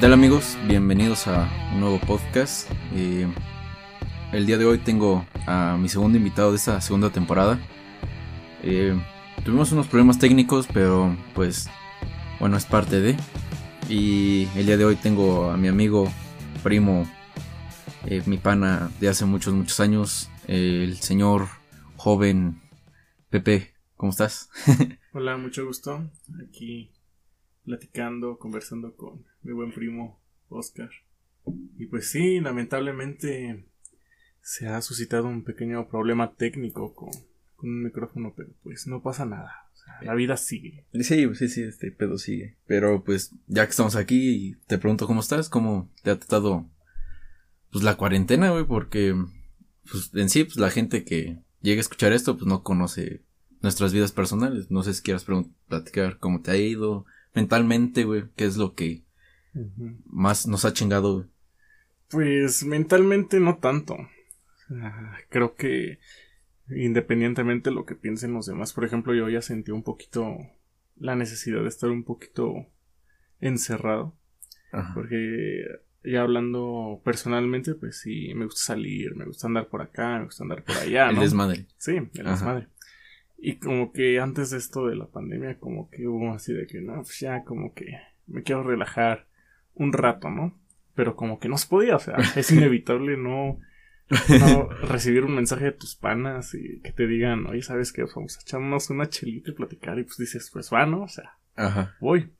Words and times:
tal 0.00 0.14
amigos? 0.14 0.56
Bienvenidos 0.66 1.26
a 1.26 1.46
un 1.74 1.80
nuevo 1.80 2.00
podcast. 2.00 2.70
Eh, 2.94 3.30
el 4.32 4.46
día 4.46 4.56
de 4.56 4.64
hoy 4.64 4.78
tengo 4.78 5.26
a 5.46 5.76
mi 5.78 5.90
segundo 5.90 6.16
invitado 6.16 6.52
de 6.52 6.56
esta 6.56 6.80
segunda 6.80 7.10
temporada. 7.10 7.60
Eh, 8.62 8.98
tuvimos 9.44 9.72
unos 9.72 9.88
problemas 9.88 10.18
técnicos, 10.18 10.66
pero 10.72 11.14
pues 11.34 11.68
bueno, 12.38 12.56
es 12.56 12.64
parte 12.64 13.02
de. 13.02 13.14
Y 13.90 14.48
el 14.56 14.64
día 14.64 14.78
de 14.78 14.86
hoy 14.86 14.96
tengo 14.96 15.50
a 15.50 15.58
mi 15.58 15.68
amigo, 15.68 16.10
primo, 16.62 17.06
eh, 18.06 18.22
mi 18.24 18.38
pana 18.38 18.90
de 19.00 19.10
hace 19.10 19.26
muchos, 19.26 19.52
muchos 19.52 19.80
años, 19.80 20.30
el 20.46 20.96
señor 20.96 21.48
joven 21.96 22.62
Pepe. 23.28 23.74
¿Cómo 23.96 24.12
estás? 24.12 24.48
Hola, 25.12 25.36
mucho 25.36 25.66
gusto. 25.66 26.10
Aquí 26.48 26.90
platicando, 27.64 28.38
conversando 28.38 28.96
con 28.96 29.29
mi 29.42 29.52
buen 29.52 29.72
primo 29.72 30.20
Oscar. 30.48 30.90
Y 31.78 31.86
pues 31.86 32.10
sí, 32.10 32.40
lamentablemente 32.40 33.64
se 34.42 34.68
ha 34.68 34.80
suscitado 34.82 35.28
un 35.28 35.44
pequeño 35.44 35.88
problema 35.88 36.34
técnico 36.34 36.94
con, 36.94 37.10
un 37.62 37.82
micrófono, 37.82 38.32
pero 38.36 38.50
pues 38.62 38.86
no 38.86 39.02
pasa 39.02 39.24
nada. 39.24 39.68
la 40.02 40.14
vida 40.14 40.36
sigue. 40.36 40.86
Sí, 40.94 41.28
sí, 41.34 41.48
sí, 41.48 41.62
este 41.62 41.90
pedo 41.90 42.18
sigue. 42.18 42.56
Pero 42.66 43.04
pues 43.04 43.34
ya 43.46 43.64
que 43.64 43.70
estamos 43.70 43.96
aquí, 43.96 44.56
te 44.66 44.78
pregunto 44.78 45.06
cómo 45.06 45.20
estás, 45.20 45.48
cómo 45.48 45.90
te 46.02 46.10
ha 46.10 46.18
tratado 46.18 46.66
pues 47.70 47.84
la 47.84 47.96
cuarentena, 47.96 48.50
güey, 48.50 48.64
porque 48.64 49.14
pues 49.90 50.10
en 50.14 50.28
sí, 50.28 50.44
pues 50.44 50.56
la 50.56 50.70
gente 50.70 51.04
que 51.04 51.38
llegue 51.60 51.78
a 51.78 51.80
escuchar 51.80 52.12
esto, 52.12 52.36
pues 52.36 52.46
no 52.46 52.62
conoce 52.62 53.22
nuestras 53.62 53.92
vidas 53.92 54.12
personales. 54.12 54.70
No 54.70 54.82
sé 54.82 54.94
si 54.94 55.02
quieras 55.02 55.26
platicar 55.68 56.18
cómo 56.18 56.40
te 56.40 56.50
ha 56.50 56.56
ido 56.56 57.04
mentalmente, 57.34 58.04
güey, 58.04 58.24
qué 58.36 58.44
es 58.44 58.56
lo 58.56 58.74
que 58.74 59.04
más 60.06 60.46
nos 60.46 60.64
ha 60.64 60.72
chingado, 60.72 61.26
Pues 62.08 62.64
mentalmente 62.64 63.40
no 63.40 63.58
tanto. 63.58 63.96
creo 65.28 65.54
que 65.56 65.98
independientemente 66.68 67.70
de 67.70 67.74
lo 67.76 67.84
que 67.84 67.96
piensen 67.96 68.32
los 68.32 68.46
demás, 68.46 68.72
por 68.72 68.84
ejemplo, 68.84 69.14
yo 69.14 69.28
ya 69.28 69.42
sentí 69.42 69.72
un 69.72 69.82
poquito 69.82 70.36
la 70.96 71.16
necesidad 71.16 71.62
de 71.62 71.68
estar 71.68 71.90
un 71.90 72.04
poquito 72.04 72.66
encerrado. 73.40 74.14
Porque 74.94 75.64
ya 76.04 76.22
hablando 76.22 77.00
personalmente, 77.04 77.74
pues 77.74 77.98
sí, 78.00 78.32
me 78.34 78.44
gusta 78.44 78.60
salir, 78.74 79.16
me 79.16 79.24
gusta 79.24 79.48
andar 79.48 79.68
por 79.68 79.82
acá, 79.82 80.18
me 80.18 80.24
gusta 80.26 80.44
andar 80.44 80.62
por 80.62 80.76
allá. 80.76 81.06
¿no? 81.06 81.12
El 81.12 81.20
desmadre. 81.20 81.66
Sí, 81.76 81.96
el 81.96 82.24
desmadre. 82.24 82.68
Y 83.36 83.56
como 83.56 83.92
que 83.92 84.20
antes 84.20 84.50
de 84.50 84.58
esto 84.58 84.86
de 84.86 84.96
la 84.96 85.06
pandemia, 85.06 85.58
como 85.58 85.90
que 85.90 86.06
hubo 86.06 86.32
así 86.32 86.52
de 86.52 86.66
que, 86.66 86.80
no, 86.80 86.94
pues 87.02 87.18
ya 87.20 87.42
como 87.44 87.74
que 87.74 87.86
me 88.26 88.42
quiero 88.42 88.62
relajar 88.62 89.26
un 89.74 89.92
rato, 89.92 90.30
¿no? 90.30 90.58
Pero 90.94 91.16
como 91.16 91.38
que 91.38 91.48
no 91.48 91.58
se 91.58 91.68
podía, 91.68 91.96
o 91.96 92.00
sea, 92.00 92.16
es 92.36 92.50
inevitable 92.50 93.16
no, 93.16 93.58
no 94.28 94.68
recibir 94.68 95.24
un 95.24 95.34
mensaje 95.34 95.66
de 95.66 95.72
tus 95.72 95.94
panas 95.94 96.54
y 96.54 96.80
que 96.80 96.92
te 96.92 97.06
digan, 97.06 97.46
oye, 97.46 97.62
¿sabes 97.62 97.92
qué? 97.92 98.04
Vamos 98.14 98.36
a 98.36 98.40
echarnos 98.40 98.90
una 98.90 99.08
chelita 99.08 99.50
y 99.50 99.54
platicar 99.54 99.98
y 99.98 100.04
pues 100.04 100.18
dices, 100.18 100.50
pues 100.52 100.70
va, 100.72 100.86
¿no? 100.86 101.02
O 101.02 101.08
sea, 101.08 101.38
voy. 102.00 102.32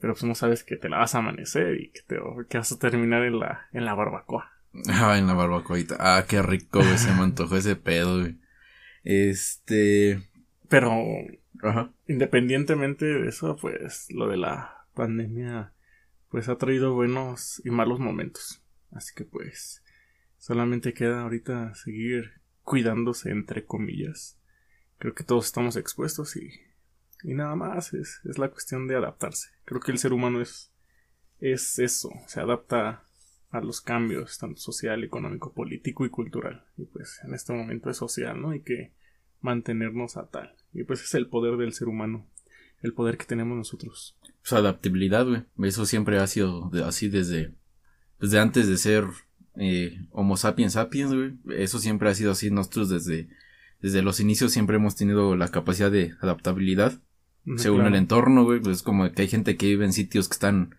Pero 0.00 0.14
pues 0.14 0.24
no 0.24 0.34
sabes 0.34 0.64
que 0.64 0.76
te 0.76 0.88
la 0.88 0.98
vas 0.98 1.14
a 1.14 1.18
amanecer 1.18 1.80
y 1.80 1.90
que, 1.90 2.00
te, 2.02 2.16
que 2.48 2.58
vas 2.58 2.72
a 2.72 2.78
terminar 2.78 3.22
en 3.22 3.38
la, 3.38 3.68
en 3.72 3.84
la 3.84 3.94
barbacoa. 3.94 4.50
Ah, 4.88 5.16
en 5.16 5.26
la 5.26 5.34
barbacoita. 5.34 5.96
Ah, 6.00 6.24
qué 6.28 6.42
rico, 6.42 6.80
güey, 6.80 6.98
se 6.98 7.12
me 7.14 7.20
antojó 7.22 7.56
ese 7.56 7.76
pedo, 7.76 8.20
güey. 8.20 8.38
Este... 9.04 10.22
Pero, 10.68 10.96
independientemente 12.08 13.04
de 13.04 13.28
eso, 13.28 13.56
pues 13.60 14.06
lo 14.10 14.28
de 14.28 14.38
la 14.38 14.86
pandemia 14.94 15.72
pues 16.32 16.48
ha 16.48 16.56
traído 16.56 16.94
buenos 16.94 17.60
y 17.62 17.70
malos 17.70 18.00
momentos. 18.00 18.62
Así 18.90 19.12
que 19.14 19.24
pues 19.24 19.84
solamente 20.38 20.94
queda 20.94 21.20
ahorita 21.20 21.74
seguir 21.74 22.40
cuidándose 22.62 23.30
entre 23.30 23.66
comillas. 23.66 24.38
Creo 24.98 25.14
que 25.14 25.24
todos 25.24 25.44
estamos 25.44 25.76
expuestos 25.76 26.36
y, 26.36 26.50
y 27.22 27.34
nada 27.34 27.54
más 27.54 27.92
es, 27.92 28.22
es 28.24 28.38
la 28.38 28.48
cuestión 28.48 28.88
de 28.88 28.96
adaptarse. 28.96 29.50
Creo 29.66 29.80
que 29.80 29.92
el 29.92 29.98
ser 29.98 30.14
humano 30.14 30.40
es, 30.40 30.72
es 31.38 31.78
eso, 31.78 32.10
se 32.26 32.40
adapta 32.40 33.04
a 33.50 33.60
los 33.60 33.82
cambios, 33.82 34.38
tanto 34.38 34.58
social, 34.58 35.04
económico, 35.04 35.52
político 35.52 36.06
y 36.06 36.08
cultural. 36.08 36.64
Y 36.78 36.86
pues 36.86 37.20
en 37.24 37.34
este 37.34 37.52
momento 37.52 37.90
es 37.90 37.98
social, 37.98 38.40
¿no? 38.40 38.54
Y 38.54 38.62
que 38.62 38.94
mantenernos 39.42 40.16
a 40.16 40.28
tal. 40.28 40.56
Y 40.72 40.84
pues 40.84 41.02
es 41.02 41.14
el 41.14 41.28
poder 41.28 41.58
del 41.58 41.74
ser 41.74 41.88
humano, 41.88 42.26
el 42.82 42.92
poder 42.92 43.16
que 43.16 43.24
tenemos 43.24 43.56
nosotros. 43.56 44.16
Pues 44.42 44.52
adaptabilidad, 44.52 45.26
güey. 45.26 45.44
Eso 45.62 45.86
siempre 45.86 46.18
ha 46.18 46.26
sido 46.26 46.70
así 46.84 47.08
desde, 47.08 47.52
desde 48.20 48.40
antes 48.40 48.68
de 48.68 48.76
ser 48.76 49.06
eh, 49.56 50.06
Homo 50.10 50.36
sapiens 50.36 50.74
sapiens, 50.74 51.14
güey. 51.14 51.32
Eso 51.56 51.78
siempre 51.78 52.10
ha 52.10 52.14
sido 52.14 52.32
así. 52.32 52.50
Nosotros 52.50 52.88
desde, 52.88 53.28
desde 53.80 54.02
los 54.02 54.20
inicios 54.20 54.52
siempre 54.52 54.76
hemos 54.76 54.96
tenido 54.96 55.36
la 55.36 55.48
capacidad 55.48 55.90
de 55.90 56.14
adaptabilidad. 56.20 57.00
según 57.56 57.86
el 57.86 57.94
entorno, 57.94 58.44
güey. 58.44 58.60
Pues 58.60 58.78
es 58.78 58.82
como 58.82 59.10
que 59.12 59.22
hay 59.22 59.28
gente 59.28 59.56
que 59.56 59.66
vive 59.66 59.84
en 59.84 59.92
sitios 59.92 60.28
que 60.28 60.34
están 60.34 60.74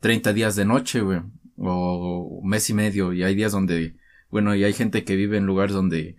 30 0.00 0.32
días 0.32 0.56
de 0.56 0.64
noche, 0.64 1.00
güey. 1.02 1.20
O 1.56 2.40
mes 2.42 2.68
y 2.70 2.74
medio. 2.74 3.12
Y 3.12 3.22
hay 3.22 3.34
días 3.34 3.52
donde, 3.52 3.96
bueno, 4.30 4.54
y 4.54 4.64
hay 4.64 4.72
gente 4.72 5.04
que 5.04 5.16
vive 5.16 5.36
en 5.36 5.46
lugares 5.46 5.74
donde 5.74 6.16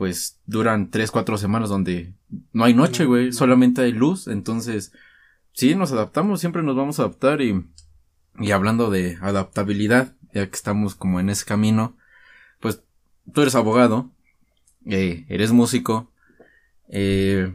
pues 0.00 0.40
duran 0.46 0.90
tres, 0.90 1.10
cuatro 1.10 1.36
semanas 1.36 1.68
donde 1.68 2.14
no 2.54 2.64
hay 2.64 2.72
noche, 2.72 3.04
güey, 3.04 3.34
solamente 3.34 3.82
hay 3.82 3.92
luz, 3.92 4.28
entonces 4.28 4.94
sí, 5.52 5.74
nos 5.74 5.92
adaptamos, 5.92 6.40
siempre 6.40 6.62
nos 6.62 6.74
vamos 6.74 6.98
a 6.98 7.02
adaptar 7.02 7.42
y, 7.42 7.66
y 8.38 8.50
hablando 8.52 8.88
de 8.88 9.18
adaptabilidad, 9.20 10.14
ya 10.32 10.46
que 10.46 10.56
estamos 10.56 10.94
como 10.94 11.20
en 11.20 11.28
ese 11.28 11.44
camino, 11.44 11.98
pues 12.60 12.82
tú 13.30 13.42
eres 13.42 13.54
abogado, 13.54 14.10
eh, 14.86 15.26
eres 15.28 15.52
músico, 15.52 16.10
eh, 16.88 17.52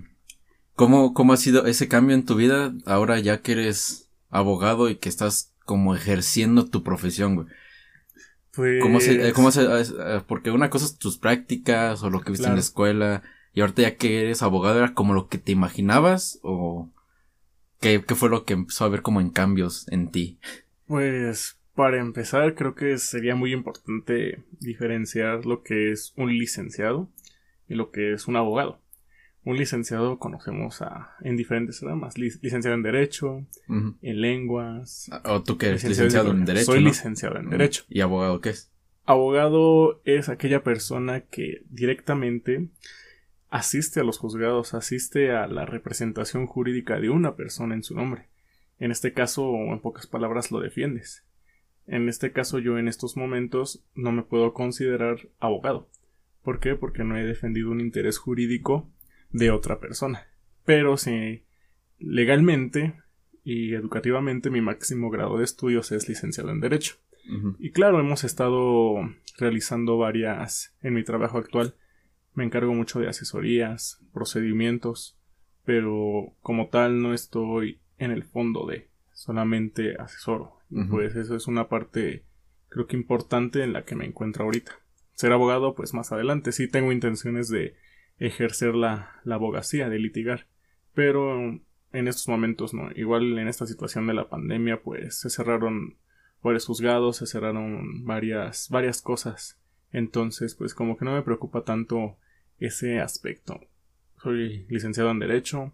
¿cómo, 0.75 1.15
¿cómo 1.15 1.33
ha 1.33 1.37
sido 1.37 1.65
ese 1.65 1.87
cambio 1.87 2.15
en 2.15 2.25
tu 2.25 2.35
vida 2.35 2.75
ahora 2.85 3.17
ya 3.17 3.41
que 3.41 3.53
eres 3.53 4.11
abogado 4.29 4.87
y 4.87 4.97
que 4.97 5.09
estás 5.09 5.51
como 5.65 5.95
ejerciendo 5.95 6.67
tu 6.67 6.83
profesión, 6.83 7.33
güey? 7.33 7.47
¿Cómo 8.55 8.99
se, 8.99 9.33
cómo 9.33 9.51
se, 9.51 9.65
pues 9.65 9.93
eh, 9.97 10.21
porque 10.27 10.51
una 10.51 10.69
cosa 10.69 10.85
es 10.85 10.97
tus 10.97 11.17
prácticas 11.17 12.03
o 12.03 12.09
lo 12.09 12.21
que 12.21 12.31
viste 12.31 12.47
en 12.47 12.55
la 12.55 12.59
escuela 12.59 13.23
y 13.53 13.61
ahorita 13.61 13.81
ya 13.81 13.95
que 13.95 14.21
eres 14.21 14.41
abogado 14.41 14.79
era 14.79 14.93
como 14.93 15.13
lo 15.13 15.27
que 15.27 15.37
te 15.37 15.51
imaginabas 15.51 16.39
o 16.41 16.89
qué, 17.81 18.03
qué 18.05 18.15
fue 18.15 18.29
lo 18.29 18.45
que 18.45 18.53
empezó 18.53 18.85
a 18.85 18.89
ver 18.89 19.01
como 19.01 19.21
en 19.21 19.29
cambios 19.29 19.87
en 19.89 20.09
ti? 20.09 20.39
Pues 20.87 21.57
para 21.75 21.99
empezar 21.99 22.55
creo 22.55 22.75
que 22.75 22.97
sería 22.97 23.35
muy 23.35 23.51
importante 23.51 24.43
diferenciar 24.59 25.45
lo 25.45 25.61
que 25.61 25.91
es 25.91 26.13
un 26.15 26.37
licenciado 26.37 27.09
y 27.67 27.75
lo 27.75 27.91
que 27.91 28.13
es 28.13 28.27
un 28.27 28.37
abogado 28.37 28.79
un 29.45 29.57
licenciado 29.57 30.17
conocemos 30.17 30.81
a, 30.81 31.15
en 31.21 31.37
diferentes 31.37 31.81
ramas. 31.81 32.17
licenciado 32.17 32.75
en 32.75 32.81
Derecho, 32.81 33.45
en 33.69 34.21
Lenguas. 34.21 35.07
Ah, 35.11 35.21
¿O 35.33 35.43
tú 35.43 35.57
qué 35.57 35.67
eres? 35.67 35.83
Licenciado, 35.83 36.31
en 36.31 36.45
Derecho. 36.45 36.65
Soy 36.65 36.83
licenciado 36.83 37.37
en 37.37 37.51
Derecho. 37.51 37.83
¿Y 37.87 38.01
abogado 38.01 38.41
qué 38.41 38.49
es? 38.49 38.71
Abogado 39.05 40.01
es 40.03 40.29
aquella 40.29 40.63
persona 40.63 41.21
que 41.21 41.61
directamente 41.69 42.69
asiste 43.51 43.99
a 43.99 44.03
los 44.03 44.17
juzgados, 44.17 44.73
asiste 44.73 45.31
a 45.31 45.45
la 45.45 45.67
representación 45.67 46.47
jurídica 46.47 46.99
de 46.99 47.11
una 47.11 47.35
persona 47.35 47.75
en 47.75 47.83
su 47.83 47.93
nombre. 47.93 48.27
En 48.79 48.89
este 48.89 49.13
caso, 49.13 49.53
en 49.53 49.79
pocas 49.79 50.07
palabras, 50.07 50.49
lo 50.49 50.59
defiendes. 50.59 51.23
En 51.85 52.09
este 52.09 52.31
caso, 52.31 52.57
yo 52.57 52.79
en 52.79 52.87
estos 52.87 53.15
momentos 53.15 53.85
no 53.93 54.11
me 54.11 54.23
puedo 54.23 54.53
considerar 54.53 55.29
abogado. 55.39 55.87
¿Por 56.41 56.59
qué? 56.59 56.73
Porque 56.75 57.03
no 57.03 57.15
he 57.15 57.23
defendido 57.23 57.69
un 57.69 57.79
interés 57.79 58.17
jurídico 58.17 58.89
de 59.35 59.51
otra 59.51 59.79
persona. 59.79 60.27
Pero 60.63 60.97
si 60.97 61.43
legalmente 61.99 62.93
y 63.43 63.73
educativamente 63.73 64.49
mi 64.49 64.61
máximo 64.61 65.09
grado 65.09 65.37
de 65.37 65.43
estudios 65.43 65.91
es 65.91 66.07
licenciado 66.07 66.51
en 66.51 66.61
Derecho. 66.61 66.95
Y 67.57 67.71
claro, 67.71 67.99
hemos 67.99 68.23
estado 68.23 68.97
realizando 69.39 69.97
varias 69.97 70.75
en 70.83 70.93
mi 70.93 71.03
trabajo 71.03 71.39
actual. 71.39 71.73
Me 72.35 72.43
encargo 72.43 72.71
mucho 72.75 72.99
de 72.99 73.09
asesorías, 73.09 73.99
procedimientos, 74.13 75.17
pero 75.63 76.35
como 76.41 76.69
tal 76.69 77.01
no 77.01 77.15
estoy 77.15 77.79
en 77.97 78.11
el 78.11 78.23
fondo 78.23 78.67
de 78.67 78.89
solamente 79.11 79.95
asesoro. 79.97 80.59
Pues 80.91 81.15
eso 81.15 81.35
es 81.35 81.47
una 81.47 81.67
parte 81.67 82.25
creo 82.69 82.85
que 82.85 82.95
importante 82.95 83.63
en 83.63 83.73
la 83.73 83.85
que 83.85 83.95
me 83.95 84.05
encuentro 84.05 84.43
ahorita. 84.43 84.73
Ser 85.13 85.31
abogado, 85.31 85.73
pues 85.73 85.93
más 85.95 86.11
adelante 86.11 86.51
sí 86.51 86.67
tengo 86.67 86.91
intenciones 86.91 87.49
de 87.49 87.75
ejercer 88.19 88.75
la, 88.75 89.19
la 89.23 89.35
abogacía, 89.35 89.89
de 89.89 89.99
litigar. 89.99 90.47
Pero 90.93 91.59
en 91.91 92.07
estos 92.07 92.27
momentos 92.27 92.73
no. 92.73 92.89
Igual 92.95 93.37
en 93.37 93.47
esta 93.47 93.65
situación 93.65 94.07
de 94.07 94.13
la 94.13 94.29
pandemia, 94.29 94.81
pues 94.81 95.15
se 95.19 95.29
cerraron 95.29 95.95
varios 96.41 96.65
juzgados, 96.65 97.17
se 97.17 97.25
cerraron 97.25 98.05
varias, 98.05 98.69
varias 98.69 99.01
cosas. 99.01 99.57
Entonces, 99.91 100.55
pues 100.55 100.73
como 100.73 100.97
que 100.97 101.05
no 101.05 101.13
me 101.13 101.21
preocupa 101.21 101.63
tanto 101.63 102.17
ese 102.59 102.99
aspecto. 102.99 103.61
Soy 104.21 104.65
licenciado 104.69 105.11
en 105.11 105.19
Derecho, 105.19 105.73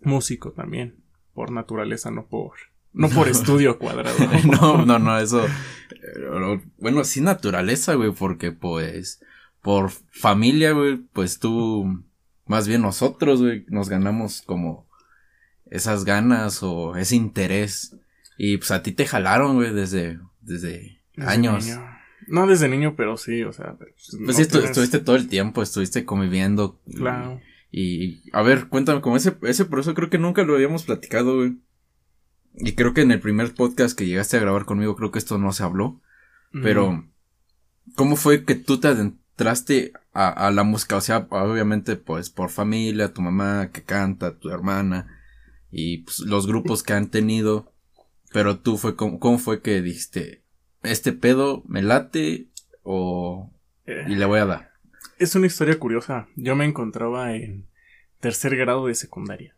músico 0.00 0.52
también, 0.52 0.96
por 1.34 1.50
naturaleza, 1.50 2.10
no 2.10 2.26
por 2.26 2.52
No, 2.92 3.08
por 3.08 3.28
estudio 3.28 3.78
cuadrado. 3.78 4.16
no, 4.60 4.84
no, 4.84 4.98
no, 4.98 5.18
eso. 5.18 5.44
eh, 5.46 6.60
Bueno, 6.78 7.04
sí, 7.04 7.20
naturaleza, 7.20 7.94
güey, 7.94 8.12
porque 8.12 8.52
pues. 8.52 9.22
Por 9.68 9.90
familia, 9.90 10.72
güey, 10.72 10.96
pues 11.12 11.40
tú. 11.40 12.02
Más 12.46 12.66
bien 12.66 12.80
nosotros, 12.80 13.42
güey, 13.42 13.66
nos 13.68 13.90
ganamos 13.90 14.40
como. 14.40 14.88
Esas 15.66 16.06
ganas 16.06 16.62
o 16.62 16.96
ese 16.96 17.16
interés. 17.16 17.94
Y 18.38 18.56
pues 18.56 18.70
a 18.70 18.82
ti 18.82 18.92
te 18.92 19.04
jalaron, 19.04 19.56
güey, 19.56 19.74
desde. 19.74 20.20
Desde, 20.40 21.02
Desde 21.14 21.30
años. 21.30 21.66
niño. 21.66 21.84
No 22.28 22.46
desde 22.46 22.66
niño, 22.70 22.94
pero 22.96 23.18
sí, 23.18 23.42
o 23.42 23.52
sea. 23.52 23.74
Pues, 23.76 23.92
Pues 24.10 24.20
no 24.22 24.32
sí, 24.32 24.46
tienes- 24.46 24.70
estuviste 24.70 25.00
todo 25.00 25.16
el 25.16 25.28
tiempo, 25.28 25.60
estuviste 25.60 26.06
conviviendo. 26.06 26.80
Claro. 26.96 27.38
Y, 27.70 28.22
a 28.32 28.40
ver, 28.40 28.68
cuéntame, 28.68 29.02
como 29.02 29.18
ese, 29.18 29.36
ese 29.42 29.66
proceso 29.66 29.92
creo 29.94 30.08
que 30.08 30.16
nunca 30.16 30.44
lo 30.44 30.54
habíamos 30.54 30.84
platicado, 30.84 31.36
güey. 31.36 31.58
Y 32.54 32.72
creo 32.72 32.94
que 32.94 33.02
en 33.02 33.10
el 33.10 33.20
primer 33.20 33.52
podcast 33.52 33.98
que 33.98 34.06
llegaste 34.06 34.38
a 34.38 34.40
grabar 34.40 34.64
conmigo, 34.64 34.96
creo 34.96 35.10
que 35.10 35.18
esto 35.18 35.36
no 35.36 35.52
se 35.52 35.62
habló. 35.62 36.00
Pero. 36.54 37.06
¿cómo 37.96 38.16
fue 38.16 38.46
que 38.46 38.54
tú 38.54 38.80
te 38.80 38.88
adentraste 39.38 39.92
a, 40.12 40.50
la 40.50 40.64
música? 40.64 40.96
O 40.96 41.00
sea, 41.00 41.26
obviamente, 41.30 41.96
pues, 41.96 42.28
por 42.30 42.50
familia, 42.50 43.12
tu 43.12 43.22
mamá 43.22 43.70
que 43.72 43.82
canta, 43.82 44.36
tu 44.36 44.50
hermana, 44.50 45.06
y 45.70 45.98
pues, 45.98 46.20
los 46.20 46.46
grupos 46.46 46.82
que 46.82 46.92
han 46.92 47.08
tenido. 47.08 47.72
Pero 48.32 48.58
tú 48.58 48.76
fue, 48.76 48.96
¿cómo, 48.96 49.20
cómo 49.20 49.38
fue 49.38 49.62
que 49.62 49.80
dijiste, 49.80 50.42
este 50.82 51.12
pedo 51.12 51.62
me 51.66 51.82
late 51.82 52.48
o, 52.82 53.50
y 53.86 54.16
le 54.16 54.24
voy 54.26 54.40
a 54.40 54.46
dar? 54.46 54.72
Es 55.18 55.34
una 55.34 55.46
historia 55.46 55.78
curiosa. 55.78 56.28
Yo 56.36 56.54
me 56.54 56.66
encontraba 56.66 57.34
en 57.34 57.66
tercer 58.20 58.56
grado 58.56 58.86
de 58.86 58.94
secundaria. 58.94 59.54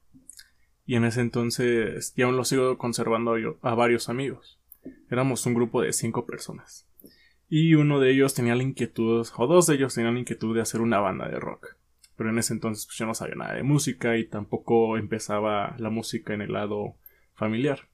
Y 0.86 0.96
en 0.96 1.04
ese 1.04 1.20
entonces, 1.20 2.12
y 2.16 2.22
aún 2.22 2.36
lo 2.36 2.44
sigo 2.44 2.78
conservando 2.78 3.38
yo, 3.38 3.58
a 3.62 3.74
varios 3.74 4.08
amigos. 4.08 4.60
Éramos 5.10 5.44
un 5.46 5.54
grupo 5.54 5.82
de 5.82 5.92
cinco 5.92 6.26
personas. 6.26 6.86
Y 7.50 7.74
uno 7.74 7.98
de 8.00 8.12
ellos 8.12 8.32
tenía 8.32 8.54
la 8.54 8.62
inquietud, 8.62 9.26
o 9.36 9.46
dos 9.46 9.66
de 9.66 9.74
ellos 9.74 9.94
tenían 9.94 10.14
la 10.14 10.20
inquietud 10.20 10.54
de 10.54 10.62
hacer 10.62 10.80
una 10.80 11.00
banda 11.00 11.28
de 11.28 11.38
rock. 11.38 11.76
Pero 12.16 12.30
en 12.30 12.38
ese 12.38 12.52
entonces 12.54 12.86
pues, 12.86 12.96
yo 12.96 13.06
no 13.06 13.14
sabía 13.14 13.34
nada 13.34 13.54
de 13.54 13.62
música 13.64 14.16
y 14.16 14.24
tampoco 14.26 14.96
empezaba 14.96 15.74
la 15.78 15.90
música 15.90 16.32
en 16.32 16.42
el 16.42 16.52
lado 16.52 16.94
familiar. 17.34 17.88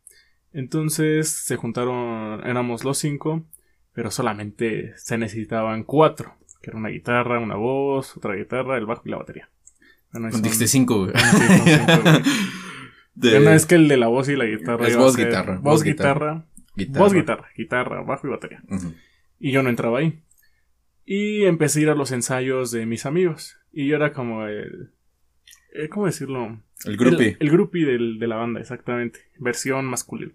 Entonces 0.53 1.29
se 1.31 1.57
juntaron, 1.57 2.47
éramos 2.47 2.85
los 2.85 2.99
cinco, 2.99 3.47
pero 3.93 4.11
solamente 4.11 4.93
se 4.97 5.17
necesitaban 5.19 5.85
cuatro 5.85 6.35
que 6.63 6.71
era 6.71 6.79
una 6.79 6.89
guitarra, 6.89 7.39
una 7.39 7.55
voz, 7.57 8.17
otra 8.17 8.35
guitarra, 8.35 8.77
el 8.77 8.87
bajo 8.87 9.03
y 9.05 9.11
la 9.11 9.19
batería. 9.19 9.49
Bueno, 10.13 10.29
Dijiste 10.37 10.67
cinco, 10.67 10.99
güey. 11.05 11.13
Güey. 11.13 12.23
De- 13.15 13.39
Una 13.39 13.55
es 13.55 13.65
que 13.67 13.77
el 13.77 13.89
de 13.89 13.97
la 13.97 14.09
voz 14.09 14.29
y 14.29 14.37
la 14.37 14.45
guitarra 14.45 14.87
Es 14.87 14.97
voz, 14.97 15.17
guitarra, 15.17 15.59
voz, 15.63 15.83
guitarra, 15.83 16.45
guitarra. 16.75 17.01
voz, 17.05 17.13
guitarra, 17.15 17.49
guitarra, 17.57 18.03
bajo 18.03 18.27
y 18.27 18.31
batería. 18.31 18.63
Y 19.39 19.53
yo 19.53 19.63
no 19.63 19.69
entraba 19.71 19.99
ahí. 19.99 20.21
Y 21.05 21.45
empecé 21.45 21.81
a 21.81 21.83
ir 21.83 21.89
a 21.91 21.95
los 21.95 22.11
ensayos 22.13 22.71
de 22.71 22.87
mis 22.87 23.07
amigos. 23.07 23.57
Y 23.73 23.87
yo 23.87 23.97
era 23.97 24.13
como 24.13 24.47
el... 24.47 24.91
eh, 25.75 25.89
¿Cómo 25.89 26.07
decirlo? 26.07 26.61
El 26.85 26.97
groupie. 26.97 27.29
El, 27.29 27.47
el 27.47 27.51
groupie 27.51 27.87
del- 27.87 28.19
de 28.19 28.27
la 28.27 28.37
banda, 28.37 28.61
exactamente. 28.61 29.21
Versión 29.39 29.85
masculina. 29.87 30.33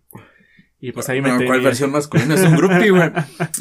Y 0.79 0.91
pues 0.93 1.09
ahí 1.09 1.21
me 1.21 1.29
No, 1.29 1.45
¿Cuál 1.45 1.61
versión 1.61 1.91
masculina? 1.91 2.33
Es 2.35 2.41
un 2.43 2.55
groupie, 2.55 2.89
güey. 2.91 3.11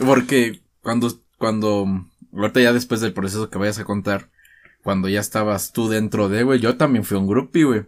Porque 0.07 0.61
cuando, 0.83 1.11
cuando, 1.37 1.87
ahorita 2.33 2.61
ya 2.61 2.73
después 2.73 3.01
del 3.01 3.13
proceso 3.13 3.51
que 3.51 3.59
vayas 3.59 3.79
a 3.79 3.85
contar, 3.85 4.31
cuando 4.83 5.09
ya 5.09 5.21
estabas 5.21 5.73
tú 5.73 5.89
dentro 5.91 6.29
de, 6.31 6.43
güey, 6.45 6.61
yo 6.61 6.77
también 6.77 7.05
fui 7.05 7.19
un 7.19 7.27
groupie, 7.27 7.65
güey. 7.65 7.83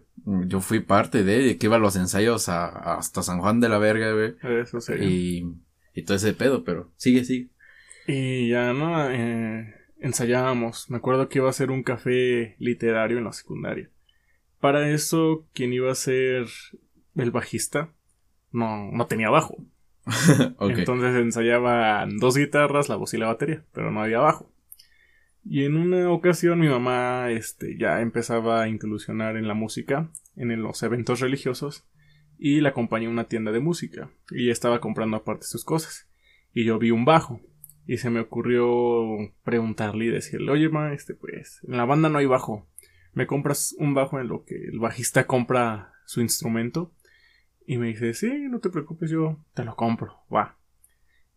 Yo 0.46 0.60
fui 0.60 0.80
parte 0.80 1.24
de, 1.24 1.38
de 1.38 1.58
que 1.58 1.66
iba 1.66 1.76
a 1.76 1.80
los 1.80 1.96
ensayos 1.96 2.48
a, 2.48 2.66
hasta 2.96 3.22
San 3.22 3.40
Juan 3.40 3.60
de 3.60 3.68
la 3.70 3.78
Verga, 3.78 4.12
güey. 4.12 4.34
Eso 4.60 4.80
sería. 4.80 5.08
Y, 5.08 5.46
y 5.94 6.02
todo 6.02 6.16
ese 6.16 6.32
pedo, 6.32 6.64
pero 6.64 6.90
sigue, 6.96 7.24
sigue. 7.24 7.48
Y 8.06 8.48
ya, 8.48 8.72
¿no? 8.72 9.10
Eh, 9.10 9.74
ensayábamos. 10.00 10.90
Me 10.90 10.96
acuerdo 10.96 11.28
que 11.28 11.38
iba 11.38 11.48
a 11.48 11.54
ser 11.54 11.70
un 11.70 11.82
café 11.82 12.56
literario 12.58 13.18
en 13.18 13.24
la 13.24 13.32
secundaria. 13.32 13.90
Para 14.60 14.88
eso, 14.90 15.46
quien 15.52 15.72
iba 15.72 15.90
a 15.90 15.96
ser 15.96 16.46
el 17.16 17.30
bajista 17.30 17.90
no, 18.52 18.90
no 18.92 19.06
tenía 19.06 19.30
bajo. 19.30 19.56
Entonces 20.60 21.14
ensayaban 21.16 22.18
dos 22.18 22.36
guitarras, 22.36 22.88
la 22.88 22.96
voz 22.96 23.14
y 23.14 23.18
la 23.18 23.26
batería, 23.26 23.64
pero 23.72 23.90
no 23.90 24.02
había 24.02 24.18
bajo. 24.18 24.50
Y 25.44 25.64
en 25.64 25.76
una 25.76 26.10
ocasión 26.10 26.60
mi 26.60 26.68
mamá 26.68 27.30
este, 27.30 27.76
ya 27.76 28.00
empezaba 28.00 28.62
a 28.62 28.68
inclusionar 28.68 29.36
en 29.36 29.48
la 29.48 29.54
música, 29.54 30.10
en 30.36 30.62
los 30.62 30.82
eventos 30.82 31.20
religiosos, 31.20 31.84
y 32.44 32.60
la 32.60 32.70
acompañé 32.70 33.06
a 33.06 33.10
una 33.10 33.28
tienda 33.28 33.52
de 33.52 33.60
música, 33.60 34.10
y 34.32 34.50
estaba 34.50 34.80
comprando 34.80 35.16
aparte 35.16 35.46
sus 35.46 35.64
cosas. 35.64 36.10
Y 36.52 36.64
yo 36.64 36.76
vi 36.80 36.90
un 36.90 37.04
bajo, 37.04 37.40
y 37.86 37.98
se 37.98 38.10
me 38.10 38.18
ocurrió 38.18 39.32
preguntarle 39.44 40.06
y 40.06 40.08
decirle, 40.08 40.50
oye 40.50 40.68
ma, 40.68 40.92
este 40.92 41.14
pues, 41.14 41.60
en 41.68 41.76
la 41.76 41.84
banda 41.84 42.08
no 42.08 42.18
hay 42.18 42.26
bajo, 42.26 42.66
¿me 43.12 43.28
compras 43.28 43.76
un 43.78 43.94
bajo 43.94 44.18
en 44.18 44.26
lo 44.26 44.44
que 44.44 44.56
el 44.56 44.80
bajista 44.80 45.28
compra 45.28 45.92
su 46.04 46.20
instrumento? 46.20 46.92
Y 47.64 47.78
me 47.78 47.86
dice, 47.86 48.12
sí, 48.12 48.48
no 48.50 48.58
te 48.58 48.70
preocupes, 48.70 49.08
yo 49.08 49.38
te 49.54 49.64
lo 49.64 49.76
compro, 49.76 50.16
va. 50.34 50.58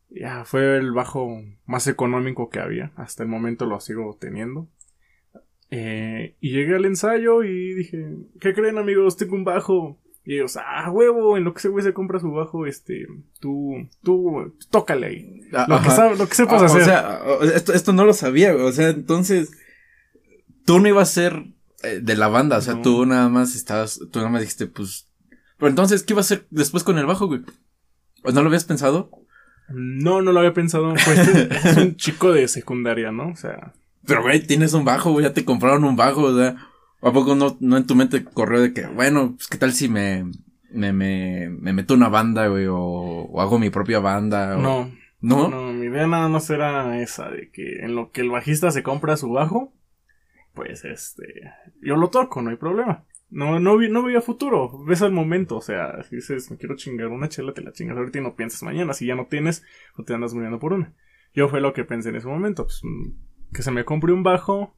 Ya 0.10 0.44
fue 0.44 0.76
el 0.78 0.92
bajo 0.92 1.40
más 1.68 1.86
económico 1.86 2.50
que 2.50 2.60
había, 2.60 2.94
hasta 2.96 3.22
el 3.22 3.30
momento 3.30 3.68
lo 3.68 3.80
sigo 3.80 4.18
teniendo. 4.20 4.68
Eh, 5.70 6.36
y 6.40 6.52
llegué 6.52 6.74
al 6.74 6.86
ensayo 6.86 7.44
y 7.44 7.76
dije, 7.76 8.08
¿qué 8.40 8.56
creen 8.56 8.80
amigos? 8.80 9.18
Tengo 9.18 9.36
un 9.36 9.44
bajo. 9.44 10.00
Y 10.26 10.36
ellos, 10.36 10.58
ah, 10.58 10.90
huevo, 10.92 11.38
en 11.38 11.44
lo 11.44 11.54
que 11.54 11.60
ese 11.60 11.70
güey 11.70 11.84
se 11.84 11.94
compra 11.94 12.20
su 12.20 12.32
bajo, 12.32 12.66
este, 12.66 13.06
tú, 13.40 13.76
tú, 14.04 14.56
tócale 14.72 15.08
ahí. 15.08 15.42
Lo 15.68 15.82
que, 15.82 15.90
sabes, 15.92 16.18
lo 16.18 16.28
que 16.28 16.34
sepas 16.36 16.64
Ah, 16.64 16.66
hacer. 16.66 16.82
O 16.82 16.86
sea, 16.86 17.22
esto, 17.56 17.74
esto 17.74 17.94
no 17.94 18.06
lo 18.06 18.14
sabía, 18.14 18.52
güey. 18.54 18.66
O 18.66 18.72
sea, 18.72 18.90
entonces, 18.90 19.52
tú 20.66 20.80
no 20.80 20.88
ibas 20.88 21.10
a 21.10 21.14
ser 21.14 21.44
eh, 21.84 22.00
de 22.02 22.16
la 22.16 22.28
banda, 22.28 22.58
o 22.58 22.62
sea, 22.62 22.74
No. 22.74 22.82
tú 22.82 23.06
nada 23.06 23.30
más 23.30 23.56
estabas, 23.56 24.00
tú 24.12 24.18
nada 24.20 24.32
más 24.32 24.42
dijiste, 24.42 24.66
pues, 24.66 25.08
pero 25.58 25.70
entonces, 25.70 26.02
¿qué 26.04 26.14
iba 26.14 26.22
a 26.22 26.22
hacer 26.22 26.48
después 26.50 26.84
con 26.84 26.98
el 26.98 27.06
bajo, 27.06 27.28
güey? 27.28 27.42
¿O 28.24 28.32
no 28.32 28.42
lo 28.42 28.48
habías 28.48 28.66
pensado? 28.66 29.12
no, 29.70 30.22
no 30.22 30.32
lo 30.32 30.40
había 30.40 30.54
pensado. 30.54 30.94
Pues 31.06 31.28
es 31.66 31.78
un 31.78 31.96
chico 31.98 32.32
de 32.34 32.48
secundaria, 32.48 33.12
¿no? 33.12 33.30
O 33.30 33.36
sea, 33.36 33.74
Pero, 34.08 34.24
güey, 34.24 34.40
tienes 34.46 34.74
un 34.74 34.86
bajo, 34.86 35.12
güey, 35.12 35.26
ya 35.26 35.34
te 35.34 35.46
compraron 35.46 35.84
un 35.84 35.96
bajo, 35.96 36.22
o 36.24 36.36
sea, 36.38 36.56
¿a 37.08 37.14
poco 37.14 37.36
no, 37.36 37.56
no 37.60 37.78
en 37.78 37.86
tu 37.88 37.96
mente 37.96 38.24
corrió 38.24 38.62
de 38.62 38.74
que, 38.74 38.86
bueno, 38.88 39.34
pues, 39.36 39.48
¿qué 39.48 39.58
tal 39.58 39.72
si 39.74 39.88
me, 39.90 40.26
me, 40.72 40.92
me, 40.92 41.50
me 41.50 41.74
meto 41.74 41.94
una 41.94 42.10
banda, 42.10 42.48
güey, 42.48 42.66
o, 42.68 42.76
o 42.78 43.42
hago 43.42 43.60
mi 43.60 43.70
propia 43.70 44.00
banda? 44.00 44.58
o- 44.58 44.62
no, 44.62 44.92
¿No? 45.22 45.48
No, 45.50 45.74
mi 45.74 45.88
idea 45.88 46.06
nada 46.08 46.28
más 46.30 46.50
era 46.50 47.02
esa, 47.02 47.30
de 47.30 47.50
que 47.52 47.80
en 47.80 47.96
lo 47.96 48.12
que 48.12 48.22
el 48.22 48.30
bajista 48.30 48.70
se 48.72 48.84
compra 48.84 49.18
su 49.18 49.30
bajo, 49.32 49.74
pues 50.54 50.86
este, 50.86 51.26
yo 51.82 51.96
lo 51.96 52.10
toco, 52.10 52.42
no 52.42 52.50
hay 52.52 52.58
problema. 52.58 53.06
No, 53.30 53.60
no, 53.60 53.78
vi- 53.78 53.90
no 53.90 54.04
veía 54.04 54.22
futuro, 54.22 54.84
ves 54.86 55.02
al 55.02 55.12
momento, 55.12 55.58
o 55.58 55.62
sea, 55.62 56.04
si 56.04 56.18
dices, 56.18 56.50
me 56.52 56.58
quiero 56.58 56.76
chingar 56.76 57.08
una 57.08 57.28
chela, 57.28 57.54
te 57.54 57.62
la 57.62 57.72
chingas 57.72 57.98
ahorita 57.98 58.20
y 58.20 58.22
no 58.22 58.36
piensas 58.36 58.62
mañana, 58.64 58.94
si 58.94 59.08
ya 59.08 59.16
no 59.16 59.26
tienes, 59.26 59.64
o 59.98 60.04
te 60.04 60.14
andas 60.14 60.34
muriendo 60.34 60.60
por 60.60 60.74
una. 60.74 60.94
Yo 61.34 61.50
fue 61.50 61.60
lo 61.60 61.74
que 61.74 61.84
pensé 61.86 62.10
en 62.10 62.16
ese 62.18 62.28
momento, 62.28 62.66
pues, 62.66 62.82
mm, 62.84 63.54
que 63.54 63.64
se 63.64 63.72
me 63.72 63.84
compre 63.84 64.14
un 64.14 64.24
bajo 64.24 64.76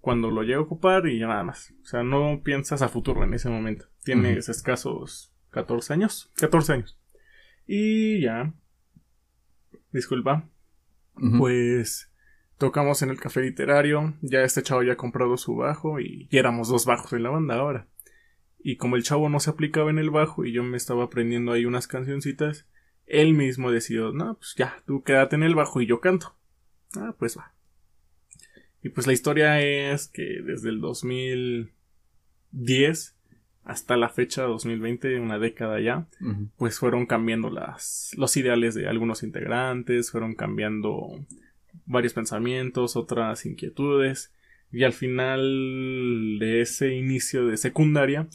cuando 0.00 0.30
lo 0.30 0.42
llegue 0.42 0.54
a 0.54 0.60
ocupar 0.60 1.06
y 1.06 1.18
ya 1.18 1.26
nada 1.26 1.44
más. 1.44 1.74
O 1.82 1.86
sea, 1.86 2.02
no 2.02 2.42
piensas 2.42 2.82
a 2.82 2.88
futuro 2.88 3.24
en 3.24 3.34
ese 3.34 3.48
momento. 3.48 3.86
Tienes 4.04 4.48
escasos 4.48 5.32
14 5.50 5.92
años, 5.94 6.30
14 6.36 6.72
años. 6.74 6.98
Y 7.66 8.20
ya, 8.20 8.52
disculpa, 9.92 10.48
pues 11.38 12.10
tocamos 12.58 13.02
en 13.02 13.10
el 13.10 13.20
café 13.20 13.40
literario, 13.42 14.14
ya 14.22 14.42
este 14.42 14.62
chavo 14.62 14.82
ya 14.82 14.92
ha 14.92 14.96
comprado 14.96 15.36
su 15.36 15.56
bajo 15.56 16.00
y 16.00 16.28
ya 16.30 16.40
éramos 16.40 16.68
dos 16.68 16.86
bajos 16.86 17.12
en 17.12 17.22
la 17.22 17.30
banda 17.30 17.56
ahora. 17.56 17.88
Y 18.58 18.76
como 18.76 18.96
el 18.96 19.02
chavo 19.02 19.28
no 19.28 19.40
se 19.40 19.50
aplicaba 19.50 19.90
en 19.90 19.98
el 19.98 20.10
bajo 20.10 20.44
y 20.44 20.52
yo 20.52 20.62
me 20.62 20.76
estaba 20.76 21.04
aprendiendo 21.04 21.52
ahí 21.52 21.64
unas 21.64 21.86
cancioncitas, 21.86 22.66
él 23.06 23.34
mismo 23.34 23.70
decidió, 23.70 24.12
no, 24.12 24.36
pues 24.36 24.54
ya, 24.56 24.82
tú 24.86 25.02
quédate 25.02 25.36
en 25.36 25.42
el 25.42 25.54
bajo 25.54 25.80
y 25.80 25.86
yo 25.86 26.00
canto. 26.00 26.36
Ah, 26.96 27.14
pues 27.18 27.38
va. 27.38 27.55
Y 28.86 28.90
pues 28.90 29.08
la 29.08 29.12
historia 29.12 29.60
es 29.60 30.06
que 30.06 30.40
desde 30.44 30.68
el 30.68 30.80
2010 30.80 33.16
hasta 33.64 33.96
la 33.96 34.10
fecha 34.10 34.44
2020, 34.44 35.18
una 35.18 35.40
década 35.40 35.80
ya, 35.80 36.06
pues 36.56 36.78
fueron 36.78 37.06
cambiando 37.06 37.50
las, 37.50 38.12
los 38.16 38.36
ideales 38.36 38.76
de 38.76 38.86
algunos 38.86 39.24
integrantes, 39.24 40.12
fueron 40.12 40.36
cambiando 40.36 41.18
varios 41.84 42.12
pensamientos, 42.12 42.94
otras 42.94 43.44
inquietudes, 43.44 44.32
y 44.70 44.84
al 44.84 44.92
final 44.92 46.38
de 46.38 46.60
ese 46.60 46.94
inicio 46.94 47.48
de 47.48 47.56
secundaria, 47.56 48.28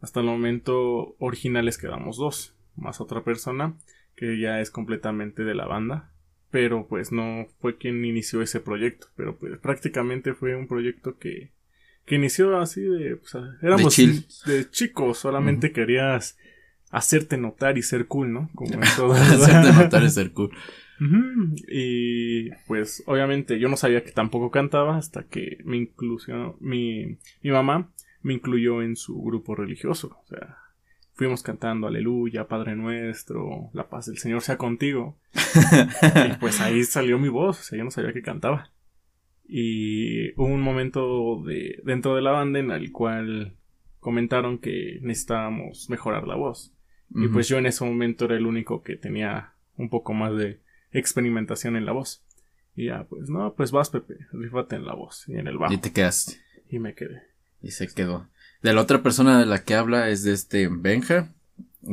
hasta 0.00 0.20
el 0.20 0.26
momento 0.26 1.16
originales 1.18 1.76
quedamos 1.76 2.16
dos, 2.16 2.54
más 2.76 3.02
otra 3.02 3.24
persona 3.24 3.74
que 4.16 4.40
ya 4.40 4.62
es 4.62 4.70
completamente 4.70 5.44
de 5.44 5.54
la 5.54 5.66
banda, 5.66 6.10
pero 6.50 6.86
pues 6.86 7.12
no 7.12 7.46
fue 7.60 7.76
quien 7.76 8.04
inició 8.04 8.42
ese 8.42 8.60
proyecto, 8.60 9.08
pero 9.16 9.36
pues 9.36 9.58
prácticamente 9.58 10.34
fue 10.34 10.56
un 10.56 10.66
proyecto 10.66 11.18
que, 11.18 11.52
que 12.06 12.14
inició 12.14 12.58
así 12.58 12.80
de, 12.80 13.16
pues, 13.16 13.34
éramos 13.62 13.94
chill. 13.94 14.24
de 14.46 14.70
chicos, 14.70 15.18
solamente 15.18 15.72
querías 15.72 16.38
hacerte 16.90 17.36
notar 17.36 17.76
y 17.76 17.82
ser 17.82 18.06
cool, 18.06 18.32
¿no? 18.32 18.50
Como 18.54 18.74
en 18.74 18.80
todo. 18.96 19.12
hacerte 19.12 19.72
notar 19.72 20.02
y 20.02 20.10
ser 20.10 20.32
cool. 20.32 20.50
Y 21.68 22.50
pues 22.66 23.04
obviamente 23.06 23.60
yo 23.60 23.68
no 23.68 23.76
sabía 23.76 24.02
que 24.02 24.10
tampoco 24.10 24.50
cantaba 24.50 24.96
hasta 24.96 25.22
que 25.22 25.58
me 25.64 25.76
incluyó 25.76 26.56
mi, 26.60 27.18
mi 27.42 27.50
mamá 27.50 27.88
me 28.22 28.34
incluyó 28.34 28.82
en 28.82 28.96
su 28.96 29.20
grupo 29.22 29.54
religioso. 29.54 30.18
O 30.24 30.26
sea, 30.26 30.58
fuimos 31.18 31.42
cantando 31.42 31.88
Aleluya, 31.88 32.46
Padre 32.46 32.76
Nuestro, 32.76 33.70
la 33.72 33.88
paz 33.88 34.06
del 34.06 34.18
Señor 34.18 34.40
sea 34.40 34.56
contigo. 34.56 35.18
y 35.34 36.36
pues 36.38 36.60
ahí 36.60 36.84
salió 36.84 37.18
mi 37.18 37.28
voz, 37.28 37.58
o 37.58 37.62
sea, 37.64 37.76
yo 37.76 37.82
no 37.82 37.90
sabía 37.90 38.12
que 38.12 38.22
cantaba. 38.22 38.70
Y 39.48 40.30
hubo 40.34 40.46
un 40.46 40.60
momento 40.60 41.42
de, 41.44 41.80
dentro 41.82 42.14
de 42.14 42.22
la 42.22 42.30
banda 42.30 42.60
en 42.60 42.70
el 42.70 42.92
cual 42.92 43.56
comentaron 43.98 44.58
que 44.58 45.00
necesitábamos 45.02 45.90
mejorar 45.90 46.28
la 46.28 46.36
voz. 46.36 46.72
Y 47.12 47.26
pues 47.28 47.48
yo 47.48 47.58
en 47.58 47.66
ese 47.66 47.84
momento 47.84 48.26
era 48.26 48.36
el 48.36 48.46
único 48.46 48.82
que 48.82 48.94
tenía 48.94 49.54
un 49.76 49.88
poco 49.88 50.12
más 50.12 50.36
de 50.36 50.60
experimentación 50.92 51.74
en 51.74 51.84
la 51.84 51.92
voz. 51.92 52.22
Y 52.76 52.86
ya, 52.86 53.04
pues 53.04 53.28
no, 53.28 53.54
pues 53.54 53.72
vas, 53.72 53.90
Pepe, 53.90 54.18
rifate 54.30 54.76
en 54.76 54.84
la 54.84 54.94
voz 54.94 55.24
y 55.26 55.32
en 55.36 55.48
el 55.48 55.58
bajo. 55.58 55.72
Y 55.72 55.78
te 55.78 55.92
quedaste. 55.92 56.34
Y 56.68 56.78
me 56.78 56.94
quedé. 56.94 57.22
Y 57.60 57.72
se 57.72 57.88
quedó. 57.88 58.28
De 58.62 58.72
la 58.72 58.80
otra 58.80 59.02
persona 59.02 59.38
de 59.38 59.46
la 59.46 59.62
que 59.62 59.74
habla 59.74 60.08
es 60.08 60.24
de 60.24 60.32
este 60.32 60.68
Benja, 60.68 61.32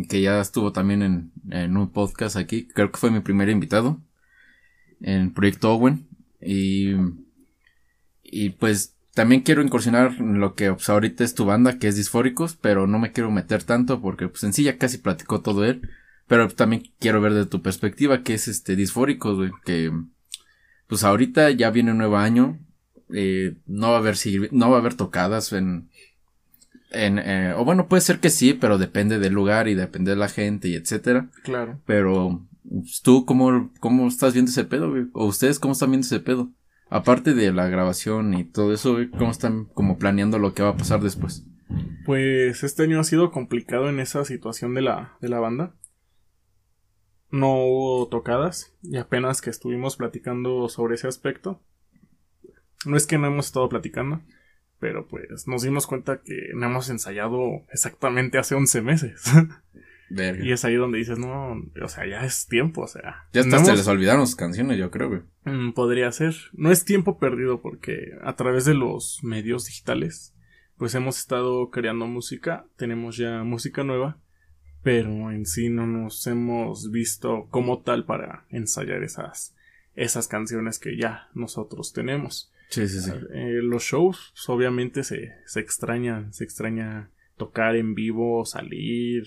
que 0.10 0.22
ya 0.22 0.42
estuvo 0.42 0.72
también 0.72 1.32
en, 1.52 1.78
un 1.78 1.92
podcast 1.92 2.36
aquí. 2.36 2.68
Creo 2.68 2.92
que 2.92 2.98
fue 2.98 3.12
mi 3.12 3.20
primer 3.20 3.50
invitado 3.50 4.02
en 5.02 5.34
Proyecto 5.34 5.72
Owen. 5.74 6.08
Y, 6.42 6.96
y 8.24 8.50
pues 8.52 8.96
también 9.14 9.42
quiero 9.42 9.62
incursionar 9.62 10.16
en 10.20 10.40
lo 10.40 10.56
que 10.56 10.74
pues, 10.74 10.90
ahorita 10.90 11.24
es 11.24 11.36
tu 11.36 11.46
banda, 11.46 11.78
que 11.78 11.88
es 11.88 11.96
Disfóricos, 11.96 12.56
pero 12.60 12.88
no 12.88 13.00
me 13.00 13.12
quiero 13.12 13.32
meter 13.32 13.64
tanto 13.64 14.02
porque 14.02 14.28
pues 14.28 14.44
en 14.44 14.54
sí 14.54 14.64
ya 14.64 14.78
casi 14.78 14.98
platicó 14.98 15.42
todo 15.42 15.66
él. 15.66 15.90
Pero 16.28 16.48
también 16.50 16.84
quiero 17.00 17.22
ver 17.22 17.34
de 17.34 17.46
tu 17.46 17.62
perspectiva 17.62 18.24
que 18.24 18.34
es 18.34 18.48
este 18.48 18.76
Disfóricos, 18.76 19.52
que 19.64 19.92
pues 20.88 21.04
ahorita 21.04 21.52
ya 21.52 21.70
viene 21.70 21.94
nuevo 21.94 22.18
año, 22.18 22.60
eh, 23.14 23.56
no 23.68 23.90
va 23.90 23.98
a 23.98 24.00
haber 24.00 24.18
no 24.52 24.72
va 24.72 24.78
a 24.78 24.80
haber 24.80 24.96
tocadas 24.96 25.54
en, 25.54 25.90
en 26.96 27.20
eh, 27.20 27.54
o 27.56 27.66
bueno 27.66 27.88
puede 27.88 28.02
ser 28.02 28.20
que 28.20 28.30
sí, 28.30 28.54
pero 28.54 28.78
depende 28.78 29.20
del 29.20 29.34
lugar 29.34 29.68
y 29.68 29.76
depende 29.76 30.12
de 30.12 30.18
la 30.18 30.30
gente 30.30 30.68
y 30.68 30.76
etcétera. 30.76 31.30
Claro. 31.44 31.82
Pero 31.86 32.48
pues, 32.68 33.02
tú 33.04 33.26
cómo 33.26 33.72
cómo 33.80 34.08
estás 34.08 34.34
viendo 34.34 34.50
ese 34.50 34.66
pedo, 34.66 34.90
güey? 34.90 35.08
o 35.14 35.26
ustedes 35.26 35.60
cómo 35.60 35.74
están 35.74 35.92
viendo 35.92 36.06
ese 36.06 36.20
pedo? 36.20 36.52
Aparte 36.90 37.34
de 37.34 37.52
la 37.52 37.68
grabación 37.68 38.34
y 38.36 38.44
todo 38.44 38.74
eso, 38.74 38.98
¿cómo 39.18 39.32
están 39.32 39.66
como 39.66 39.98
planeando 39.98 40.38
lo 40.38 40.54
que 40.54 40.64
va 40.64 40.70
a 40.70 40.78
pasar 40.78 41.02
después? 41.02 41.46
Pues 42.06 42.64
este 42.64 42.84
año 42.84 43.00
ha 43.00 43.04
sido 43.04 43.32
complicado 43.32 43.90
en 43.90 44.00
esa 44.00 44.24
situación 44.24 44.76
de 44.76 44.84
la, 44.84 45.18
de 45.20 45.30
la 45.30 45.40
banda. 45.40 45.76
No 47.32 47.66
hubo 47.66 48.08
tocadas 48.08 48.78
y 48.84 48.98
apenas 48.98 49.42
que 49.42 49.50
estuvimos 49.50 49.98
platicando 49.98 50.70
sobre 50.70 50.96
ese 50.96 51.08
aspecto. 51.08 51.62
No 52.86 52.98
es 52.98 53.08
que 53.08 53.18
no 53.18 53.28
hemos 53.28 53.48
estado 53.48 53.68
platicando, 53.68 54.22
pero 54.80 55.08
pues 55.08 55.48
nos 55.48 55.64
dimos 55.64 55.88
cuenta 55.88 56.22
que 56.22 56.52
no 56.54 56.66
hemos 56.66 56.90
ensayado 56.90 57.64
exactamente 57.72 58.38
hace 58.38 58.56
11 58.56 58.82
meses. 58.82 59.24
Y 60.10 60.52
es 60.52 60.64
ahí 60.64 60.76
donde 60.76 61.00
dices, 61.00 61.18
no, 61.18 61.64
o 61.82 61.88
sea, 61.88 62.06
ya 62.08 62.24
es 62.26 62.48
tiempo, 62.48 62.82
o 62.82 62.88
sea. 62.88 63.28
Ya 63.34 63.42
hasta 63.42 63.66
se 63.66 63.76
les 63.76 63.88
olvidaron 63.88 64.28
sus 64.28 64.36
canciones, 64.36 64.78
yo 64.78 64.92
creo, 64.92 65.10
güey. 65.10 65.22
Mm, 65.46 65.74
podría 65.74 66.12
ser. 66.12 66.36
No 66.54 66.72
es 66.72 66.86
tiempo 66.86 67.18
perdido 67.18 67.62
porque 67.62 68.12
a 68.24 68.36
través 68.36 68.66
de 68.66 68.76
los 68.76 69.20
medios 69.24 69.66
digitales, 69.66 70.36
pues 70.78 70.94
hemos 70.94 71.18
estado 71.18 71.72
creando 71.72 72.06
música, 72.06 72.68
tenemos 72.78 73.18
ya 73.18 73.44
música 73.44 73.84
nueva, 73.84 74.20
pero 74.84 75.32
en 75.32 75.46
sí 75.46 75.70
no 75.70 75.88
nos 75.88 76.26
hemos 76.28 76.92
visto 76.92 77.48
como 77.50 77.82
tal 77.82 78.06
para 78.06 78.46
ensayar 78.50 79.04
esas, 79.04 79.56
esas 79.96 80.28
canciones 80.28 80.78
que 80.78 80.98
ya 80.98 81.30
nosotros 81.34 81.94
tenemos. 81.94 82.52
Sí, 82.70 82.88
sí, 82.88 83.00
sí. 83.00 83.12
Eh, 83.34 83.60
los 83.62 83.84
shows, 83.84 84.32
pues, 84.34 84.50
obviamente, 84.50 85.04
se, 85.04 85.34
se 85.46 85.60
extrañan, 85.60 86.34
se 86.34 86.44
extraña 86.44 87.10
tocar 87.38 87.76
en 87.76 87.96
vivo, 87.96 88.46
salir, 88.46 89.26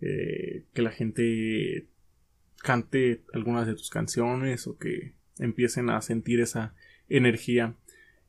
eh, 0.00 0.64
que 0.74 0.82
la 0.82 0.90
gente 0.90 1.86
cante 2.62 3.22
algunas 3.32 3.66
de 3.66 3.74
tus 3.74 3.90
canciones 3.90 4.66
o 4.66 4.76
que 4.76 5.12
empiecen 5.38 5.90
a 5.90 6.00
sentir 6.02 6.40
esa 6.40 6.74
energía. 7.08 7.74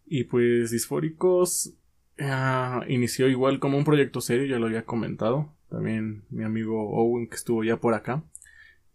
Y 0.05 0.25
pues 0.25 0.71
Disfóricos 0.71 1.73
ah, 2.19 2.83
inició 2.87 3.27
igual 3.27 3.59
como 3.59 3.77
un 3.77 3.83
proyecto 3.83 4.21
serio, 4.21 4.45
ya 4.45 4.59
lo 4.59 4.67
había 4.67 4.85
comentado. 4.85 5.53
También 5.69 6.23
mi 6.29 6.43
amigo 6.43 6.89
Owen 6.89 7.27
que 7.27 7.35
estuvo 7.35 7.63
ya 7.63 7.77
por 7.77 7.93
acá. 7.93 8.23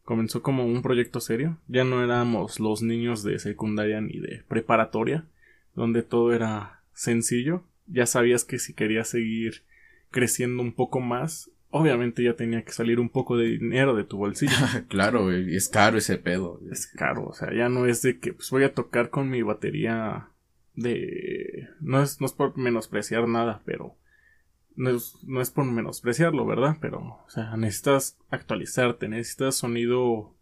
Comenzó 0.02 0.42
como 0.42 0.66
un 0.66 0.82
proyecto 0.82 1.20
serio. 1.20 1.58
Ya 1.68 1.84
no 1.84 2.02
éramos 2.02 2.60
los 2.60 2.82
niños 2.82 3.22
de 3.22 3.38
secundaria 3.38 4.00
ni 4.00 4.18
de 4.18 4.42
preparatoria, 4.48 5.24
donde 5.74 6.02
todo 6.02 6.32
era 6.32 6.82
sencillo. 6.92 7.64
Ya 7.86 8.06
sabías 8.06 8.44
que 8.44 8.58
si 8.58 8.74
querías 8.74 9.08
seguir 9.08 9.62
creciendo 10.10 10.62
un 10.62 10.72
poco 10.72 11.00
más, 11.00 11.50
obviamente 11.70 12.22
ya 12.22 12.34
tenía 12.34 12.64
que 12.64 12.70
salir 12.70 13.00
un 13.00 13.08
poco 13.08 13.36
de 13.36 13.48
dinero 13.48 13.96
de 13.96 14.04
tu 14.04 14.16
bolsillo. 14.16 14.52
claro, 14.88 15.32
es 15.32 15.68
caro 15.68 15.98
ese 15.98 16.18
pedo. 16.18 16.60
Es 16.70 16.86
caro, 16.86 17.26
o 17.26 17.34
sea, 17.34 17.52
ya 17.52 17.68
no 17.68 17.86
es 17.86 18.00
de 18.02 18.20
que 18.20 18.32
pues 18.32 18.48
voy 18.50 18.62
a 18.62 18.72
tocar 18.72 19.10
con 19.10 19.28
mi 19.28 19.42
batería 19.42 20.28
de... 20.74 21.68
No 21.80 22.00
es, 22.00 22.20
no 22.20 22.26
es 22.26 22.32
por 22.32 22.56
menospreciar 22.56 23.26
nada, 23.26 23.62
pero... 23.64 23.96
No 24.76 24.90
es, 24.90 25.16
no 25.24 25.40
es 25.40 25.50
por 25.50 25.64
menospreciarlo, 25.64 26.46
¿verdad? 26.46 26.78
Pero, 26.80 26.98
o 26.98 27.26
sea, 27.28 27.56
necesitas 27.56 28.18
actualizarte, 28.30 29.08
necesitas 29.08 29.56
sonido... 29.56 30.32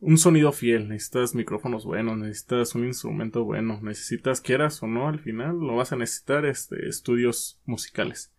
Un 0.00 0.16
sonido 0.16 0.50
fiel, 0.52 0.88
necesitas 0.88 1.34
micrófonos 1.34 1.84
buenos, 1.84 2.16
necesitas 2.16 2.74
un 2.74 2.86
instrumento 2.86 3.44
bueno, 3.44 3.78
necesitas, 3.82 4.40
quieras 4.40 4.82
o 4.82 4.86
no, 4.86 5.08
al 5.08 5.20
final 5.20 5.58
lo 5.58 5.76
vas 5.76 5.92
a 5.92 5.96
necesitar, 5.96 6.46
este, 6.46 6.88
estudios 6.88 7.60
musicales. 7.66 8.32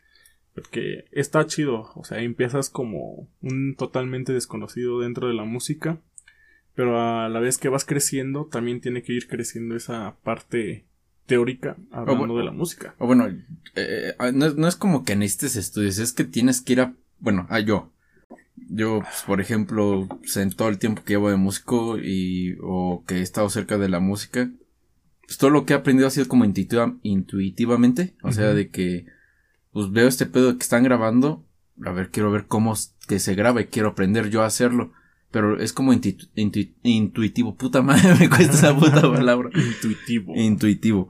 Porque 0.55 1.05
está 1.11 1.45
chido, 1.45 1.91
o 1.95 2.03
sea, 2.03 2.19
empiezas 2.19 2.69
como 2.69 3.29
un 3.41 3.75
totalmente 3.75 4.33
desconocido 4.33 4.99
dentro 4.99 5.27
de 5.27 5.35
la 5.35 5.43
música, 5.43 5.99
pero 6.75 6.99
a 6.99 7.29
la 7.29 7.39
vez 7.39 7.57
que 7.57 7.69
vas 7.69 7.85
creciendo, 7.85 8.47
también 8.47 8.81
tiene 8.81 9.03
que 9.03 9.13
ir 9.13 9.27
creciendo 9.27 9.75
esa 9.75 10.15
parte 10.23 10.85
teórica 11.25 11.77
hablando 11.91 12.37
de 12.37 12.43
la 12.43 12.51
música. 12.51 12.95
O 12.97 13.07
bueno, 13.07 13.27
eh, 13.27 14.15
eh, 14.19 14.31
no, 14.33 14.67
es 14.67 14.75
como 14.75 15.05
que 15.05 15.15
necesites 15.15 15.55
estudios, 15.55 15.99
es 15.99 16.11
que 16.11 16.23
tienes 16.23 16.61
que 16.61 16.73
ir 16.73 16.81
a, 16.81 16.93
bueno, 17.19 17.45
a 17.49 17.59
yo. 17.59 17.91
Yo, 18.69 19.01
pues, 19.01 19.23
por 19.25 19.41
ejemplo, 19.41 20.07
pues, 20.21 20.37
en 20.37 20.51
todo 20.51 20.69
el 20.69 20.77
tiempo 20.77 21.03
que 21.03 21.13
llevo 21.13 21.29
de 21.29 21.37
músico 21.37 21.97
y, 21.97 22.57
o 22.61 23.03
que 23.05 23.15
he 23.15 23.21
estado 23.21 23.49
cerca 23.49 23.77
de 23.77 23.89
la 23.89 23.99
música, 23.99 24.49
pues 25.25 25.37
todo 25.37 25.49
lo 25.49 25.65
que 25.65 25.73
he 25.73 25.75
aprendido 25.75 26.07
ha 26.07 26.11
sido 26.11 26.27
como 26.27 26.45
intuitivamente, 26.45 28.15
o 28.21 28.31
sea, 28.31 28.53
de 28.53 28.69
que 28.69 29.05
pues 29.71 29.91
veo 29.91 30.07
este 30.07 30.25
pedo 30.25 30.57
que 30.57 30.63
están 30.63 30.83
grabando, 30.83 31.45
a 31.85 31.91
ver, 31.91 32.09
quiero 32.11 32.31
ver 32.31 32.45
cómo 32.47 32.73
que 33.07 33.19
se 33.19 33.35
graba 33.35 33.61
y 33.61 33.65
quiero 33.65 33.89
aprender 33.89 34.29
yo 34.29 34.43
a 34.43 34.47
hacerlo. 34.47 34.93
Pero 35.31 35.61
es 35.61 35.71
como 35.71 35.93
intuitivo. 35.93 37.55
Puta 37.55 37.81
madre, 37.81 38.15
me 38.19 38.29
cuesta 38.29 38.53
esa 38.53 38.77
puta 38.77 39.01
palabra. 39.01 39.49
intuitivo. 39.55 40.33
Intuitivo. 40.35 41.09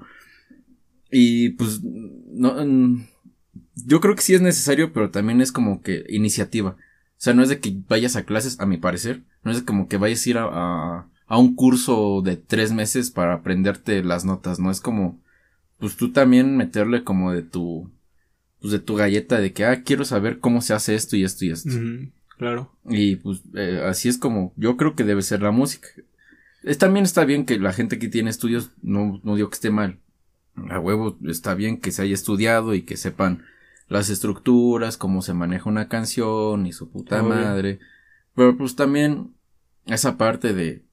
Y 1.11 1.49
pues, 1.49 1.81
no, 1.83 2.55
yo 3.75 3.99
creo 3.99 4.15
que 4.15 4.21
sí 4.21 4.35
es 4.35 4.41
necesario, 4.41 4.93
pero 4.93 5.09
también 5.09 5.41
es 5.41 5.51
como 5.51 5.81
que 5.81 6.05
iniciativa. 6.09 6.77
O 7.21 7.23
sea, 7.23 7.35
no 7.35 7.43
es 7.43 7.49
de 7.49 7.59
que 7.59 7.75
vayas 7.87 8.15
a 8.15 8.25
clases, 8.25 8.59
a 8.59 8.65
mi 8.65 8.77
parecer. 8.77 9.21
No 9.43 9.51
es 9.51 9.59
de 9.59 9.63
como 9.63 9.87
que 9.87 9.97
vayas 9.97 10.25
a 10.25 10.29
ir 10.31 10.37
a, 10.39 10.45
a, 10.45 11.07
a 11.27 11.37
un 11.37 11.53
curso 11.53 12.23
de 12.23 12.35
tres 12.35 12.71
meses 12.71 13.11
para 13.11 13.35
aprenderte 13.35 14.03
las 14.03 14.25
notas. 14.25 14.57
No 14.57 14.71
es 14.71 14.81
como, 14.81 15.19
pues 15.77 15.97
tú 15.97 16.11
también 16.11 16.57
meterle 16.57 17.03
como 17.03 17.31
de 17.31 17.43
tu, 17.43 17.91
pues 18.59 18.71
de 18.71 18.79
tu 18.79 18.95
galleta 18.95 19.39
de 19.39 19.53
que, 19.53 19.65
ah, 19.65 19.83
quiero 19.83 20.03
saber 20.03 20.39
cómo 20.39 20.61
se 20.61 20.73
hace 20.73 20.95
esto 20.95 21.15
y 21.15 21.23
esto 21.23 21.45
y 21.45 21.51
esto. 21.51 21.69
claro. 22.39 22.71
Y 22.89 23.17
pues 23.17 23.43
eh, 23.53 23.83
así 23.85 24.09
es 24.09 24.17
como 24.17 24.51
yo 24.55 24.75
creo 24.75 24.95
que 24.95 25.03
debe 25.03 25.21
ser 25.21 25.43
la 25.43 25.51
música. 25.51 25.89
Es, 26.63 26.79
también 26.79 27.05
está 27.05 27.23
bien 27.23 27.45
que 27.45 27.59
la 27.59 27.71
gente 27.71 27.99
que 27.99 28.07
tiene 28.07 28.31
estudios, 28.31 28.71
no, 28.81 29.21
no 29.23 29.35
digo 29.35 29.51
que 29.51 29.55
esté 29.55 29.69
mal. 29.69 29.99
A 30.71 30.79
huevo 30.79 31.19
está 31.27 31.53
bien 31.53 31.77
que 31.77 31.91
se 31.91 32.01
haya 32.01 32.15
estudiado 32.15 32.73
y 32.73 32.81
que 32.81 32.97
sepan 32.97 33.43
las 33.91 34.09
estructuras, 34.09 34.95
cómo 34.95 35.21
se 35.21 35.33
maneja 35.33 35.69
una 35.69 35.89
canción 35.89 36.65
y 36.65 36.71
su 36.71 36.89
puta 36.89 37.21
madre. 37.21 37.79
Pero 38.33 38.57
pues 38.57 38.77
también 38.77 39.33
esa 39.85 40.17
parte 40.17 40.53
de, 40.53 40.85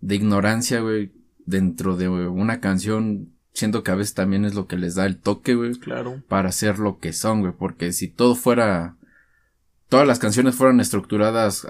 de 0.00 0.14
ignorancia, 0.14 0.80
güey, 0.80 1.12
dentro 1.46 1.96
de 1.96 2.08
una 2.08 2.60
canción 2.60 3.32
siento 3.54 3.82
que 3.82 3.90
a 3.90 3.94
veces 3.94 4.12
también 4.12 4.44
es 4.44 4.54
lo 4.54 4.66
que 4.66 4.76
les 4.76 4.94
da 4.94 5.06
el 5.06 5.18
toque, 5.18 5.54
güey. 5.54 5.72
Claro. 5.78 6.22
Para 6.28 6.52
ser 6.52 6.78
lo 6.78 6.98
que 6.98 7.14
son, 7.14 7.40
güey. 7.40 7.54
Porque 7.58 7.90
si 7.92 8.08
todo 8.08 8.34
fuera. 8.34 8.96
Todas 9.88 10.06
las 10.06 10.18
canciones 10.18 10.54
fueran 10.54 10.78
estructuradas 10.80 11.66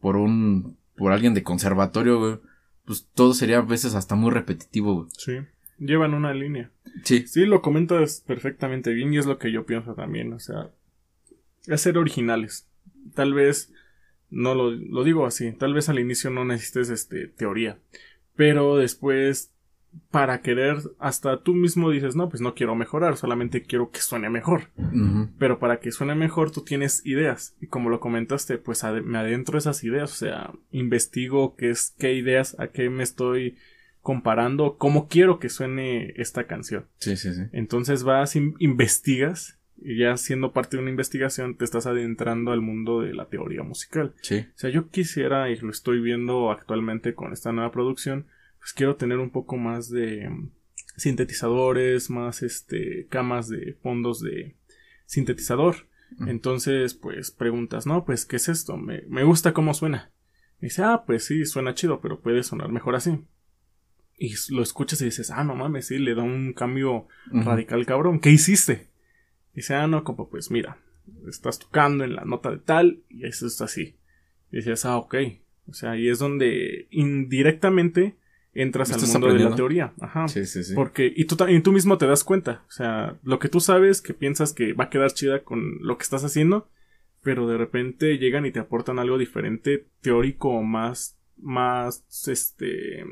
por 0.00 0.16
un. 0.16 0.78
por 0.96 1.12
alguien 1.12 1.34
de 1.34 1.42
conservatorio, 1.42 2.18
güey. 2.18 2.40
Pues 2.86 3.06
todo 3.14 3.34
sería 3.34 3.58
a 3.58 3.62
veces 3.62 3.94
hasta 3.94 4.14
muy 4.14 4.30
repetitivo, 4.30 4.94
güey. 4.94 5.08
Sí. 5.18 5.32
Llevan 5.78 6.14
una 6.14 6.32
línea. 6.32 6.70
Sí. 7.04 7.26
Sí, 7.26 7.46
lo 7.46 7.62
comentas 7.62 8.22
perfectamente 8.26 8.92
bien 8.92 9.12
y 9.12 9.18
es 9.18 9.26
lo 9.26 9.38
que 9.38 9.52
yo 9.52 9.66
pienso 9.66 9.94
también. 9.94 10.32
O 10.32 10.38
sea, 10.38 10.70
es 11.66 11.80
ser 11.80 11.98
originales. 11.98 12.68
Tal 13.14 13.34
vez, 13.34 13.72
no 14.30 14.54
lo, 14.54 14.70
lo 14.70 15.04
digo 15.04 15.26
así, 15.26 15.52
tal 15.52 15.74
vez 15.74 15.88
al 15.88 15.98
inicio 15.98 16.30
no 16.30 16.44
necesites 16.44 16.88
este, 16.90 17.26
teoría, 17.26 17.78
pero 18.36 18.76
después 18.76 19.52
para 20.10 20.40
querer, 20.40 20.78
hasta 20.98 21.42
tú 21.42 21.54
mismo 21.54 21.90
dices, 21.90 22.16
no, 22.16 22.28
pues 22.28 22.40
no 22.40 22.54
quiero 22.54 22.74
mejorar, 22.74 23.16
solamente 23.16 23.62
quiero 23.62 23.90
que 23.90 24.00
suene 24.00 24.30
mejor. 24.30 24.70
Pero 25.38 25.58
para 25.58 25.80
que 25.80 25.92
suene 25.92 26.14
mejor 26.14 26.50
tú 26.50 26.62
tienes 26.62 27.04
ideas. 27.04 27.54
Y 27.60 27.66
como 27.66 27.90
lo 27.90 28.00
comentaste, 28.00 28.58
pues 28.58 28.82
me 29.04 29.18
adentro 29.18 29.58
esas 29.58 29.84
ideas, 29.84 30.12
o 30.12 30.16
sea, 30.16 30.52
investigo 30.70 31.56
qué 31.56 31.70
es, 31.70 31.94
qué 31.98 32.14
ideas, 32.14 32.58
a 32.58 32.68
qué 32.68 32.88
me 32.90 33.02
estoy 33.02 33.56
comparando, 34.02 34.76
cómo 34.76 35.08
quiero 35.08 35.38
que 35.38 35.48
suene 35.48 36.12
esta 36.16 36.46
canción. 36.46 36.86
Sí, 36.98 37.16
sí, 37.16 37.32
sí. 37.32 37.42
Entonces 37.52 38.02
vas, 38.02 38.36
investigas, 38.36 39.58
y 39.84 39.98
ya 39.98 40.16
siendo 40.16 40.52
parte 40.52 40.76
de 40.76 40.82
una 40.82 40.90
investigación 40.90 41.56
te 41.56 41.64
estás 41.64 41.86
adentrando 41.86 42.52
al 42.52 42.60
mundo 42.60 43.00
de 43.00 43.14
la 43.14 43.28
teoría 43.28 43.62
musical. 43.62 44.14
Sí. 44.22 44.46
O 44.54 44.58
sea, 44.58 44.70
yo 44.70 44.90
quisiera, 44.90 45.50
y 45.50 45.56
lo 45.56 45.70
estoy 45.70 46.00
viendo 46.00 46.50
actualmente 46.50 47.14
con 47.14 47.32
esta 47.32 47.52
nueva 47.52 47.72
producción, 47.72 48.26
pues 48.58 48.72
quiero 48.72 48.96
tener 48.96 49.18
un 49.18 49.30
poco 49.30 49.56
más 49.56 49.88
de 49.88 50.28
mm, 50.28 50.50
sintetizadores, 50.96 52.10
más 52.10 52.42
este 52.42 53.06
camas 53.08 53.48
de 53.48 53.76
fondos 53.82 54.20
de 54.20 54.56
sintetizador. 55.06 55.88
Entonces, 56.26 56.92
pues 56.92 57.30
preguntas, 57.30 57.86
¿no? 57.86 58.04
Pues, 58.04 58.26
¿qué 58.26 58.36
es 58.36 58.50
esto? 58.50 58.76
Me, 58.76 59.02
me 59.08 59.24
gusta 59.24 59.54
cómo 59.54 59.72
suena. 59.72 60.12
Y 60.60 60.66
dice, 60.66 60.82
ah, 60.82 61.04
pues 61.06 61.24
sí, 61.24 61.46
suena 61.46 61.72
chido, 61.72 62.02
pero 62.02 62.20
puede 62.20 62.42
sonar 62.42 62.70
mejor 62.70 62.96
así. 62.96 63.18
Y 64.18 64.34
lo 64.50 64.62
escuchas 64.62 65.00
y 65.02 65.06
dices, 65.06 65.30
ah, 65.30 65.42
no 65.42 65.54
mames, 65.54 65.86
sí, 65.86 65.98
le 65.98 66.14
da 66.14 66.22
un 66.22 66.52
cambio 66.52 67.08
radical 67.30 67.84
cabrón. 67.86 68.20
¿Qué 68.20 68.30
hiciste? 68.30 68.88
Y 69.52 69.56
dice, 69.56 69.74
ah, 69.74 69.86
no, 69.86 70.04
como 70.04 70.28
pues 70.28 70.50
mira, 70.50 70.78
estás 71.28 71.58
tocando 71.58 72.04
en 72.04 72.14
la 72.14 72.24
nota 72.24 72.50
de 72.50 72.58
tal 72.58 73.02
y 73.08 73.26
eso 73.26 73.46
está 73.46 73.64
así. 73.64 73.96
Y 74.50 74.58
dices, 74.58 74.84
ah, 74.84 74.96
ok. 74.96 75.16
O 75.68 75.74
sea, 75.74 75.96
y 75.96 76.08
es 76.08 76.18
donde 76.18 76.86
indirectamente 76.90 78.16
entras 78.54 78.92
al 78.92 79.00
mundo 79.00 79.32
de 79.32 79.44
la 79.44 79.54
teoría. 79.54 79.92
Ajá. 80.00 80.28
Sí, 80.28 80.44
sí, 80.46 80.62
sí. 80.62 80.74
Porque, 80.74 81.12
y 81.14 81.24
tú, 81.24 81.36
y 81.48 81.60
tú 81.60 81.72
mismo 81.72 81.98
te 81.98 82.06
das 82.06 82.24
cuenta. 82.24 82.64
O 82.68 82.70
sea, 82.70 83.18
lo 83.22 83.38
que 83.38 83.48
tú 83.48 83.60
sabes, 83.60 84.02
que 84.02 84.14
piensas 84.14 84.52
que 84.52 84.72
va 84.72 84.84
a 84.84 84.90
quedar 84.90 85.12
chida 85.12 85.42
con 85.42 85.78
lo 85.80 85.96
que 85.96 86.02
estás 86.02 86.24
haciendo, 86.24 86.68
pero 87.22 87.46
de 87.46 87.56
repente 87.56 88.18
llegan 88.18 88.44
y 88.46 88.50
te 88.50 88.60
aportan 88.60 88.98
algo 88.98 89.16
diferente, 89.16 89.86
teórico, 90.00 90.62
más, 90.62 91.16
más, 91.38 92.04
este, 92.28 93.04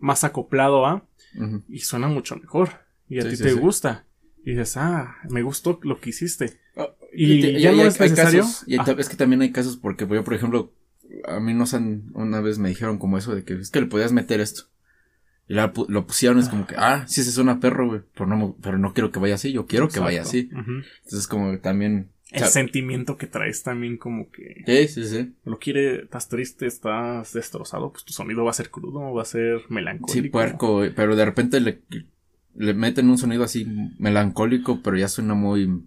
más 0.00 0.24
acoplado 0.24 0.86
a, 0.86 1.06
y 1.68 1.80
suena 1.80 2.08
mucho 2.08 2.36
mejor. 2.36 2.70
Y 3.08 3.20
a 3.20 3.28
ti 3.28 3.36
te 3.36 3.52
gusta. 3.54 4.04
Y 4.44 4.52
dices, 4.52 4.76
ah, 4.76 5.16
me 5.28 5.42
gustó 5.42 5.78
lo 5.82 6.00
que 6.00 6.10
hiciste. 6.10 6.58
Ah, 6.76 6.88
y, 7.12 7.60
ya 7.60 7.72
no 7.72 7.82
es 7.82 7.98
necesario. 7.98 8.44
y 8.66 8.78
ah. 8.78 8.96
es 8.98 9.08
que 9.08 9.16
también 9.16 9.42
hay 9.42 9.52
casos 9.52 9.76
porque 9.76 10.06
yo, 10.06 10.24
por 10.24 10.34
ejemplo, 10.34 10.72
a 11.26 11.40
mí 11.40 11.54
no 11.54 11.64
han, 11.72 12.10
una 12.14 12.40
vez 12.40 12.58
me 12.58 12.68
dijeron 12.68 12.98
como 12.98 13.18
eso 13.18 13.34
de 13.34 13.44
que 13.44 13.54
es 13.54 13.70
que 13.70 13.80
le 13.80 13.86
podías 13.86 14.12
meter 14.12 14.40
esto. 14.40 14.64
Y 15.48 15.54
lo 15.54 16.06
pusieron, 16.06 16.38
es 16.38 16.50
como 16.50 16.66
que, 16.66 16.74
ah, 16.76 17.06
sí 17.08 17.22
se 17.22 17.32
suena 17.32 17.58
perro, 17.58 17.88
güey, 17.88 18.02
pero 18.12 18.26
no, 18.26 18.56
pero 18.60 18.76
no 18.78 18.92
quiero 18.92 19.10
que 19.10 19.18
vaya 19.18 19.36
así, 19.36 19.50
yo 19.50 19.66
quiero 19.66 19.88
que 19.88 19.98
vaya 19.98 20.20
así. 20.20 20.50
Entonces 20.52 21.26
como 21.26 21.52
que 21.52 21.58
también... 21.58 22.10
El 22.30 22.44
sentimiento 22.44 23.16
que 23.16 23.26
traes 23.26 23.62
también 23.62 23.96
como 23.96 24.30
que... 24.30 24.62
Sí, 24.66 24.88
sí, 24.88 25.08
sí. 25.08 25.34
Lo 25.44 25.58
quiere, 25.58 26.02
estás 26.02 26.28
triste, 26.28 26.66
estás 26.66 27.32
destrozado, 27.32 27.90
pues 27.90 28.04
tu 28.04 28.12
sonido 28.12 28.44
va 28.44 28.50
a 28.50 28.54
ser 28.54 28.70
crudo, 28.70 29.14
va 29.14 29.22
a 29.22 29.24
ser 29.26 29.62
melancólico. 29.70 30.12
Sí, 30.12 30.28
puerco, 30.28 30.82
pero 30.94 31.16
de 31.16 31.24
repente 31.24 31.60
le, 31.60 31.80
le 32.54 32.74
meten 32.74 33.08
un 33.08 33.16
sonido 33.16 33.44
así 33.44 33.66
melancólico, 33.98 34.82
pero 34.82 34.98
ya 34.98 35.08
suena 35.08 35.34
muy... 35.34 35.84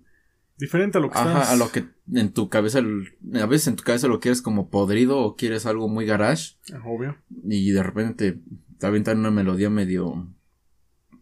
Diferente 0.58 0.98
a 0.98 1.02
lo 1.02 1.10
que 1.10 1.18
Ajá, 1.18 1.52
a 1.52 1.56
lo 1.56 1.72
que 1.72 1.86
en 2.14 2.32
tu 2.34 2.50
cabeza, 2.50 2.80
a 2.80 3.46
veces 3.46 3.68
en 3.68 3.76
tu 3.76 3.84
cabeza 3.84 4.08
lo 4.08 4.20
quieres 4.20 4.42
como 4.44 4.70
podrido 4.70 5.20
o 5.20 5.36
quieres 5.36 5.66
algo 5.66 5.90
muy 5.90 6.06
garage. 6.06 6.56
Obvio. 6.86 7.18
Y 7.44 7.72
de 7.72 7.82
repente 7.82 8.40
Está 8.82 8.88
aventan 8.88 9.20
una 9.20 9.30
melodía 9.30 9.70
medio. 9.70 10.34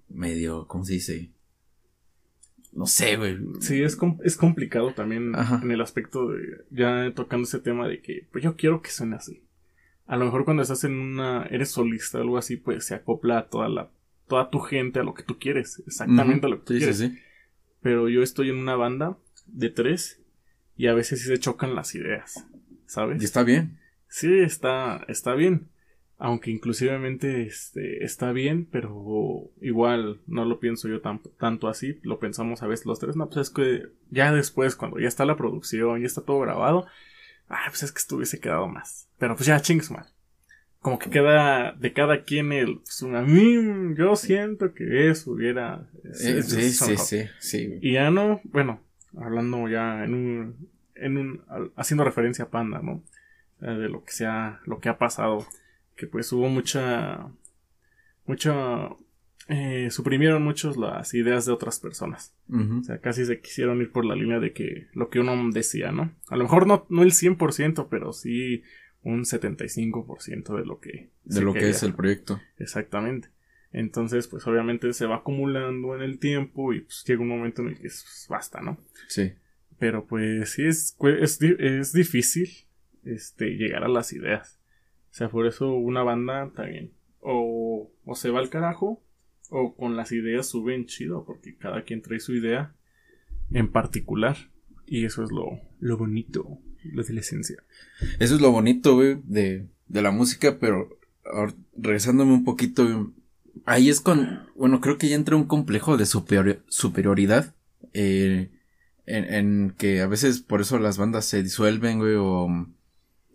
medio. 0.07 0.65
¿cómo 0.65 0.85
se 0.85 0.93
dice? 0.93 1.33
No 2.71 2.85
sé, 2.85 3.17
güey. 3.17 3.37
Sí, 3.59 3.81
es, 3.81 3.97
es 4.23 4.37
complicado 4.37 4.93
también 4.93 5.33
en 5.61 5.71
el 5.71 5.81
aspecto 5.81 6.29
de. 6.29 6.65
ya 6.69 7.11
tocando 7.15 7.45
ese 7.47 7.59
tema 7.59 7.87
de 7.87 8.01
que, 8.01 8.27
pues 8.31 8.43
yo 8.43 8.55
quiero 8.55 8.81
que 8.81 8.89
suene 8.89 9.15
así. 9.15 9.43
A 10.05 10.17
lo 10.17 10.25
mejor 10.25 10.45
cuando 10.45 10.63
estás 10.63 10.83
en 10.83 10.93
una. 10.93 11.43
eres 11.49 11.71
solista 11.71 12.19
o 12.19 12.21
algo 12.21 12.37
así, 12.37 12.57
pues 12.57 12.85
se 12.85 12.95
acopla 12.95 13.39
a 13.39 13.49
toda 13.49 13.69
la. 13.69 13.91
toda 14.27 14.49
tu 14.49 14.59
gente 14.59 14.99
a 14.99 15.03
lo 15.03 15.13
que 15.13 15.23
tú 15.23 15.39
quieres. 15.39 15.81
Exactamente 15.85 16.45
a 16.45 16.49
lo 16.49 16.59
que 16.59 16.65
tú 16.65 16.77
quieres. 16.77 16.97
Sí, 16.97 17.09
sí. 17.09 17.19
Pero 17.81 18.09
yo 18.09 18.21
estoy 18.21 18.49
en 18.49 18.57
una 18.57 18.75
banda 18.75 19.17
de 19.47 19.69
tres 19.69 20.21
y 20.75 20.87
a 20.87 20.93
veces 20.93 21.21
sí 21.21 21.27
se 21.27 21.39
chocan 21.39 21.75
las 21.75 21.95
ideas. 21.95 22.45
¿Sabes? 22.85 23.21
Y 23.21 23.25
está 23.25 23.43
bien. 23.43 23.79
Sí, 24.07 24.39
está, 24.39 25.05
está 25.07 25.35
bien. 25.35 25.69
Aunque 26.21 26.51
inclusivemente 26.51 27.43
este, 27.43 28.03
está 28.03 28.33
bien, 28.33 28.67
pero 28.69 29.49
igual 29.61 30.19
no 30.27 30.43
lo 30.43 30.59
pienso 30.59 30.89
yo 30.89 30.99
tanto 30.99 31.69
así, 31.69 31.97
lo 32.03 32.19
pensamos 32.19 32.61
a 32.61 32.67
veces 32.67 32.85
los 32.85 32.99
tres, 32.99 33.15
no, 33.15 33.27
pues 33.27 33.47
es 33.47 33.49
que 33.49 33.87
ya 34.11 34.33
después, 34.33 34.75
cuando 34.75 34.99
ya 34.99 35.07
está 35.07 35.23
la 35.23 35.37
producción, 35.37 36.01
ya 36.01 36.05
está 36.05 36.21
todo 36.21 36.41
grabado, 36.41 36.87
ah, 37.47 37.63
pues 37.69 37.83
es 37.83 37.93
que 37.93 37.99
estuviese 37.99 38.41
quedado 38.41 38.67
más. 38.67 39.07
Pero 39.17 39.37
pues 39.37 39.47
ya 39.47 39.61
chingues 39.61 39.91
mal. 39.91 40.07
Como 40.81 40.99
que 40.99 41.09
queda 41.09 41.71
de 41.71 41.93
cada 41.93 42.23
quien 42.23 42.51
el, 42.51 42.79
pues, 42.79 43.01
a 43.03 43.21
mí, 43.21 43.95
yo 43.97 44.15
siento 44.17 44.73
que 44.73 45.09
eso 45.09 45.31
hubiera... 45.31 45.87
Eh, 46.03 46.43
sí, 46.43 46.71
sí, 46.71 46.97
sí, 46.97 47.23
sí, 47.39 47.79
Y 47.81 47.93
ya 47.93 48.11
no, 48.11 48.41
bueno, 48.43 48.81
hablando 49.17 49.69
ya 49.69 50.03
en 50.03 50.13
un, 50.13 50.69
en 50.95 51.17
un, 51.17 51.41
haciendo 51.77 52.03
referencia 52.03 52.45
a 52.45 52.49
Panda, 52.49 52.81
¿no? 52.81 53.03
Eh, 53.61 53.71
de 53.71 53.89
lo 53.89 54.03
que 54.03 54.11
sea, 54.11 54.59
lo 54.65 54.79
que 54.79 54.89
ha 54.89 54.97
pasado 54.97 55.45
que 55.99 56.07
pues 56.07 56.31
hubo 56.31 56.47
mucha, 56.47 57.27
mucha, 58.25 58.89
eh, 59.49 59.89
suprimieron 59.91 60.41
muchos 60.41 60.77
las 60.77 61.13
ideas 61.13 61.45
de 61.45 61.51
otras 61.51 61.81
personas. 61.81 62.33
O 62.49 62.83
sea, 62.83 62.99
casi 62.99 63.25
se 63.25 63.41
quisieron 63.41 63.81
ir 63.81 63.91
por 63.91 64.05
la 64.05 64.15
línea 64.15 64.39
de 64.39 64.53
que 64.53 64.87
lo 64.93 65.09
que 65.09 65.19
uno 65.19 65.35
decía, 65.51 65.91
¿no? 65.91 66.15
A 66.29 66.37
lo 66.37 66.43
mejor 66.45 66.67
no, 66.67 66.85
no 66.89 67.03
el 67.03 67.11
100%, 67.11 67.87
pero 67.89 68.13
sí 68.13 68.63
un 69.03 69.25
75% 69.25 70.57
de 70.57 70.65
lo 70.65 70.79
que... 70.79 71.09
De 71.25 71.41
lo 71.41 71.53
que 71.53 71.69
es 71.69 71.83
el 71.83 71.93
proyecto. 71.93 72.39
Exactamente. 72.57 73.27
Entonces, 73.73 74.27
pues 74.27 74.47
obviamente 74.47 74.93
se 74.93 75.05
va 75.05 75.17
acumulando 75.17 75.95
en 75.95 76.01
el 76.01 76.17
tiempo 76.17 76.73
y 76.73 76.81
pues 76.81 77.03
llega 77.05 77.21
un 77.21 77.27
momento 77.27 77.61
en 77.61 77.69
el 77.69 77.75
que 77.75 77.81
pues, 77.81 78.25
basta, 78.29 78.61
¿no? 78.61 78.79
Sí. 79.09 79.33
Pero 79.77 80.05
pues 80.05 80.51
sí 80.51 80.65
es, 80.65 80.95
es, 81.21 81.41
es 81.41 81.93
difícil 81.93 82.49
este, 83.03 83.57
llegar 83.57 83.83
a 83.83 83.89
las 83.89 84.13
ideas. 84.13 84.58
O 85.11 85.13
sea, 85.13 85.29
por 85.29 85.47
eso 85.47 85.73
una 85.73 86.03
banda 86.03 86.51
también. 86.55 86.91
O, 87.21 87.91
o 88.05 88.15
se 88.15 88.29
va 88.29 88.39
al 88.39 88.49
carajo, 88.49 89.01
o 89.49 89.75
con 89.75 89.95
las 89.95 90.11
ideas 90.11 90.47
suben 90.47 90.85
chido, 90.85 91.25
porque 91.25 91.55
cada 91.55 91.83
quien 91.83 92.01
trae 92.01 92.19
su 92.19 92.35
idea 92.35 92.73
en 93.51 93.71
particular. 93.71 94.37
Y 94.85 95.05
eso 95.05 95.23
es 95.23 95.31
lo, 95.31 95.59
lo 95.79 95.97
bonito, 95.97 96.59
lo 96.83 97.03
de 97.03 97.13
la 97.13 97.19
esencia. 97.19 97.57
Eso 98.19 98.35
es 98.35 98.41
lo 98.41 98.51
bonito, 98.51 98.95
güey, 98.95 99.19
de, 99.23 99.67
de 99.87 100.01
la 100.01 100.11
música, 100.11 100.57
pero 100.59 100.97
regresándome 101.77 102.33
un 102.33 102.43
poquito, 102.43 103.11
ahí 103.65 103.89
es 103.89 104.01
con, 104.01 104.47
bueno, 104.55 104.81
creo 104.81 104.97
que 104.97 105.09
ya 105.09 105.15
entra 105.15 105.35
un 105.35 105.45
complejo 105.45 105.97
de 105.97 106.05
superioridad, 106.05 107.53
eh, 107.93 108.49
en, 109.05 109.33
en, 109.33 109.75
que 109.77 110.01
a 110.01 110.07
veces 110.07 110.41
por 110.41 110.61
eso 110.61 110.79
las 110.79 110.97
bandas 110.97 111.25
se 111.25 111.43
disuelven, 111.43 111.99
güey, 111.99 112.15
o 112.15 112.47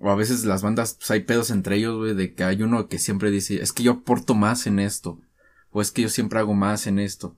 o 0.01 0.11
a 0.11 0.17
veces 0.17 0.45
las 0.45 0.63
bandas, 0.63 0.95
pues 0.95 1.11
hay 1.11 1.21
pedos 1.21 1.51
entre 1.51 1.77
ellos, 1.77 1.97
güey, 1.97 2.15
de 2.15 2.35
que 2.35 2.45
hay 2.45 2.63
uno 2.63 2.89
que 2.89 2.99
siempre 2.99 3.31
dice, 3.31 3.63
es 3.63 3.73
que 3.73 3.83
yo 3.83 3.93
aporto 3.93 4.35
más 4.35 4.67
en 4.67 4.79
esto. 4.79 5.21
O 5.71 5.81
es 5.81 5.91
que 5.91 6.03
yo 6.03 6.09
siempre 6.09 6.39
hago 6.39 6.55
más 6.55 6.87
en 6.87 6.99
esto. 6.99 7.37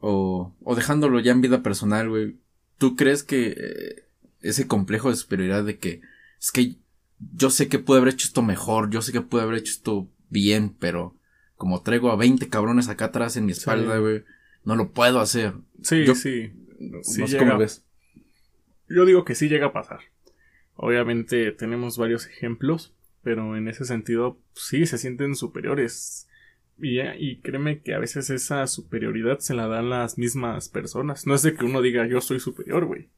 O, 0.00 0.54
o 0.62 0.74
dejándolo 0.76 1.18
ya 1.20 1.32
en 1.32 1.40
vida 1.40 1.62
personal, 1.62 2.08
güey. 2.08 2.36
¿Tú 2.78 2.94
crees 2.94 3.22
que 3.22 3.54
eh, 3.56 4.04
ese 4.40 4.66
complejo 4.66 5.10
de 5.10 5.16
superioridad 5.16 5.64
de 5.64 5.78
que 5.78 6.00
es 6.40 6.52
que 6.52 6.76
yo 7.34 7.50
sé 7.50 7.68
que 7.68 7.78
pude 7.78 7.98
haber 7.98 8.14
hecho 8.14 8.28
esto 8.28 8.42
mejor, 8.42 8.90
yo 8.90 9.02
sé 9.02 9.12
que 9.12 9.20
pude 9.20 9.42
haber 9.42 9.56
hecho 9.58 9.72
esto 9.72 10.08
bien, 10.30 10.76
pero 10.78 11.16
como 11.56 11.82
traigo 11.82 12.12
a 12.12 12.16
20 12.16 12.48
cabrones 12.48 12.88
acá 12.88 13.06
atrás 13.06 13.36
en 13.36 13.46
mi 13.46 13.52
espalda, 13.52 13.98
güey, 13.98 14.24
no 14.64 14.76
lo 14.76 14.92
puedo 14.92 15.18
hacer. 15.18 15.54
Sí, 15.82 16.06
sí. 16.14 16.52
sí 17.02 17.36
cómo 17.36 17.58
ves. 17.58 17.84
Yo 18.88 19.04
digo 19.04 19.24
que 19.24 19.34
sí 19.34 19.48
llega 19.48 19.66
a 19.66 19.72
pasar. 19.72 20.00
Obviamente 20.80 21.50
tenemos 21.50 21.98
varios 21.98 22.26
ejemplos, 22.26 22.94
pero 23.24 23.56
en 23.56 23.66
ese 23.66 23.84
sentido 23.84 24.38
sí 24.54 24.86
se 24.86 24.96
sienten 24.96 25.34
superiores. 25.34 26.28
Y, 26.78 27.00
y 27.00 27.40
créeme 27.40 27.80
que 27.80 27.94
a 27.94 27.98
veces 27.98 28.30
esa 28.30 28.64
superioridad 28.68 29.40
se 29.40 29.54
la 29.54 29.66
dan 29.66 29.90
las 29.90 30.18
mismas 30.18 30.68
personas. 30.68 31.26
No 31.26 31.34
es 31.34 31.42
de 31.42 31.56
que 31.56 31.64
uno 31.64 31.82
diga 31.82 32.06
yo 32.06 32.20
soy 32.20 32.38
superior, 32.38 32.84
güey. 32.84 33.08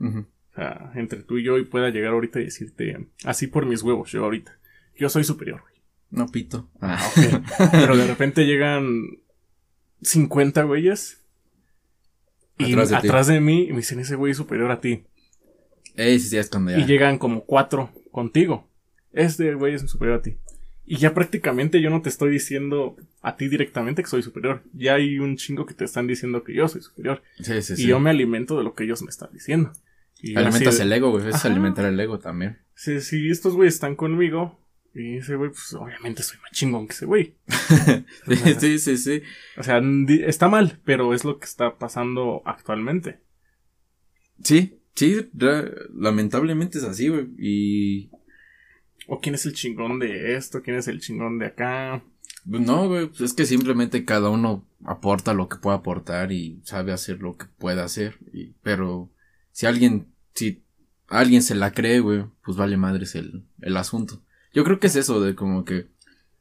O 0.00 0.54
sea, 0.54 0.92
entre 0.94 1.24
tú 1.24 1.38
y 1.38 1.42
yo 1.42 1.58
y 1.58 1.64
pueda 1.64 1.90
llegar 1.90 2.12
ahorita 2.12 2.40
y 2.40 2.44
decirte 2.44 3.08
así 3.24 3.48
por 3.48 3.66
mis 3.66 3.82
huevos, 3.82 4.12
yo 4.12 4.22
ahorita. 4.22 4.56
Yo 4.96 5.08
soy 5.08 5.24
superior, 5.24 5.60
güey. 5.62 5.74
No 6.10 6.28
pito. 6.28 6.70
Ah, 6.80 7.04
Pero 7.72 7.96
de 7.96 8.06
repente 8.06 8.46
llegan 8.46 9.18
50 10.02 10.62
güeyes 10.62 11.24
y 12.58 12.74
atrás 12.74 13.26
de, 13.26 13.40
mí 13.40 13.64
y 13.64 13.70
me 13.70 13.78
dicen 13.78 13.98
ese 13.98 14.14
güey 14.14 14.30
es 14.30 14.36
superior 14.36 14.70
a 14.70 14.80
ti. 14.80 15.02
Sí, 15.98 16.20
sí, 16.20 16.36
es 16.36 16.48
cuando 16.48 16.70
ya. 16.70 16.78
y 16.78 16.86
llegan 16.86 17.18
como 17.18 17.44
cuatro 17.44 17.90
contigo. 18.12 18.68
Este 19.12 19.54
güey 19.54 19.74
es 19.74 19.82
superior 19.82 20.18
a 20.18 20.22
ti. 20.22 20.38
Y 20.86 20.96
ya 20.96 21.12
prácticamente 21.12 21.82
yo 21.82 21.90
no 21.90 22.00
te 22.00 22.08
estoy 22.08 22.30
diciendo 22.30 22.96
a 23.20 23.36
ti 23.36 23.48
directamente 23.48 24.02
que 24.02 24.08
soy 24.08 24.22
superior. 24.22 24.62
Ya 24.72 24.94
hay 24.94 25.18
un 25.18 25.36
chingo 25.36 25.66
que 25.66 25.74
te 25.74 25.84
están 25.84 26.06
diciendo 26.06 26.44
que 26.44 26.54
yo 26.54 26.68
soy 26.68 26.80
superior. 26.80 27.22
Sí, 27.40 27.60
sí, 27.62 27.76
sí. 27.76 27.82
Y 27.82 27.86
yo 27.88 28.00
me 28.00 28.10
alimento 28.10 28.56
de 28.56 28.64
lo 28.64 28.74
que 28.74 28.84
ellos 28.84 29.02
me 29.02 29.10
están 29.10 29.30
diciendo. 29.32 29.72
Y 30.20 30.36
Alimentas 30.36 30.74
así 30.74 30.82
el 30.82 30.92
ego, 30.92 31.10
güey. 31.10 31.28
Es 31.28 31.44
alimentar 31.44 31.84
el 31.84 31.98
ego 32.00 32.18
también. 32.18 32.58
Si, 32.74 33.00
si 33.00 33.28
estos 33.28 33.54
güeyes 33.54 33.74
están 33.74 33.96
conmigo, 33.96 34.58
y 34.94 35.18
ese 35.18 35.36
güey, 35.36 35.50
pues 35.50 35.74
obviamente 35.74 36.22
soy 36.22 36.38
más 36.40 36.52
chingón 36.52 36.86
que 36.86 36.94
ese 36.94 37.06
güey. 37.06 37.36
sí, 38.26 38.54
sí, 38.58 38.78
sí, 38.78 38.96
sí. 38.96 39.22
O 39.56 39.62
sea, 39.62 39.82
está 40.26 40.48
mal, 40.48 40.80
pero 40.84 41.12
es 41.12 41.24
lo 41.24 41.38
que 41.38 41.44
está 41.44 41.76
pasando 41.76 42.42
actualmente. 42.46 43.20
Sí, 44.42 44.77
sí, 44.98 45.30
lamentablemente 45.94 46.78
es 46.78 46.84
así, 46.84 47.08
güey. 47.08 47.28
Y. 47.38 48.10
O 49.06 49.20
quién 49.20 49.34
es 49.34 49.46
el 49.46 49.54
chingón 49.54 49.98
de 49.98 50.36
esto, 50.36 50.62
quién 50.62 50.76
es 50.76 50.86
el 50.88 51.00
chingón 51.00 51.38
de 51.38 51.46
acá. 51.46 52.02
pues, 52.48 52.62
No, 52.62 52.88
güey, 52.88 53.06
pues 53.06 53.20
es 53.22 53.32
que 53.32 53.46
simplemente 53.46 54.04
cada 54.04 54.28
uno 54.28 54.66
aporta 54.84 55.32
lo 55.32 55.48
que 55.48 55.56
puede 55.56 55.76
aportar 55.78 56.30
y 56.30 56.60
sabe 56.64 56.92
hacer 56.92 57.20
lo 57.20 57.36
que 57.36 57.46
puede 57.46 57.80
hacer. 57.80 58.18
Y, 58.34 58.52
pero 58.62 59.10
si 59.50 59.64
alguien, 59.66 60.08
si 60.34 60.62
alguien 61.08 61.42
se 61.42 61.54
la 61.54 61.72
cree, 61.72 62.00
güey, 62.00 62.24
pues 62.44 62.56
vale 62.58 62.76
madres 62.76 63.14
el, 63.14 63.44
el 63.60 63.76
asunto. 63.78 64.22
Yo 64.52 64.62
creo 64.64 64.78
que 64.78 64.88
es 64.88 64.96
eso 64.96 65.20
de 65.22 65.34
como 65.34 65.64
que 65.64 65.86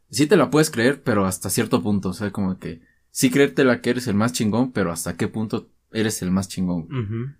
sí 0.09 0.27
te 0.27 0.35
la 0.35 0.49
puedes 0.49 0.69
creer, 0.69 1.01
pero 1.03 1.25
hasta 1.25 1.49
cierto 1.49 1.81
punto, 1.81 2.09
o 2.09 2.13
sea, 2.13 2.31
como 2.31 2.59
que 2.59 2.81
sí 3.11 3.29
creértela 3.29 3.81
que 3.81 3.91
eres 3.91 4.07
el 4.07 4.15
más 4.15 4.33
chingón, 4.33 4.71
pero 4.73 4.91
hasta 4.91 5.15
qué 5.15 5.27
punto 5.29 5.69
eres 5.93 6.21
el 6.21 6.31
más 6.31 6.49
chingón, 6.49 6.83
Ujú. 6.83 7.31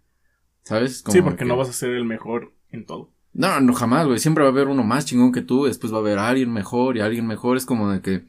¿Sabes? 0.68 1.02
Como 1.02 1.14
Sí, 1.14 1.22
porque 1.22 1.40
que- 1.40 1.46
no 1.46 1.58
vas 1.58 1.70
a 1.70 1.74
ser 1.74 1.92
el 1.92 2.06
mejor 2.06 2.54
en 2.72 2.86
todo. 2.86 3.12
No, 3.34 3.60
no 3.62 3.74
jamás, 3.74 4.08
güey. 4.08 4.20
Siempre 4.20 4.44
va 4.44 4.50
a 4.50 4.52
haber 4.52 4.68
uno 4.68 4.84
más 4.84 5.06
chingón 5.06 5.32
que 5.32 5.42
tú. 5.42 5.66
Después 5.66 5.94
va 5.94 5.98
a 5.98 6.00
haber 6.02 6.18
alguien 6.18 6.52
mejor 6.52 6.98
y 6.98 7.02
alguien 7.02 7.28
mejor. 7.28 7.56
Es 7.58 7.66
como 7.66 7.92
de 7.92 8.02
que. 8.02 8.26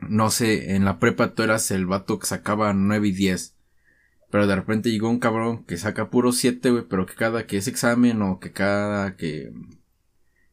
No 0.00 0.30
sé, 0.30 0.74
en 0.74 0.84
la 0.84 0.98
prepa 0.98 1.34
tú 1.34 1.42
eras 1.42 1.70
el 1.70 1.86
vato 1.86 2.18
que 2.18 2.26
sacaba 2.26 2.72
9 2.74 3.08
y 3.08 3.12
10. 3.12 3.56
Pero 4.30 4.46
de 4.46 4.56
repente 4.56 4.90
llegó 4.90 5.08
un 5.10 5.18
cabrón 5.20 5.64
que 5.64 5.76
saca 5.76 6.10
puro 6.10 6.32
7, 6.32 6.70
güey. 6.70 6.84
Pero 6.88 7.06
que 7.06 7.14
cada 7.14 7.46
que 7.46 7.56
es 7.58 7.68
examen 7.68 8.22
o 8.22 8.40
que 8.40 8.52
cada 8.52 9.16
que. 9.16 9.52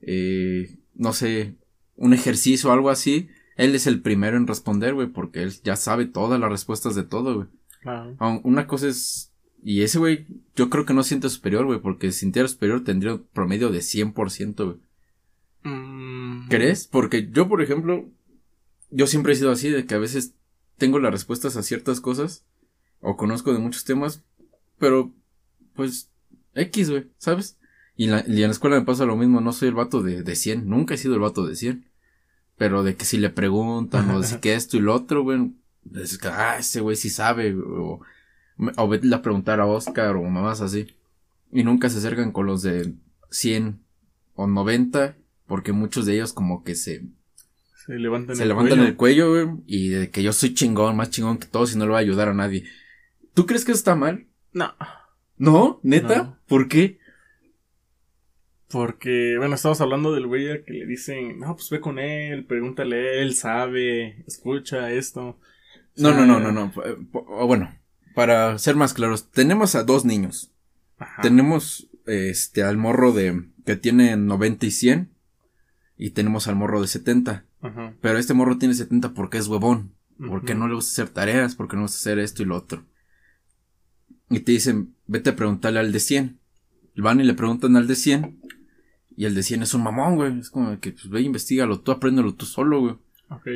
Eh, 0.01 0.77
no 0.93 1.13
sé, 1.13 1.55
un 1.95 2.13
ejercicio 2.13 2.69
o 2.69 2.73
algo 2.73 2.89
así. 2.89 3.29
Él 3.57 3.75
es 3.75 3.87
el 3.87 4.01
primero 4.01 4.37
en 4.37 4.47
responder, 4.47 4.93
güey. 4.93 5.07
Porque 5.07 5.41
él 5.43 5.51
ya 5.63 5.75
sabe 5.75 6.05
todas 6.05 6.39
las 6.39 6.49
respuestas 6.51 6.95
de 6.95 7.03
todo, 7.03 7.35
güey. 7.35 7.47
Claro. 7.81 8.15
Una 8.43 8.67
cosa 8.67 8.87
es. 8.87 9.30
Y 9.63 9.83
ese 9.83 9.99
güey, 9.99 10.25
yo 10.55 10.69
creo 10.69 10.85
que 10.85 10.93
no 10.93 11.03
siente 11.03 11.29
superior, 11.29 11.65
güey, 11.65 11.79
porque 11.79 12.11
si 12.11 12.19
sintiera 12.19 12.47
superior 12.47 12.83
tendría 12.83 13.13
un 13.13 13.23
promedio 13.33 13.69
de 13.69 13.79
100%, 13.79 14.65
güey. 14.65 14.77
Mm, 15.63 16.47
¿Crees? 16.49 16.87
Porque 16.87 17.29
yo, 17.31 17.47
por 17.47 17.61
ejemplo, 17.61 18.09
yo 18.89 19.07
siempre 19.07 19.33
he 19.33 19.35
sido 19.35 19.51
así, 19.51 19.69
de 19.69 19.85
que 19.85 19.93
a 19.93 19.99
veces 19.99 20.33
tengo 20.77 20.99
las 20.99 21.11
respuestas 21.11 21.57
a 21.57 21.63
ciertas 21.63 22.01
cosas, 22.01 22.43
o 23.01 23.17
conozco 23.17 23.53
de 23.53 23.59
muchos 23.59 23.83
temas, 23.83 24.23
pero, 24.79 25.13
pues, 25.75 26.09
X, 26.55 26.89
güey, 26.89 27.07
¿sabes? 27.17 27.57
Y, 27.95 28.05
en 28.05 28.11
la, 28.11 28.25
y 28.27 28.41
en 28.41 28.49
la 28.49 28.51
escuela 28.51 28.79
me 28.79 28.85
pasa 28.85 29.05
lo 29.05 29.15
mismo, 29.15 29.41
no 29.41 29.53
soy 29.53 29.67
el 29.67 29.75
vato 29.75 30.01
de, 30.01 30.23
de 30.23 30.35
100, 30.35 30.67
nunca 30.67 30.95
he 30.95 30.97
sido 30.97 31.13
el 31.13 31.19
vato 31.19 31.45
de 31.45 31.55
100. 31.55 31.85
Pero 32.57 32.83
de 32.83 32.95
que 32.95 33.05
si 33.05 33.17
le 33.17 33.29
preguntan, 33.29 34.09
o 34.11 34.21
de 34.21 34.27
si 34.27 34.37
que 34.41 34.55
esto 34.55 34.77
y 34.77 34.81
lo 34.81 34.93
otro, 34.95 35.23
güey, 35.23 35.51
es 35.95 36.17
que, 36.17 36.27
ah, 36.27 36.57
ese 36.57 36.81
güey 36.81 36.95
sí 36.95 37.09
sabe, 37.09 37.55
o, 37.55 38.01
o 38.77 38.87
vete 38.87 39.13
a 39.13 39.21
preguntar 39.21 39.59
a 39.59 39.65
Oscar, 39.65 40.15
o 40.15 40.23
mamás 40.23 40.61
así. 40.61 40.87
Y 41.51 41.63
nunca 41.63 41.89
se 41.89 41.97
acercan 41.97 42.31
con 42.31 42.45
los 42.45 42.61
de 42.61 42.93
100 43.29 43.79
o 44.35 44.47
90, 44.47 45.15
porque 45.47 45.71
muchos 45.73 46.05
de 46.05 46.13
ellos 46.15 46.33
como 46.33 46.63
que 46.63 46.75
se, 46.75 47.03
Se 47.85 47.95
levantan 47.97 48.35
se 48.35 48.43
el 48.43 48.49
levantan 48.49 48.77
cuello. 48.77 48.89
el 48.89 48.95
cuello, 48.95 49.29
güey, 49.31 49.57
y 49.67 49.89
de 49.89 50.09
que 50.11 50.23
yo 50.23 50.31
soy 50.33 50.53
chingón, 50.53 50.95
más 50.95 51.09
chingón 51.09 51.37
que 51.39 51.47
todos 51.47 51.73
y 51.73 51.77
no 51.77 51.85
le 51.85 51.91
voy 51.91 51.97
a 51.97 52.01
ayudar 52.01 52.29
a 52.29 52.33
nadie. 52.33 52.63
¿Tú 53.33 53.45
crees 53.45 53.65
que 53.65 53.71
eso 53.71 53.79
está 53.79 53.95
mal? 53.95 54.27
No, 54.53 54.73
¿No? 55.37 55.79
¿Neta? 55.83 56.17
No. 56.23 56.37
¿Por 56.47 56.67
qué? 56.67 56.99
porque, 58.69 59.35
bueno, 59.37 59.55
estamos 59.55 59.81
hablando 59.81 60.13
del 60.13 60.27
güey 60.27 60.49
al 60.49 60.63
que 60.63 60.71
le 60.71 60.85
dicen, 60.85 61.39
no, 61.39 61.55
pues 61.55 61.69
ve 61.69 61.81
con 61.81 61.99
él, 61.99 62.45
pregúntale, 62.45 63.21
él 63.21 63.35
sabe, 63.35 64.23
escucha 64.27 64.91
esto. 64.93 65.21
O 65.21 65.37
No, 65.97 66.09
sea, 66.13 66.25
no, 66.25 66.25
no, 66.25 66.39
no, 66.39 66.51
no. 66.53 66.71
p- 66.71 66.79
o 67.11 67.47
Bueno, 67.47 67.69
para 68.13 68.57
ser 68.57 68.75
más 68.75 68.93
claros, 68.93 69.29
tenemos 69.31 69.75
a 69.75 69.83
dos 69.83 70.05
niños. 70.05 70.51
Ajá. 70.97 71.21
Tenemos 71.21 71.89
este 72.05 72.63
al 72.63 72.77
morro 72.77 73.11
de 73.11 73.49
que 73.65 73.75
tiene 73.75 74.15
90 74.17 74.65
y 74.65 74.71
100 74.71 75.11
y 75.97 76.11
tenemos 76.11 76.47
al 76.47 76.55
morro 76.55 76.81
de 76.81 76.87
70. 76.87 77.45
Ajá. 77.61 77.93
Pero 78.01 78.17
este 78.17 78.33
morro 78.33 78.57
tiene 78.57 78.73
70 78.73 79.13
porque 79.13 79.37
es 79.37 79.47
huevón. 79.47 79.93
Porque 80.27 80.53
no 80.53 80.67
le 80.67 80.75
gusta 80.75 80.91
hacer 80.91 81.13
tareas, 81.13 81.55
porque 81.55 81.75
no 81.75 81.83
gusta 81.83 81.97
hacer 81.97 82.19
esto 82.19 82.43
y 82.43 82.45
lo 82.45 82.55
otro. 82.55 82.85
Y 84.29 84.41
te 84.41 84.51
dicen, 84.51 84.95
vete 85.07 85.31
a 85.31 85.35
preguntarle 85.35 85.79
al 85.79 85.91
de 85.91 85.99
100. 85.99 86.39
Van 86.97 87.19
y 87.19 87.23
le 87.23 87.33
preguntan 87.33 87.75
al 87.75 87.87
de 87.87 87.95
100. 87.95 88.39
Y 89.17 89.25
el 89.25 89.33
de 89.33 89.43
100 89.43 89.63
es 89.63 89.73
un 89.73 89.83
mamón, 89.83 90.15
güey. 90.15 90.39
Es 90.39 90.51
como 90.51 90.79
que, 90.79 90.91
pues 90.91 91.09
ve, 91.09 91.21
investigalo, 91.21 91.81
tú 91.81 91.91
apréndelo 91.91 92.35
tú 92.35 92.45
solo, 92.45 92.81
güey. 92.81 92.95
Ok. 93.29 93.47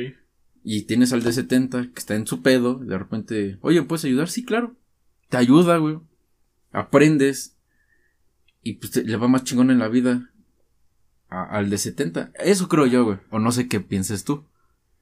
Y 0.68 0.82
tienes 0.82 1.12
al 1.12 1.22
de 1.22 1.32
70 1.32 1.92
que 1.92 1.98
está 1.98 2.16
en 2.16 2.26
su 2.26 2.42
pedo. 2.42 2.80
Y 2.82 2.88
de 2.88 2.98
repente, 2.98 3.56
oye, 3.60 3.80
¿me 3.80 3.86
puedes 3.86 4.04
ayudar? 4.04 4.28
Sí, 4.28 4.44
claro. 4.44 4.74
Te 5.28 5.36
ayuda, 5.36 5.76
güey. 5.76 5.98
Aprendes. 6.72 7.56
Y 8.64 8.74
pues 8.74 8.90
te- 8.92 9.04
le 9.04 9.16
va 9.16 9.28
más 9.28 9.44
chingón 9.44 9.70
en 9.70 9.78
la 9.78 9.88
vida. 9.88 10.30
a- 11.28 11.42
al 11.44 11.70
de 11.70 11.78
70. 11.78 12.30
Eso 12.38 12.68
creo 12.68 12.86
yo, 12.86 13.04
güey. 13.04 13.18
O 13.30 13.38
no 13.40 13.50
sé 13.50 13.66
qué 13.68 13.80
pienses 13.80 14.22
tú. 14.24 14.44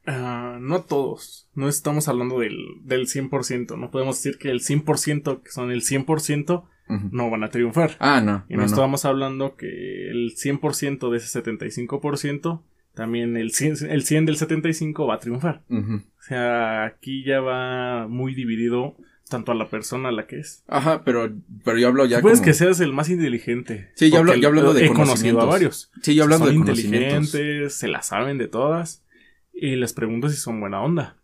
Ah, 0.06 0.56
no 0.60 0.80
todos. 0.82 1.48
No 1.54 1.68
estamos 1.68 2.08
hablando 2.08 2.40
del, 2.40 2.56
del 2.82 3.06
100%. 3.08 3.76
No 3.78 3.90
podemos 3.90 4.16
decir 4.16 4.38
que 4.38 4.50
el 4.50 4.60
100%, 4.60 5.42
que 5.42 5.50
son 5.50 5.70
el 5.70 5.82
100%, 5.82 6.64
Ujú. 6.88 7.08
no 7.12 7.28
van 7.30 7.44
a 7.44 7.50
triunfar. 7.50 7.96
Ah, 8.00 8.20
no. 8.22 8.44
Y 8.48 8.54
no, 8.54 8.58
no, 8.58 8.62
no. 8.62 8.66
estábamos 8.66 9.04
hablando 9.04 9.56
que 9.56 10.10
el 10.10 10.34
100% 10.34 11.10
de 11.10 11.16
ese 11.18 11.28
75%, 11.42 12.62
también 12.94 13.36
el 13.36 13.52
100, 13.52 13.90
el 13.90 14.04
100 14.04 14.26
del 14.26 14.36
75 14.36 15.06
va 15.06 15.14
a 15.16 15.18
triunfar. 15.18 15.62
O 15.70 16.22
sea, 16.22 16.84
aquí 16.84 17.24
ya 17.24 17.40
va 17.40 18.06
muy 18.08 18.34
dividido 18.34 18.96
tanto 19.28 19.52
a 19.52 19.54
la 19.54 19.68
persona 19.68 20.10
a 20.10 20.12
la 20.12 20.26
que 20.26 20.38
es. 20.38 20.62
Ajá, 20.68 21.02
pero, 21.04 21.32
pero 21.64 21.78
yo 21.78 21.88
hablo 21.88 22.04
ya 22.06 22.20
Puedes 22.20 22.38
como- 22.38 22.46
que 22.46 22.54
seas 22.54 22.78
el 22.80 22.92
más 22.92 23.08
inteligente. 23.10 23.90
Sí, 23.94 24.10
yo 24.10 24.18
hablo- 24.18 24.34
yo 24.36 24.48
hablando 24.48 24.74
de 24.74 24.86
He 24.86 24.92
conocido 24.92 25.40
a 25.40 25.44
varios. 25.46 25.90
Sí, 26.02 26.14
yo 26.14 26.24
hablando 26.24 26.46
son 26.46 26.54
de 26.54 26.60
inteligentes, 26.60 27.74
se 27.74 27.88
la 27.88 28.02
saben 28.02 28.38
de 28.38 28.48
todas. 28.48 29.04
Y 29.52 29.76
les 29.76 29.92
pregunto 29.92 30.28
si 30.28 30.36
son 30.36 30.60
buena 30.60 30.80
onda. 30.82 31.16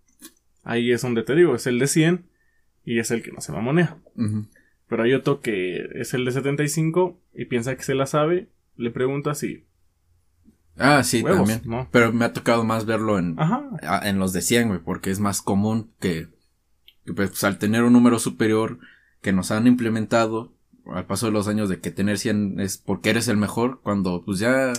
Ahí 0.65 0.93
es 0.93 1.03
donde 1.03 1.23
te 1.23 1.35
digo, 1.35 1.55
es 1.55 1.67
el 1.67 1.79
de 1.79 1.87
100 1.87 2.25
y 2.85 2.99
es 2.99 3.11
el 3.11 3.23
que 3.23 3.33
no 3.33 3.41
se 3.41 3.53
mamonea. 3.53 3.97
Ujú. 4.17 4.47
Pero 4.89 5.03
hay 5.05 5.13
otro 5.15 5.41
que 5.41 5.87
es 5.95 6.15
el 6.15 6.25
de 6.25 6.33
75 6.33 7.21
y 7.35 7.45
piensa 7.47 7.77
que 7.77 7.83
se 7.83 7.95
la 7.95 8.07
sabe, 8.07 8.49
le 8.77 8.91
preguntas 8.91 9.43
y... 9.45 9.65
Ah, 10.77 11.03
sí, 11.05 11.23
Huevos, 11.23 11.49
también. 11.49 11.63
¿no? 11.71 11.89
Pero 11.91 12.13
me 12.13 12.25
ha 12.25 12.33
tocado 12.33 12.65
más 12.65 12.87
verlo 12.87 13.19
en, 13.19 13.37
a- 13.39 14.01
en 14.09 14.19
los 14.19 14.33
de 14.33 14.41
100, 14.43 14.69
güey, 14.69 14.81
porque 14.81 15.11
es 15.11 15.21
más 15.21 15.43
común 15.43 15.91
que, 16.01 16.29
que, 17.05 17.13
pues, 17.13 17.43
al 17.45 17.59
tener 17.59 17.83
un 17.83 17.93
número 17.93 18.19
superior 18.19 18.79
que 19.21 19.33
nos 19.33 19.51
han 19.51 19.67
implementado 19.67 20.55
al 20.87 21.05
paso 21.07 21.27
de 21.27 21.33
los 21.33 21.47
años 21.49 21.69
de 21.69 21.79
que 21.81 21.91
tener 21.91 22.19
100 22.19 22.59
es 22.61 22.79
porque 22.79 23.11
eres 23.11 23.29
el 23.29 23.37
mejor, 23.37 23.81
cuando 23.83 24.23
pues 24.25 24.39
ya... 24.39 24.73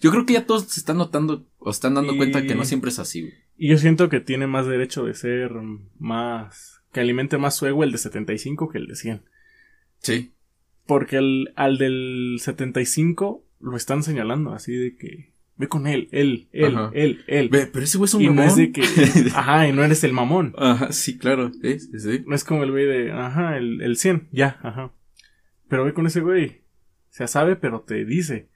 Yo 0.00 0.12
creo 0.12 0.24
que 0.24 0.34
ya 0.34 0.46
todos 0.46 0.62
se 0.68 0.78
están 0.78 0.96
notando 0.98 1.44
o 1.58 1.70
están 1.70 1.94
dando 1.94 2.14
Y- 2.14 2.16
cuenta 2.16 2.42
que 2.42 2.54
no 2.54 2.64
siempre 2.64 2.90
es 2.90 2.98
así, 3.00 3.22
güey. 3.22 3.34
Y 3.56 3.68
yo 3.68 3.76
siento 3.78 4.08
que 4.08 4.20
tiene 4.20 4.46
más 4.46 4.66
derecho 4.68 5.04
de 5.04 5.14
ser 5.14 5.50
más... 5.98 6.80
que 6.92 7.00
alimente 7.00 7.36
más 7.38 7.56
su 7.56 7.66
ego 7.66 7.82
el 7.82 7.90
de 7.90 7.98
75 7.98 8.68
que 8.68 8.78
el 8.78 8.86
de 8.86 8.94
100. 8.94 9.22
Sí. 10.00 10.30
Porque 10.86 11.16
al, 11.16 11.52
al 11.56 11.76
del 11.78 12.36
75 12.40 13.42
lo 13.60 13.76
están 13.76 14.04
señalando 14.04 14.52
así 14.52 14.72
de 14.72 14.96
que... 14.96 15.32
Ve 15.58 15.68
con 15.68 15.86
él, 15.88 16.08
él, 16.12 16.48
él, 16.52 16.76
Ajá. 16.76 16.90
él, 16.94 17.24
él. 17.26 17.48
Ve, 17.48 17.66
pero 17.66 17.84
ese 17.84 17.98
güey 17.98 18.06
es 18.06 18.14
un 18.14 18.22
y 18.22 18.26
no 18.28 18.34
mamón. 18.34 18.48
es 18.48 18.56
de 18.56 18.70
que... 18.72 18.82
Ajá, 19.34 19.66
y 19.68 19.72
no 19.72 19.82
eres 19.84 20.04
el 20.04 20.12
mamón. 20.12 20.54
Ajá, 20.56 20.92
sí, 20.92 21.18
claro. 21.18 21.50
Sí, 21.60 21.80
sí. 21.80 22.22
No 22.26 22.34
es 22.36 22.44
como 22.44 22.62
el 22.62 22.70
güey 22.70 22.86
de, 22.86 23.10
ajá, 23.12 23.56
el, 23.56 23.82
el 23.82 23.96
100, 23.96 24.28
ya, 24.30 24.58
ajá. 24.62 24.92
Pero 25.68 25.84
ve 25.84 25.92
con 25.92 26.06
ese 26.06 26.20
güey. 26.20 26.46
O 27.10 27.10
sea, 27.18 27.26
sabe, 27.26 27.56
pero 27.56 27.80
te 27.80 28.04
dice. 28.04 28.48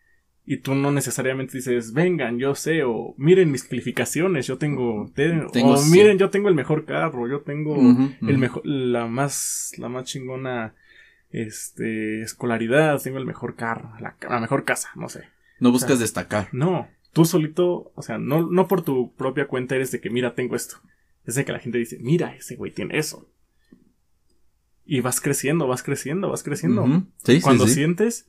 Y 0.44 0.58
tú 0.58 0.74
no 0.74 0.90
necesariamente 0.92 1.56
dices, 1.56 1.92
vengan, 1.92 2.38
yo 2.38 2.54
sé, 2.54 2.82
o 2.84 3.14
miren 3.18 3.50
mis 3.52 3.62
calificaciones, 3.64 4.46
yo 4.46 4.58
tengo, 4.58 5.10
te- 5.14 5.40
Tengo 5.52 5.74
o 5.74 5.84
miren, 5.86 6.18
yo 6.18 6.30
tengo 6.30 6.48
el 6.48 6.54
mejor 6.56 6.84
carro, 6.84 7.28
yo 7.28 7.40
tengo 7.42 7.76
el 7.76 8.38
mejor, 8.38 8.62
la 8.64 9.06
más, 9.06 9.72
la 9.78 9.88
más 9.88 10.04
chingona, 10.04 10.74
este, 11.30 12.22
escolaridad, 12.22 13.00
tengo 13.02 13.18
el 13.18 13.24
mejor 13.26 13.54
carro, 13.56 13.92
la, 14.00 14.16
la 14.28 14.40
mejor 14.40 14.64
casa, 14.64 14.88
no 14.96 15.08
sé. 15.08 15.28
No 15.62 15.70
buscas 15.70 15.92
o 15.92 15.94
sea, 15.94 16.02
destacar. 16.02 16.48
No, 16.50 16.88
tú 17.12 17.24
solito, 17.24 17.92
o 17.94 18.02
sea, 18.02 18.18
no, 18.18 18.50
no 18.50 18.66
por 18.66 18.82
tu 18.82 19.14
propia 19.14 19.46
cuenta 19.46 19.76
eres 19.76 19.92
de 19.92 20.00
que, 20.00 20.10
mira, 20.10 20.34
tengo 20.34 20.56
esto. 20.56 20.76
Es 21.24 21.36
de 21.36 21.44
que 21.44 21.52
la 21.52 21.60
gente 21.60 21.78
dice, 21.78 21.98
mira, 22.00 22.34
ese 22.34 22.56
güey 22.56 22.72
tiene 22.72 22.98
eso. 22.98 23.28
Y 24.84 25.02
vas 25.02 25.20
creciendo, 25.20 25.68
vas 25.68 25.84
creciendo, 25.84 26.28
vas 26.28 26.42
creciendo. 26.42 26.84
Sí, 27.24 27.36
sí, 27.36 27.40
Cuando 27.40 27.68
sí. 27.68 27.74
sientes 27.74 28.28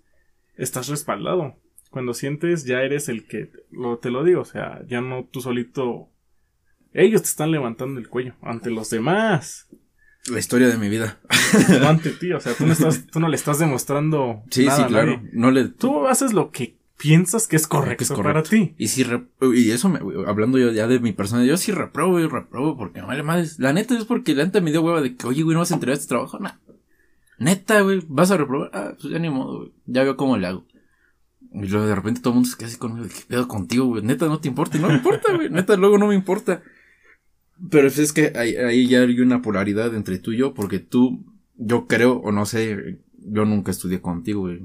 estás 0.57 0.89
respaldado. 0.89 1.55
Cuando 1.89 2.13
sientes, 2.13 2.65
ya 2.65 2.83
eres 2.83 3.09
el 3.09 3.25
que, 3.25 3.51
lo, 3.71 3.97
te 3.97 4.11
lo 4.11 4.23
digo, 4.23 4.41
o 4.41 4.45
sea, 4.45 4.83
ya 4.85 5.01
no 5.01 5.25
tú 5.25 5.41
solito. 5.41 6.11
Ellos 6.93 7.23
te 7.23 7.29
están 7.29 7.49
levantando 7.49 7.99
el 7.99 8.09
cuello 8.09 8.35
ante 8.43 8.69
los 8.69 8.91
demás. 8.91 9.69
La 10.29 10.37
historia 10.37 10.67
de 10.67 10.77
mi 10.77 10.87
vida. 10.87 11.19
No 11.81 11.87
ante 11.87 12.11
ti, 12.11 12.31
o 12.31 12.39
sea, 12.39 12.53
tú 12.53 12.67
no, 12.67 12.73
estás, 12.73 13.07
tú 13.11 13.19
no 13.19 13.27
le 13.27 13.35
estás 13.35 13.57
demostrando. 13.57 14.43
Sí, 14.51 14.65
nada 14.65 14.77
sí, 14.77 14.83
a 14.83 14.87
claro. 14.87 15.17
nadie. 15.17 15.29
No 15.33 15.49
le. 15.49 15.69
Tú 15.69 16.07
haces 16.07 16.33
lo 16.33 16.51
que 16.51 16.77
piensas 17.03 17.47
que 17.47 17.57
es 17.57 17.67
correcto, 17.67 17.97
que 17.97 18.03
es 18.05 18.09
para 18.11 18.41
correcto. 18.41 18.49
ti. 18.51 18.73
Y 18.77 18.87
si 18.87 19.03
re- 19.03 19.27
y 19.53 19.71
eso 19.71 19.89
me, 19.89 19.99
hablando 20.25 20.57
yo 20.57 20.71
ya 20.71 20.87
de 20.87 21.01
mi 21.01 21.11
persona, 21.11 21.43
yo 21.43 21.57
sí 21.57 21.73
reprobo 21.73 22.17
y 22.21 22.27
reprobo 22.27 22.77
porque 22.77 23.01
no 23.01 23.07
vale 23.07 23.23
madres. 23.23 23.59
La 23.59 23.73
neta 23.73 23.97
es 23.97 24.05
porque 24.05 24.33
la 24.33 24.45
neta 24.45 24.61
me 24.61 24.71
dio 24.71 24.81
hueva 24.81 25.01
de 25.01 25.15
que, 25.17 25.27
oye, 25.27 25.43
güey, 25.43 25.53
no 25.53 25.59
vas 25.59 25.71
a 25.71 25.73
entregar 25.73 25.97
este 25.97 26.07
trabajo, 26.07 26.39
nah. 26.39 26.53
Neta, 27.39 27.81
güey, 27.81 28.01
vas 28.07 28.31
a 28.31 28.37
reprobar, 28.37 28.69
ah, 28.73 28.93
pues 28.99 29.11
ya 29.11 29.19
ni 29.19 29.29
modo, 29.29 29.57
güey. 29.57 29.71
Ya 29.85 30.03
veo 30.03 30.15
cómo 30.15 30.37
le 30.37 30.47
hago. 30.47 30.65
Y 31.51 31.67
luego 31.67 31.85
de 31.85 31.93
repente 31.95 32.21
todo 32.21 32.31
el 32.31 32.35
mundo 32.35 32.49
se 32.49 32.55
queda 32.57 32.67
así 32.67 32.77
conmigo, 32.77 33.05
¿qué 33.07 33.21
pedo 33.27 33.47
contigo, 33.49 33.85
güey? 33.85 34.01
Neta 34.01 34.27
no 34.27 34.39
te 34.39 34.47
importa, 34.47 34.77
y 34.77 34.81
no 34.81 34.87
me 34.87 34.95
importa, 34.95 35.33
güey. 35.35 35.49
Neta 35.49 35.75
luego 35.75 35.97
no 35.97 36.07
me 36.07 36.15
importa. 36.15 36.63
Pero 37.69 37.87
es 37.89 38.13
que 38.13 38.31
ahí, 38.35 38.55
ahí 38.55 38.87
ya 38.87 39.01
hay 39.01 39.19
una 39.19 39.41
polaridad 39.41 39.93
entre 39.93 40.19
tú 40.19 40.31
y 40.31 40.37
yo, 40.37 40.53
porque 40.53 40.79
tú, 40.79 41.25
yo 41.55 41.85
creo, 41.85 42.13
o 42.13 42.31
no 42.31 42.45
sé, 42.45 42.99
yo 43.19 43.45
nunca 43.45 43.71
estudié 43.71 43.99
contigo, 44.01 44.41
güey. 44.41 44.61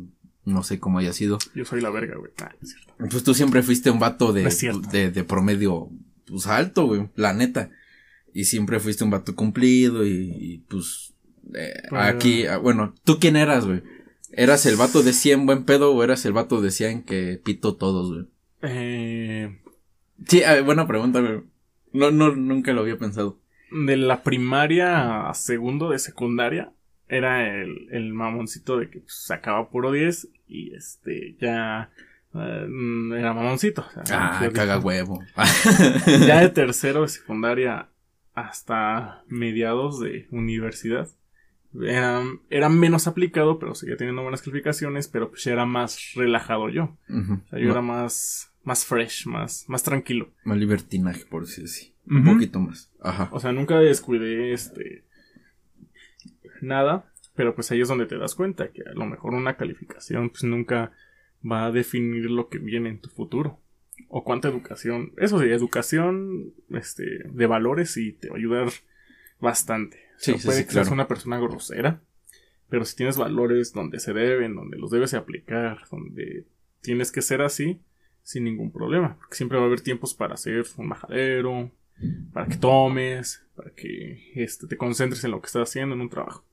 No 0.48 0.62
sé 0.62 0.78
cómo 0.80 0.98
haya 0.98 1.12
sido. 1.12 1.38
Yo 1.54 1.64
soy 1.64 1.80
la 1.80 1.90
verga, 1.90 2.16
güey. 2.16 2.32
Ah, 2.42 2.50
es 2.62 2.70
cierto. 2.70 2.94
Pues 3.10 3.22
tú 3.24 3.34
siempre 3.34 3.62
fuiste 3.62 3.90
un 3.90 3.98
vato 3.98 4.32
de, 4.32 4.44
No 4.44 4.80
de, 4.80 5.10
de 5.10 5.24
promedio, 5.24 5.90
pues 6.26 6.46
alto, 6.46 6.86
güey, 6.86 7.08
la 7.16 7.32
neta. 7.34 7.70
Y 8.32 8.44
siempre 8.44 8.80
fuiste 8.80 9.04
un 9.04 9.10
vato 9.10 9.34
cumplido 9.34 10.06
y, 10.06 10.30
y, 10.38 10.58
pues, 10.68 11.14
eh, 11.54 11.82
Pero- 11.88 12.00
aquí, 12.00 12.46
ah, 12.46 12.58
bueno, 12.58 12.94
¿tú 13.04 13.18
quién 13.18 13.36
eras, 13.36 13.66
güey? 13.66 13.82
¿Eras 14.32 14.66
el 14.66 14.76
vato 14.76 15.02
de 15.02 15.12
100 15.12 15.46
buen 15.46 15.64
pedo 15.64 15.92
o 15.94 16.02
eras 16.04 16.24
el 16.26 16.32
vato 16.32 16.60
de 16.60 16.70
100 16.70 17.02
que 17.02 17.40
pito 17.42 17.76
todos, 17.76 18.12
güey? 18.12 18.26
Eh, 18.62 19.58
Sí, 20.26 20.42
ah, 20.42 20.60
buena 20.62 20.86
pregunta, 20.86 21.20
güey. 21.20 21.40
No, 21.92 22.10
no, 22.10 22.34
nunca 22.34 22.72
lo 22.72 22.80
había 22.82 22.98
pensado. 22.98 23.38
de 23.70 23.96
la 23.96 24.22
primaria 24.22 25.28
a 25.28 25.34
segundo 25.34 25.90
de 25.90 25.98
secundaria 25.98 26.72
era 27.08 27.48
el, 27.62 27.88
el 27.90 28.12
mamoncito 28.12 28.76
de 28.78 28.90
que 28.90 28.98
pues, 29.00 29.14
sacaba 29.14 29.70
puro 29.70 29.92
10 29.92 30.28
y 30.48 30.74
este 30.74 31.36
ya 31.40 31.90
eh, 32.34 32.68
era 33.16 33.32
mamoncito. 33.34 33.86
o 33.88 34.06
sea, 34.06 34.38
Ah, 34.40 34.50
caga 34.52 34.78
huevo. 34.78 35.22
Ya 36.26 36.40
de 36.40 36.48
tercero 36.54 37.02
de 37.02 37.08
secundaria 37.08 37.88
hasta 38.34 39.22
mediados 39.28 40.00
de 40.00 40.26
universidad 40.30 41.08
era, 41.80 42.22
era 42.50 42.68
menos 42.68 43.06
aplicado, 43.06 43.58
pero 43.58 43.74
seguía 43.74 43.96
teniendo 43.96 44.22
buenas 44.22 44.42
calificaciones, 44.42 45.06
pero 45.08 45.30
pues 45.30 45.44
ya 45.44 45.52
era 45.52 45.66
más 45.66 46.12
relajado 46.14 46.70
yo. 46.70 46.96
O 47.08 47.48
sea, 47.50 47.58
yo 47.58 47.70
era 47.70 47.82
más, 47.82 48.52
más 48.64 48.84
fresh, 48.86 49.26
más, 49.26 49.64
más 49.68 49.82
tranquilo. 49.82 50.30
Más 50.44 50.56
libertinaje, 50.56 51.24
por 51.26 51.44
decir 51.46 51.64
así. 51.64 51.92
Un 52.06 52.24
poquito 52.24 52.58
más. 52.58 52.90
Ajá. 53.02 53.28
O 53.32 53.38
sea, 53.40 53.52
nunca 53.52 53.78
descuidé 53.80 54.52
este 54.54 55.04
nada, 56.62 57.12
pero 57.38 57.54
pues 57.54 57.70
ahí 57.70 57.80
es 57.80 57.86
donde 57.86 58.06
te 58.06 58.18
das 58.18 58.34
cuenta 58.34 58.72
que 58.72 58.82
a 58.82 58.94
lo 58.94 59.06
mejor 59.06 59.32
una 59.32 59.56
calificación 59.56 60.30
pues 60.30 60.42
nunca 60.42 60.90
va 61.48 61.66
a 61.66 61.70
definir 61.70 62.28
lo 62.28 62.48
que 62.48 62.58
viene 62.58 62.88
en 62.88 62.98
tu 62.98 63.10
futuro. 63.10 63.60
O 64.08 64.24
cuánta 64.24 64.48
educación, 64.48 65.12
eso 65.18 65.38
sí, 65.38 65.46
educación 65.48 66.52
este 66.70 67.04
de 67.30 67.46
valores 67.46 67.96
y 67.96 68.10
te 68.10 68.28
va 68.28 68.34
a 68.34 68.38
ayudar 68.38 68.70
bastante. 69.38 70.00
Sí, 70.16 70.32
sí, 70.36 70.46
puede 70.46 70.58
sí, 70.58 70.64
que 70.64 70.72
seas 70.72 70.90
una 70.90 71.06
persona 71.06 71.38
grosera, 71.38 72.00
pero 72.68 72.84
si 72.84 72.96
tienes 72.96 73.16
valores 73.16 73.72
donde 73.72 74.00
se 74.00 74.12
deben, 74.12 74.56
donde 74.56 74.76
los 74.76 74.90
debes 74.90 75.12
de 75.12 75.18
aplicar, 75.18 75.82
donde 75.92 76.44
tienes 76.80 77.12
que 77.12 77.22
ser 77.22 77.40
así, 77.42 77.80
sin 78.24 78.42
ningún 78.42 78.72
problema. 78.72 79.16
Porque 79.16 79.36
siempre 79.36 79.58
va 79.58 79.62
a 79.62 79.66
haber 79.68 79.80
tiempos 79.80 80.12
para 80.12 80.36
ser 80.36 80.64
un 80.76 80.88
majadero, 80.88 81.70
para 82.32 82.48
que 82.48 82.56
tomes, 82.56 83.46
para 83.54 83.70
que 83.70 84.32
este, 84.34 84.66
te 84.66 84.76
concentres 84.76 85.22
en 85.22 85.30
lo 85.30 85.40
que 85.40 85.46
estás 85.46 85.68
haciendo 85.68 85.94
en 85.94 86.00
un 86.00 86.10
trabajo. 86.10 86.47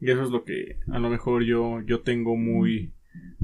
Y 0.00 0.10
eso 0.10 0.22
es 0.22 0.30
lo 0.30 0.44
que 0.44 0.78
a 0.90 0.98
lo 0.98 1.10
mejor 1.10 1.42
yo, 1.44 1.80
yo 1.82 2.00
tengo 2.00 2.36
muy 2.36 2.92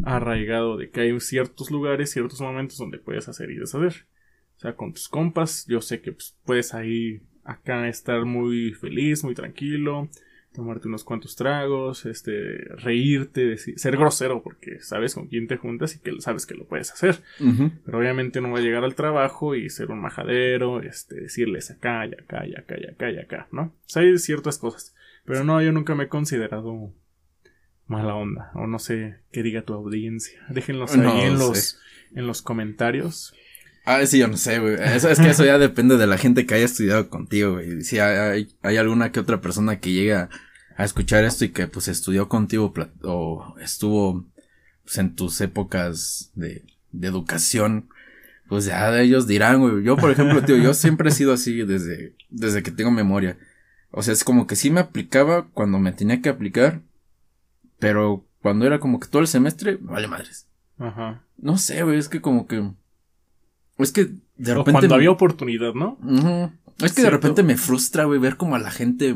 arraigado 0.05 0.77
de 0.77 0.90
que 0.90 1.01
hay 1.01 1.21
ciertos 1.21 1.71
lugares, 1.71 2.11
ciertos 2.11 2.40
momentos 2.40 2.79
donde 2.79 2.99
puedes 2.99 3.29
hacer 3.29 3.51
y 3.51 3.57
deshacer. 3.57 4.07
O 4.57 4.61
sea, 4.61 4.77
con 4.77 4.93
tus 4.93 5.09
compas, 5.09 5.67
yo 5.67 5.81
sé 5.81 6.01
que 6.01 6.12
pues, 6.12 6.37
puedes 6.45 6.75
ahí 6.75 7.21
acá 7.45 7.88
estar 7.88 8.25
muy 8.25 8.73
feliz, 8.73 9.25
muy 9.25 9.35
tranquilo, 9.35 10.09
tomarte 10.55 10.87
unos 10.87 11.03
cuantos 11.03 11.35
tragos, 11.35 12.07
este, 12.07 12.59
reírte, 12.77 13.45
decir- 13.45 13.77
ser 13.77 13.97
grosero 13.97 14.43
porque 14.43 14.79
sabes 14.81 15.14
con 15.14 15.27
quién 15.27 15.49
te 15.49 15.57
juntas 15.57 15.97
y 15.97 15.99
que 15.99 16.12
sabes 16.21 16.47
que 16.47 16.55
lo 16.55 16.67
puedes 16.67 16.93
hacer. 16.93 17.17
Pero 17.85 17.99
obviamente 17.99 18.40
no 18.40 18.53
va 18.53 18.59
a 18.61 18.62
llegar 18.62 18.85
al 18.85 18.95
trabajo 18.95 19.57
y 19.57 19.69
ser 19.71 19.90
un 19.90 20.01
majadero, 20.01 20.81
este, 20.81 21.17
decirles 21.23 21.71
acá 21.73 22.07
y 22.07 22.12
acá 22.12 22.47
y 22.47 22.55
acá 22.55 22.77
y 22.81 22.87
acá 22.87 23.11
y 23.11 23.19
acá, 23.19 23.49
¿no? 23.51 23.62
O 23.62 23.73
sea, 23.88 24.03
hay 24.03 24.17
ciertas 24.19 24.59
cosas. 24.59 24.95
Pero 25.25 25.45
no, 25.45 25.61
yo 25.63 25.73
nunca 25.73 25.95
me 25.95 26.05
he 26.05 26.09
considerado 26.09 26.93
mala 27.87 28.15
onda. 28.15 28.51
O 28.55 28.67
no 28.67 28.79
sé 28.79 29.21
qué 29.33 29.43
diga 29.43 29.63
tu 29.63 29.75
audiencia. 29.75 30.39
Déjenlos 30.49 30.95
ahí 30.95 31.23
en 31.23 31.39
sé. 31.39 31.45
los, 31.45 31.79
en 32.15 32.27
los 32.27 32.43
comentarios. 32.43 33.35
Ah, 33.87 34.05
sí, 34.07 34.19
yo 34.19 34.29
no 34.29 34.37
sé, 34.37 34.59
güey. 34.61 34.77
Eso, 34.81 35.11
es 35.11 35.21
que 35.21 35.29
eso 35.29 35.45
ya 35.45 35.59
depende 35.59 35.99
de 35.99 36.07
la 36.07 36.17
gente 36.17 36.47
que 36.47 36.55
haya 36.55 36.65
estudiado 36.65 37.11
contigo, 37.11 37.53
güey. 37.53 37.83
Si 37.83 37.99
hay, 37.99 38.49
alguna 38.63 39.13
que 39.13 39.21
otra 39.21 39.41
persona 39.41 39.79
que 39.79 39.93
llega 39.93 40.31
a 40.77 40.85
escuchar 40.85 41.25
esto 41.25 41.45
y 41.45 41.51
que 41.51 41.69
pues 41.69 41.89
estudió 41.89 42.29
contigo 42.29 42.73
o 43.03 43.55
estuvo 43.61 44.27
pues, 44.85 44.99
en 44.99 45.15
tus 45.15 45.41
épocas 45.43 46.33
de, 46.35 46.65
de 46.93 47.09
educación, 47.09 47.91
pues 48.49 48.65
ya 48.65 48.99
ellos 48.99 49.27
dirán, 49.27 49.61
güey. 49.61 49.85
Yo, 49.85 49.97
por 49.97 50.11
ejemplo, 50.11 50.43
tío, 50.43 50.57
yo 50.57 50.73
siempre 50.73 51.11
he 51.11 51.13
sido 51.13 51.35
así 51.35 51.55
desde, 51.65 52.15
desde 52.31 52.63
que 52.63 52.71
tengo 52.71 52.91
memoria. 52.91 53.37
O 53.96 54.02
sea, 54.02 54.12
es 54.12 54.24
como 54.24 54.46
que 54.48 54.57
sí 54.57 54.70
me 54.70 54.80
aplicaba 54.80 55.46
cuando 55.48 55.78
me 55.78 55.92
tenía 55.92 56.20
que 56.20 56.28
aplicar, 56.28 56.80
pero 57.78 58.24
cuando 58.42 58.66
era 58.66 58.80
como 58.80 58.98
que 59.00 59.09
todo 59.09 59.22
el 59.22 59.28
semestre, 59.28 59.78
vale 59.80 60.09
madres. 60.09 60.48
Ajá. 60.78 61.22
No 61.38 61.57
sé, 61.59 61.83
güey, 61.83 61.98
es 61.98 62.09
que 62.09 62.20
como 62.20 62.46
que. 62.46 62.70
Es 63.78 63.92
que 63.92 64.07
de 64.37 64.52
O 64.52 64.57
repente. 64.57 64.72
cuando 64.72 64.88
me- 64.88 64.94
había 64.96 65.11
oportunidad, 65.11 65.74
¿no? 65.74 65.98
Ujú. 66.02 66.50
Es 66.85 66.92
que 66.92 67.02
de 67.02 67.11
repente 67.11 67.42
me 67.44 67.57
frustra, 67.57 68.04
güey, 68.04 68.18
ver 68.18 68.37
como 68.37 68.57
a 68.57 68.59
la 68.59 68.70
gente. 68.72 69.14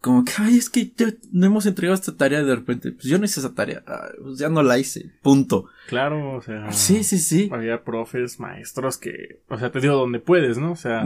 Como 0.00 0.24
que, 0.24 0.32
ay, 0.38 0.56
es 0.58 0.68
que 0.68 0.90
ya 0.96 1.08
no 1.30 1.46
hemos 1.46 1.66
entregado 1.66 1.94
esta 1.94 2.16
tarea 2.16 2.42
de 2.42 2.56
repente. 2.56 2.90
Pues 2.92 3.04
yo 3.04 3.18
no 3.18 3.24
hice 3.26 3.40
esa 3.40 3.54
tarea. 3.54 3.84
ah, 3.86 4.08
pues 4.22 4.38
ya 4.38 4.48
no 4.48 4.62
la 4.62 4.78
hice. 4.78 5.12
Punto. 5.22 5.66
Claro, 5.88 6.36
o 6.36 6.40
sea. 6.42 6.72
Sí, 6.72 7.04
sí, 7.04 7.18
sí. 7.18 7.50
Había 7.52 7.84
profes, 7.84 8.40
maestros 8.40 8.96
que, 8.98 9.42
o 9.48 9.58
sea, 9.58 9.70
te 9.70 9.80
digo 9.80 9.94
donde 9.94 10.18
puedes, 10.18 10.56
¿no? 10.58 10.72
O 10.72 10.76
sea, 10.76 11.04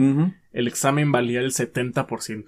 el 0.53 0.67
examen 0.67 1.11
valía 1.11 1.41
el 1.41 1.51
70%. 1.51 2.45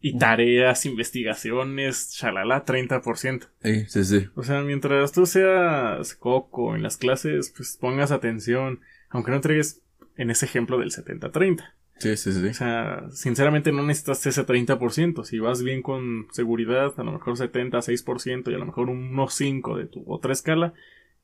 Y 0.00 0.16
tareas, 0.16 0.86
investigaciones, 0.86 2.12
chalala, 2.12 2.64
30%. 2.64 3.48
Sí, 3.62 3.84
sí, 3.88 4.04
sí. 4.04 4.28
O 4.36 4.44
sea, 4.44 4.62
mientras 4.62 5.10
tú 5.12 5.26
seas 5.26 6.14
coco 6.14 6.76
en 6.76 6.82
las 6.82 6.96
clases, 6.96 7.52
pues 7.56 7.76
pongas 7.80 8.12
atención, 8.12 8.80
aunque 9.10 9.30
no 9.30 9.38
entregues 9.38 9.82
en 10.16 10.30
ese 10.30 10.46
ejemplo 10.46 10.78
del 10.78 10.90
70-30. 10.90 11.64
Sí, 11.98 12.16
sí, 12.16 12.32
sí. 12.32 12.46
O 12.46 12.54
sea, 12.54 13.08
sinceramente 13.10 13.72
no 13.72 13.82
necesitas 13.82 14.24
ese 14.26 14.46
30%. 14.46 15.24
Si 15.24 15.40
vas 15.40 15.62
bien 15.62 15.82
con 15.82 16.28
seguridad, 16.30 16.94
a 16.96 17.02
lo 17.02 17.12
mejor 17.12 17.36
70, 17.36 17.78
6% 17.78 18.50
y 18.50 18.54
a 18.54 18.58
lo 18.58 18.66
mejor 18.66 18.88
unos 18.88 19.34
5 19.34 19.76
de 19.76 19.86
tu 19.86 20.04
otra 20.06 20.32
escala, 20.32 20.74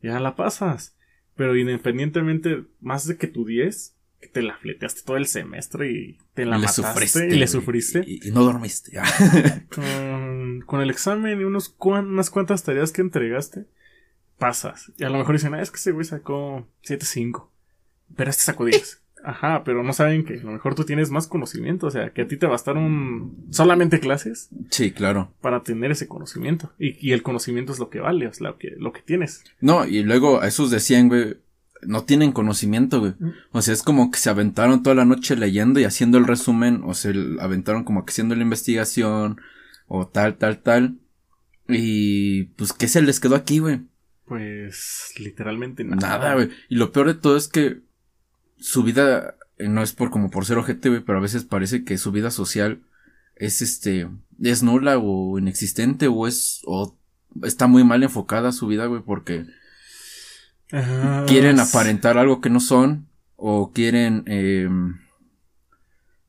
ya 0.02 0.18
la 0.18 0.34
pasas. 0.34 0.96
Pero 1.36 1.56
independientemente, 1.56 2.64
más 2.80 3.06
de 3.06 3.16
que 3.16 3.28
tu 3.28 3.44
10, 3.44 3.93
que 3.93 3.93
te 4.32 4.42
la 4.42 4.56
fleteaste 4.56 5.02
todo 5.04 5.16
el 5.16 5.26
semestre 5.26 5.90
y 5.90 6.18
te 6.34 6.44
la 6.46 6.58
mataste 6.58 6.82
sufriste. 6.82 7.28
y 7.28 7.38
le 7.38 7.46
sufriste. 7.46 8.04
Y, 8.06 8.28
y 8.28 8.30
no 8.32 8.42
dormiste. 8.44 8.92
Con, 9.74 10.62
con 10.66 10.80
el 10.80 10.90
examen 10.90 11.40
y 11.40 11.44
unos 11.44 11.68
cuan- 11.68 12.06
unas 12.08 12.30
cuantas 12.30 12.62
tareas 12.62 12.92
que 12.92 13.02
entregaste, 13.02 13.66
pasas. 14.38 14.92
Y 14.98 15.04
a 15.04 15.10
lo 15.10 15.18
mejor 15.18 15.34
dicen, 15.34 15.54
ah, 15.54 15.62
es 15.62 15.70
que 15.70 15.76
ese 15.76 15.92
güey 15.92 16.04
sacó 16.04 16.68
7.5. 16.86 17.48
Pero 18.16 18.30
este 18.30 18.42
sacó 18.42 18.64
10. 18.64 19.00
Ajá, 19.24 19.62
pero 19.64 19.82
no 19.82 19.94
saben 19.94 20.24
que 20.26 20.34
a 20.34 20.42
lo 20.42 20.52
mejor 20.52 20.74
tú 20.74 20.84
tienes 20.84 21.10
más 21.10 21.26
conocimiento. 21.26 21.86
O 21.86 21.90
sea, 21.90 22.10
que 22.10 22.22
a 22.22 22.28
ti 22.28 22.36
te 22.36 22.46
bastaron 22.46 23.34
solamente 23.50 23.98
clases 23.98 24.50
sí, 24.70 24.90
claro. 24.92 25.32
para 25.40 25.62
tener 25.62 25.90
ese 25.92 26.06
conocimiento. 26.08 26.72
Y, 26.78 26.96
y 27.08 27.12
el 27.12 27.22
conocimiento 27.22 27.72
es 27.72 27.78
lo 27.78 27.88
que 27.88 28.00
vale, 28.00 28.26
es 28.26 28.42
lo 28.42 28.58
que, 28.58 28.74
lo 28.76 28.92
que 28.92 29.00
tienes. 29.00 29.42
No, 29.60 29.86
y 29.86 30.02
luego 30.02 30.42
a 30.42 30.46
esos 30.48 30.70
decían, 30.70 31.08
güey, 31.08 31.38
no 31.86 32.04
tienen 32.04 32.32
conocimiento, 32.32 33.00
güey. 33.00 33.14
Mm. 33.18 33.30
O 33.52 33.62
sea, 33.62 33.74
es 33.74 33.82
como 33.82 34.10
que 34.10 34.18
se 34.18 34.30
aventaron 34.30 34.82
toda 34.82 34.96
la 34.96 35.04
noche 35.04 35.36
leyendo 35.36 35.80
y 35.80 35.84
haciendo 35.84 36.18
el 36.18 36.26
resumen, 36.26 36.82
o 36.84 36.94
se 36.94 37.14
aventaron 37.40 37.84
como 37.84 38.04
que 38.04 38.10
haciendo 38.10 38.34
la 38.34 38.42
investigación, 38.42 39.40
o 39.86 40.06
tal, 40.06 40.36
tal, 40.36 40.62
tal. 40.62 40.98
Y 41.68 42.44
pues, 42.56 42.72
¿qué 42.72 42.88
se 42.88 43.02
les 43.02 43.20
quedó 43.20 43.36
aquí, 43.36 43.58
güey? 43.58 43.82
Pues 44.26 45.12
literalmente 45.18 45.84
nada. 45.84 46.18
Nada, 46.18 46.34
güey. 46.34 46.50
Y 46.68 46.76
lo 46.76 46.92
peor 46.92 47.08
de 47.08 47.14
todo 47.14 47.36
es 47.36 47.48
que 47.48 47.80
su 48.56 48.82
vida, 48.82 49.36
eh, 49.58 49.68
no 49.68 49.82
es 49.82 49.92
por 49.92 50.10
como 50.10 50.30
por 50.30 50.46
ser 50.46 50.58
ojete, 50.58 50.88
güey, 50.88 51.02
pero 51.02 51.18
a 51.18 51.22
veces 51.22 51.44
parece 51.44 51.84
que 51.84 51.98
su 51.98 52.12
vida 52.12 52.30
social 52.30 52.82
es 53.36 53.62
este, 53.62 54.08
es 54.42 54.62
nula 54.62 54.98
o 54.98 55.38
inexistente 55.38 56.08
o 56.08 56.26
es, 56.26 56.62
o 56.64 56.96
está 57.42 57.66
muy 57.66 57.84
mal 57.84 58.02
enfocada 58.02 58.52
su 58.52 58.66
vida, 58.66 58.86
güey, 58.86 59.02
porque 59.02 59.46
Quieren 61.26 61.60
aparentar 61.60 62.18
algo 62.18 62.40
que 62.40 62.50
no 62.50 62.60
son 62.60 63.06
o 63.36 63.72
quieren 63.72 64.24
eh, 64.26 64.68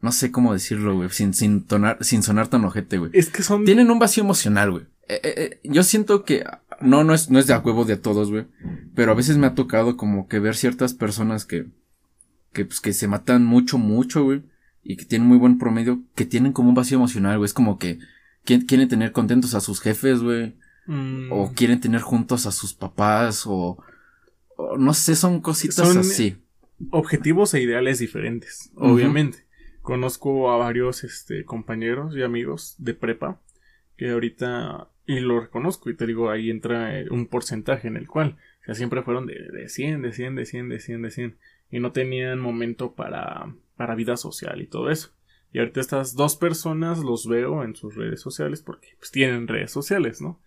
no 0.05 0.11
sé 0.11 0.31
cómo 0.31 0.53
decirlo, 0.53 0.95
güey, 0.95 1.09
sin, 1.09 1.33
sin, 1.33 1.63
tonar, 1.63 1.97
sin 2.01 2.21
sonar 2.21 2.47
tan 2.47 2.63
ojete, 2.63 2.99
güey. 2.99 3.09
Es 3.15 3.29
que 3.29 3.41
son. 3.41 3.65
Tienen 3.65 3.89
un 3.89 3.97
vacío 3.97 4.21
emocional, 4.21 4.69
güey. 4.69 4.83
Eh, 5.07 5.19
eh, 5.23 5.33
eh, 5.35 5.59
yo 5.63 5.81
siento 5.81 6.23
que 6.23 6.45
no, 6.79 7.03
no 7.03 7.15
es, 7.15 7.31
no 7.31 7.39
es 7.39 7.47
de 7.47 7.55
a 7.55 7.59
huevo 7.59 7.85
de 7.85 7.97
todos, 7.97 8.29
güey. 8.29 8.45
Pero 8.93 9.11
a 9.11 9.15
veces 9.15 9.37
me 9.37 9.47
ha 9.47 9.55
tocado 9.55 9.97
como 9.97 10.27
que 10.27 10.37
ver 10.37 10.55
ciertas 10.55 10.93
personas 10.93 11.45
que, 11.45 11.65
que, 12.53 12.65
pues, 12.65 12.81
que 12.81 12.93
se 12.93 13.07
matan 13.07 13.45
mucho, 13.45 13.79
mucho, 13.79 14.23
güey. 14.23 14.43
Y 14.83 14.95
que 14.95 15.05
tienen 15.05 15.27
muy 15.27 15.39
buen 15.39 15.57
promedio, 15.57 16.03
que 16.13 16.25
tienen 16.25 16.53
como 16.53 16.69
un 16.69 16.75
vacío 16.75 16.97
emocional, 16.97 17.39
güey. 17.39 17.47
Es 17.47 17.53
como 17.53 17.79
que 17.79 17.97
quieren 18.43 18.87
tener 18.87 19.11
contentos 19.11 19.55
a 19.55 19.59
sus 19.59 19.81
jefes, 19.81 20.21
güey. 20.21 20.55
mm, 20.85 21.31
O 21.31 21.51
quieren 21.53 21.79
tener 21.79 22.01
juntos 22.01 22.45
a 22.45 22.51
sus 22.51 22.75
papás, 22.75 23.45
o, 23.47 23.83
no 24.77 24.93
sé, 24.93 25.15
son 25.15 25.41
cositas 25.41 25.87
Son- 25.87 25.97
así. 25.99 26.37
objetivos 26.91 27.53
e 27.53 27.61
ideales 27.61 27.99
diferentes, 27.99 28.71
obviamente. 28.75 29.45
Conozco 29.81 30.51
a 30.51 30.57
varios 30.57 31.03
este, 31.03 31.45
compañeros 31.45 32.15
y 32.15 32.23
amigos 32.23 32.75
de 32.79 32.93
prepa 32.95 33.39
que 33.97 34.09
ahorita, 34.09 34.89
y 35.05 35.19
lo 35.19 35.39
reconozco, 35.39 35.89
y 35.89 35.95
te 35.95 36.05
digo, 36.07 36.29
ahí 36.31 36.49
entra 36.49 36.99
eh, 36.99 37.07
un 37.09 37.27
porcentaje 37.27 37.87
en 37.87 37.95
el 37.95 38.07
cual, 38.07 38.37
o 38.61 38.65
sea, 38.65 38.75
siempre 38.75 39.03
fueron 39.03 39.25
de, 39.27 39.35
de 39.53 39.69
100, 39.69 40.01
de 40.01 40.11
100, 40.11 40.35
de 40.35 40.45
100, 40.45 40.69
de 40.69 40.79
100, 40.79 41.01
de 41.03 41.11
100, 41.11 41.37
y 41.71 41.79
no 41.79 41.91
tenían 41.91 42.39
momento 42.39 42.93
para, 42.93 43.53
para 43.77 43.95
vida 43.95 44.17
social 44.17 44.61
y 44.61 44.67
todo 44.67 44.89
eso. 44.89 45.11
Y 45.55 45.59
ahorita 45.59 45.79
estas 45.79 46.15
dos 46.15 46.35
personas 46.35 46.99
los 46.99 47.27
veo 47.29 47.63
en 47.63 47.77
sus 47.77 47.95
redes 47.95 48.19
sociales 48.19 48.61
porque 48.61 48.89
pues 48.99 49.09
tienen 49.11 49.47
redes 49.47 49.71
sociales, 49.71 50.21
¿no? 50.21 50.41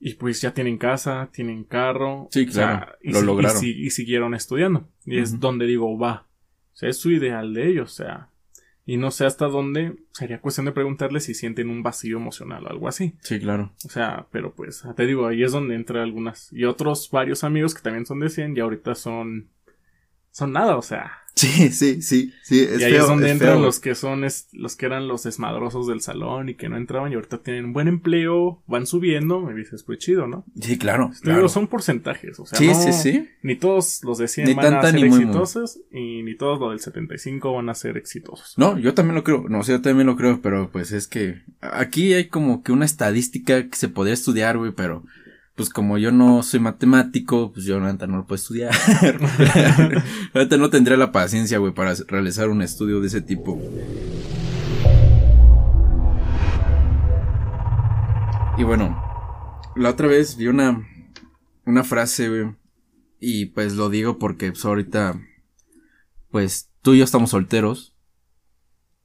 Y 0.00 0.14
pues 0.14 0.40
ya 0.40 0.52
tienen 0.52 0.78
casa, 0.78 1.28
tienen 1.32 1.62
carro. 1.62 2.26
Sí, 2.32 2.44
claro, 2.46 2.92
y 3.00 3.12
lo 3.12 3.20
si- 3.20 3.26
lograron. 3.26 3.56
Y, 3.58 3.60
si- 3.60 3.80
y 3.84 3.90
siguieron 3.90 4.34
estudiando. 4.34 4.88
Y 5.06 5.18
es 5.18 5.38
donde 5.38 5.64
digo, 5.66 5.96
va. 5.96 6.26
O 6.72 6.76
sea, 6.76 6.88
es 6.88 6.96
su 6.98 7.12
ideal 7.12 7.54
de 7.54 7.68
ellos, 7.68 7.92
o 7.92 7.94
sea. 7.94 8.30
Y 8.84 8.96
no 8.96 9.12
sé 9.12 9.26
hasta 9.26 9.46
dónde 9.46 9.94
sería 10.10 10.40
cuestión 10.40 10.66
de 10.66 10.72
preguntarles 10.72 11.22
si 11.26 11.34
sienten 11.34 11.70
un 11.70 11.84
vacío 11.84 12.16
emocional 12.16 12.66
o 12.66 12.68
algo 12.68 12.88
así. 12.88 13.14
Sí, 13.20 13.38
claro. 13.38 13.72
O 13.84 13.88
sea, 13.90 14.26
pero 14.32 14.54
pues, 14.56 14.82
te 14.96 15.06
digo, 15.06 15.28
ahí 15.28 15.44
es 15.44 15.52
donde 15.52 15.76
entran 15.76 16.02
algunas. 16.02 16.52
Y 16.52 16.64
otros 16.64 17.08
varios 17.12 17.44
amigos 17.44 17.74
que 17.76 17.82
también 17.82 18.06
son 18.06 18.18
de 18.18 18.28
100 18.28 18.56
y 18.56 18.60
ahorita 18.60 18.96
son. 18.96 19.50
Son 20.32 20.52
nada, 20.52 20.76
o 20.76 20.82
sea. 20.82 21.12
Sí, 21.34 21.70
sí, 21.70 22.02
sí, 22.02 22.30
sí. 22.42 22.60
Es 22.60 22.78
y 22.82 22.84
ahí 22.84 22.92
feo, 22.92 23.02
es 23.04 23.08
donde 23.08 23.24
es 23.26 23.32
entran 23.32 23.54
feo. 23.54 23.62
los 23.62 23.80
que 23.80 23.94
son 23.94 24.22
es- 24.24 24.48
los 24.52 24.76
que 24.76 24.84
eran 24.84 25.08
los 25.08 25.22
desmadrosos 25.22 25.86
del 25.86 26.02
salón 26.02 26.50
y 26.50 26.56
que 26.56 26.68
no 26.68 26.76
entraban 26.76 27.10
y 27.10 27.14
ahorita 27.14 27.38
tienen 27.42 27.72
buen 27.72 27.88
empleo, 27.88 28.62
van 28.66 28.86
subiendo, 28.86 29.40
me 29.40 29.54
dices, 29.54 29.82
pues 29.82 29.98
chido, 29.98 30.26
¿no? 30.26 30.44
Sí, 30.60 30.76
claro. 30.76 31.10
Te 31.14 31.20
claro. 31.22 31.48
son 31.48 31.68
porcentajes, 31.68 32.38
o 32.38 32.44
sea, 32.44 32.58
sí, 32.58 32.66
no- 32.66 32.74
sí, 32.74 32.92
sí. 32.92 33.28
ni 33.42 33.56
todos 33.56 34.04
los 34.04 34.18
de 34.18 34.28
100 34.28 34.46
Ni 34.46 34.52
van 34.54 34.66
a 34.66 34.70
tanta 34.72 34.90
ser 34.90 34.94
ni 34.96 35.00
muy, 35.08 35.10
muy. 35.10 35.20
exitosos 35.22 35.80
y 35.90 36.22
ni 36.22 36.36
todos 36.36 36.60
los 36.60 36.68
del 36.70 36.80
75 36.80 37.54
van 37.54 37.70
a 37.70 37.74
ser 37.74 37.96
exitosos. 37.96 38.52
No, 38.58 38.78
yo 38.78 38.92
también 38.92 39.14
lo 39.14 39.24
creo. 39.24 39.46
No, 39.48 39.60
o 39.60 39.62
sea, 39.64 39.76
yo 39.76 39.82
también 39.82 40.06
lo 40.08 40.16
creo, 40.16 40.42
pero 40.42 40.70
pues 40.70 40.92
es 40.92 41.08
que 41.08 41.40
aquí 41.62 42.12
hay 42.12 42.26
como 42.28 42.62
que 42.62 42.72
una 42.72 42.84
estadística 42.84 43.68
que 43.70 43.76
se 43.76 43.88
podría 43.88 44.12
estudiar, 44.14 44.58
güey, 44.58 44.72
pero 44.72 45.02
pues 45.54 45.68
como 45.68 45.98
yo 45.98 46.12
no 46.12 46.42
soy 46.42 46.60
matemático, 46.60 47.52
pues 47.52 47.66
yo 47.66 47.78
neta 47.80 48.06
no 48.06 48.18
lo 48.18 48.26
puedo 48.26 48.36
estudiar. 48.36 48.72
Ahorita 50.34 50.56
no 50.56 50.70
tendría 50.70 50.96
la 50.96 51.12
paciencia, 51.12 51.58
güey, 51.58 51.74
para 51.74 51.94
realizar 52.08 52.48
un 52.48 52.62
estudio 52.62 53.00
de 53.00 53.06
ese 53.08 53.20
tipo. 53.20 53.60
Y 58.58 58.64
bueno, 58.64 59.02
la 59.76 59.90
otra 59.90 60.08
vez 60.08 60.36
vi 60.36 60.46
una 60.46 60.86
una 61.64 61.84
frase, 61.84 62.28
güey, 62.28 62.56
y 63.20 63.46
pues 63.46 63.74
lo 63.74 63.88
digo 63.88 64.18
porque 64.18 64.50
pues 64.50 64.64
ahorita 64.64 65.20
pues 66.30 66.70
tú 66.82 66.94
y 66.94 66.98
yo 66.98 67.04
estamos 67.04 67.30
solteros. 67.30 67.94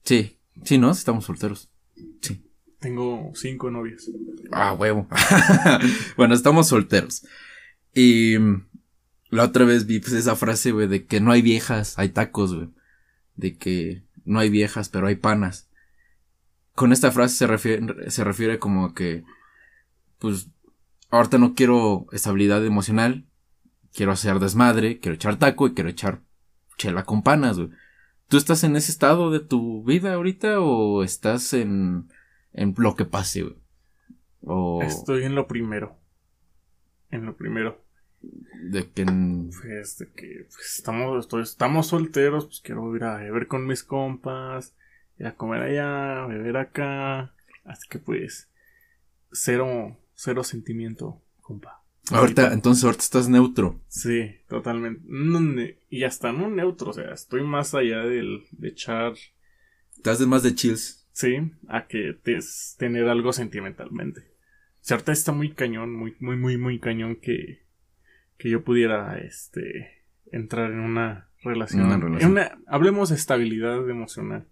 Sí, 0.03 0.39
sí, 0.63 0.77
¿no? 0.77 0.91
Estamos 0.91 1.25
solteros. 1.25 1.69
Tengo 2.79 3.31
cinco 3.33 3.71
novias. 3.71 4.09
Ah, 4.51 4.73
huevo. 4.73 5.07
bueno, 6.17 6.35
estamos 6.35 6.67
solteros. 6.67 7.25
Y 7.93 8.37
mm, 8.37 8.67
la 9.29 9.45
otra 9.45 9.65
vez 9.65 9.87
vi 9.87 9.99
pues 9.99 10.13
esa 10.13 10.35
frase, 10.35 10.71
güey, 10.71 10.87
de 10.87 11.05
que 11.05 11.19
no 11.19 11.31
hay 11.31 11.41
viejas, 11.41 11.97
hay 11.97 12.09
tacos, 12.09 12.53
güey. 12.53 12.69
De 13.35 13.57
que 13.57 14.03
no 14.25 14.39
hay 14.39 14.49
viejas, 14.49 14.89
pero 14.89 15.07
hay 15.07 15.15
panas. 15.15 15.69
Con 16.75 16.93
esta 16.93 17.11
frase 17.11 17.35
se 17.35 17.47
refiere, 17.47 18.11
se 18.11 18.23
refiere 18.23 18.59
como 18.59 18.93
que, 18.93 19.23
pues, 20.19 20.49
ahorita 21.09 21.39
no 21.39 21.55
quiero 21.55 22.05
estabilidad 22.11 22.63
emocional, 22.63 23.25
quiero 23.93 24.11
hacer 24.11 24.39
desmadre, 24.39 24.99
quiero 24.99 25.15
echar 25.15 25.39
taco 25.39 25.65
y 25.65 25.73
quiero 25.73 25.89
echar 25.89 26.21
chela 26.77 27.03
con 27.03 27.23
panas, 27.23 27.57
güey. 27.57 27.69
¿Tú 28.27 28.37
estás 28.37 28.63
en 28.63 28.75
ese 28.75 28.91
estado 28.91 29.31
de 29.31 29.39
tu 29.39 29.83
vida 29.83 30.13
ahorita 30.13 30.59
o 30.59 31.03
estás 31.03 31.53
en, 31.53 32.09
en 32.57 32.73
lo 32.77 32.95
que 32.95 33.05
pase, 33.05 33.43
güey? 33.43 33.55
O 34.41 34.81
Estoy 34.83 35.23
en 35.23 35.35
lo 35.35 35.47
primero. 35.47 35.97
En 37.09 37.25
lo 37.25 37.35
primero. 37.37 37.83
de 38.71 38.89
que 38.91 39.05
Pues 39.05 39.97
de 39.97 40.11
que 40.11 40.45
pues, 40.49 40.75
estamos, 40.77 41.19
estoy- 41.25 41.43
estamos 41.43 41.87
solteros, 41.87 42.45
pues 42.45 42.59
quiero 42.61 42.93
ir 42.95 43.03
a 43.03 43.17
beber 43.17 43.47
con 43.47 43.65
mis 43.67 43.83
compas, 43.83 44.75
ir 45.19 45.27
a 45.27 45.35
comer 45.35 45.61
allá, 45.61 46.25
beber 46.25 46.57
acá. 46.57 47.33
Así 47.63 47.87
que 47.89 47.99
pues, 47.99 48.49
cero, 49.31 49.97
cero 50.15 50.43
sentimiento, 50.43 51.21
compa. 51.41 51.83
ahorita, 52.11 52.53
entonces 52.53 52.83
ahorita 52.83 53.03
estás 53.03 53.29
neutro. 53.29 53.81
Sí, 53.87 54.35
totalmente. 54.47 55.01
No, 55.05 55.39
ne- 55.39 55.77
y 55.89 56.03
hasta 56.03 56.31
no 56.31 56.49
neutro, 56.49 56.89
o 56.89 56.93
sea, 56.93 57.11
estoy 57.13 57.43
más 57.43 57.73
allá 57.73 57.99
del, 57.99 58.45
de 58.51 58.69
echar, 58.69 59.13
Estás 59.95 60.19
de 60.19 60.25
más 60.27 60.43
de 60.43 60.53
chills. 60.55 61.06
Sí, 61.17 61.51
a 61.67 61.87
que 61.87 62.13
te- 62.21 62.37
tener 62.77 63.07
algo 63.07 63.33
sentimentalmente. 63.33 64.21
Ahorita 64.89 65.11
está 65.11 65.31
muy 65.31 65.51
cañón, 65.53 65.93
muy, 65.93 66.15
muy, 66.19 66.37
muy, 66.37 66.57
muy 66.57 66.79
cañón 66.79 67.15
que, 67.15 67.63
que 68.37 68.49
yo 68.49 68.63
pudiera, 68.63 69.17
este, 69.17 70.03
entrar 70.31 70.71
en 70.71 70.79
una 70.79 71.29
relación. 71.43 71.85
Una 71.87 71.97
relación. 71.97 72.21
en 72.21 72.31
una- 72.37 72.57
hablemos 72.67 73.09
de 73.09 73.15
estabilidad 73.15 73.89
emocional. 73.89 74.47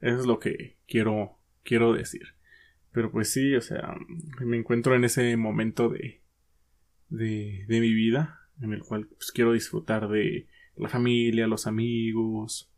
Eso 0.00 0.18
es 0.20 0.26
lo 0.26 0.38
que 0.38 0.78
quiero, 0.88 1.38
quiero 1.62 1.92
decir. 1.92 2.22
Pero 2.90 3.10
pues 3.12 3.30
sí, 3.30 3.54
o 3.54 3.60
sea, 3.60 3.94
me 4.40 4.56
encuentro 4.56 4.94
en 4.96 5.04
ese 5.04 5.36
momento 5.36 5.88
de, 5.90 6.22
de, 7.08 7.64
de 7.68 7.80
mi 7.80 7.92
vida 7.92 8.40
en 8.62 8.72
el 8.72 8.80
cual 8.82 9.06
pues, 9.08 9.30
quiero 9.32 9.52
disfrutar 9.52 10.08
de 10.08 10.46
la 10.76 10.88
familia, 10.88 11.46
los 11.46 11.66
amigos. 11.66 12.71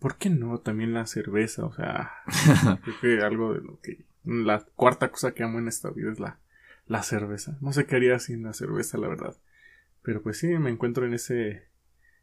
¿Por 0.00 0.16
qué 0.16 0.30
no? 0.30 0.58
También 0.60 0.92
la 0.94 1.06
cerveza, 1.06 1.64
o 1.64 1.72
sea, 1.72 2.12
creo 2.82 3.00
que 3.00 3.22
algo 3.22 3.54
de 3.54 3.60
lo 3.60 3.80
que... 3.80 4.04
La 4.24 4.60
cuarta 4.74 5.10
cosa 5.10 5.32
que 5.32 5.42
amo 5.44 5.58
en 5.58 5.68
esta 5.68 5.90
vida 5.90 6.10
es 6.12 6.20
la, 6.20 6.38
la 6.86 7.02
cerveza. 7.02 7.56
No 7.60 7.72
sé 7.72 7.86
qué 7.86 7.96
haría 7.96 8.18
sin 8.18 8.42
la 8.42 8.52
cerveza, 8.52 8.98
la 8.98 9.08
verdad. 9.08 9.36
Pero 10.02 10.22
pues 10.22 10.38
sí, 10.38 10.48
me 10.58 10.70
encuentro 10.70 11.06
en 11.06 11.14
ese, 11.14 11.48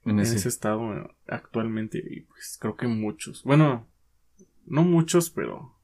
En 0.06 0.12
en 0.12 0.20
ese. 0.20 0.48
estado 0.50 0.96
eh, 0.96 1.08
actualmente 1.28 1.98
y 2.06 2.22
pues 2.22 2.58
creo 2.60 2.76
que 2.76 2.88
muchos. 2.88 3.44
Bueno, 3.44 3.88
no 4.66 4.84
muchos, 4.84 5.30
pero 5.32 5.76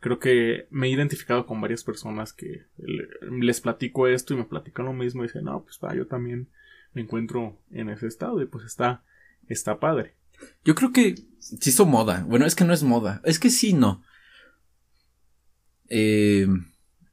creo 0.00 0.18
que 0.18 0.66
me 0.70 0.88
he 0.88 0.90
identificado 0.90 1.46
con 1.46 1.60
varias 1.60 1.84
personas 1.84 2.32
que 2.32 2.64
le- 2.78 3.08
les 3.40 3.60
platico 3.60 4.08
esto 4.08 4.34
y 4.34 4.36
me 4.38 4.44
platican 4.44 4.86
lo 4.86 4.92
mismo 4.92 5.22
y 5.22 5.26
dicen, 5.28 5.44
no, 5.44 5.62
pues 5.62 5.78
va, 5.82 5.94
yo 5.94 6.06
también 6.08 6.48
me 6.92 7.02
encuentro 7.02 7.58
en 7.70 7.88
ese 7.88 8.06
estado 8.08 8.40
y 8.42 8.46
pues 8.46 8.64
está, 8.64 9.04
está 9.48 9.78
padre. 9.78 10.14
Yo 10.64 10.74
creo 10.74 10.92
que 10.92 11.16
se 11.38 11.70
hizo 11.70 11.86
moda. 11.86 12.24
Bueno, 12.26 12.46
es 12.46 12.54
que 12.54 12.64
no 12.64 12.72
es 12.72 12.82
moda. 12.82 13.20
Es 13.24 13.38
que 13.38 13.50
sí, 13.50 13.72
no. 13.72 14.02
Eh, 15.88 16.46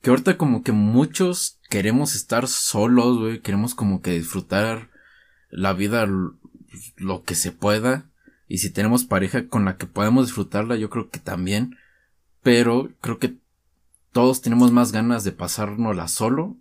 que 0.01 0.09
ahorita 0.09 0.37
como 0.37 0.63
que 0.63 0.71
muchos 0.71 1.59
queremos 1.69 2.15
estar 2.15 2.47
solos, 2.47 3.19
güey. 3.19 3.41
Queremos 3.41 3.75
como 3.75 4.01
que 4.01 4.11
disfrutar 4.11 4.89
la 5.49 5.73
vida 5.73 6.07
lo 6.97 7.23
que 7.23 7.35
se 7.35 7.51
pueda. 7.51 8.09
Y 8.47 8.59
si 8.59 8.69
tenemos 8.69 9.03
pareja 9.03 9.47
con 9.47 9.65
la 9.65 9.77
que 9.77 9.85
podemos 9.85 10.27
disfrutarla, 10.27 10.75
yo 10.75 10.89
creo 10.89 11.09
que 11.09 11.19
también. 11.19 11.77
Pero 12.41 12.91
creo 13.01 13.19
que 13.19 13.35
todos 14.11 14.41
tenemos 14.41 14.71
más 14.71 14.91
ganas 14.91 15.23
de 15.23 15.31
pasárnosla 15.31 16.07
solo 16.07 16.57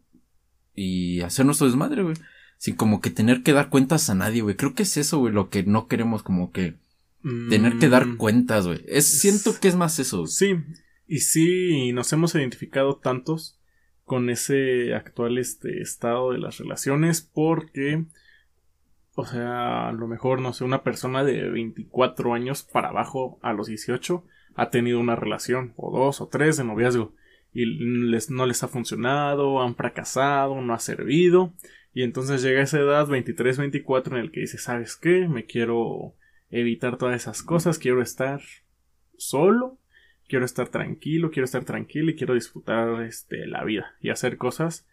y 0.75 1.21
hacer 1.23 1.47
nuestro 1.47 1.67
desmadre, 1.67 2.03
güey. 2.03 2.17
Sin 2.59 2.77
como 2.77 3.01
que 3.01 3.11
tener 3.11 3.43
que 3.43 3.53
dar 3.53 3.71
cuentas 3.71 4.11
a 4.11 4.15
nadie, 4.15 4.43
güey. 4.43 4.57
Creo 4.57 4.75
que 4.75 4.83
es 4.83 4.97
eso, 4.97 5.19
güey, 5.19 5.33
lo 5.33 5.49
que 5.49 5.63
no 5.63 5.87
queremos 5.87 6.23
como 6.23 6.53
que 6.53 6.75
tener 7.23 7.79
que 7.79 7.89
dar 7.89 8.07
Mm, 8.07 8.17
cuentas, 8.17 8.67
güey. 8.67 8.81
Es, 8.87 9.07
siento 9.07 9.55
que 9.61 9.69
es 9.69 9.77
más 9.77 9.99
eso. 9.99 10.27
Sí, 10.27 10.57
y 11.07 11.19
sí, 11.21 11.93
nos 11.93 12.13
hemos 12.13 12.35
identificado 12.35 12.97
tantos 12.97 13.59
con 14.05 14.31
ese 14.31 14.95
actual 14.95 15.39
este 15.39 15.81
estado 15.83 16.33
de 16.33 16.39
las 16.39 16.59
relaciones 16.59 17.23
porque, 17.23 18.05
o 19.15 19.25
sea, 19.25 19.89
a 19.89 19.93
lo 19.93 20.07
mejor, 20.07 20.41
no 20.41 20.53
sé, 20.53 20.65
una 20.65 20.83
persona 20.83 21.25
de 21.25 21.49
24 21.51 22.35
años 22.35 22.63
para 22.63 22.89
abajo 22.89 23.39
a 23.43 23.53
los 23.53 23.67
18 23.67 24.25
ha 24.55 24.71
tenido 24.71 24.99
una 24.99 25.15
relación, 25.15 25.73
o 25.77 25.97
dos 25.97 26.21
o 26.21 26.29
tres 26.29 26.57
de 26.57 26.65
noviazgo. 26.65 27.15
y 27.53 27.65
les, 27.65 28.31
no 28.31 28.47
les 28.47 28.63
ha 28.63 28.69
funcionado, 28.69 29.63
han 29.63 29.77
fracasado, 29.77 30.61
no 30.61 30.75
ha 30.75 30.79
servido. 30.79 31.55
Y 31.93 32.03
entonces 32.03 32.43
llega 32.43 32.63
esa 32.63 32.79
edad, 32.79 33.07
23, 33.07 33.59
24, 33.59 34.17
en 34.17 34.23
el 34.23 34.31
que 34.31 34.41
dice, 34.41 34.59
¿sabes 34.59 34.97
qué? 34.97 35.29
Me 35.29 35.47
quiero 35.47 36.15
evitar 36.51 36.97
todas 36.99 37.17
esas 37.17 37.43
cosas, 37.43 37.79
quiero 37.79 38.03
estar 38.03 38.41
solo, 39.17 39.79
quiero 40.29 40.45
estar 40.45 40.69
tranquilo, 40.69 41.31
quiero 41.31 41.45
estar 41.45 41.65
tranquilo 41.65 42.11
y 42.11 42.17
quiero 42.17 42.35
disfrutar 42.35 43.03
este, 43.03 43.47
la 43.47 43.65
vida 43.65 43.97
y 44.01 44.11
hacer 44.11 44.37
cosas 44.37 44.87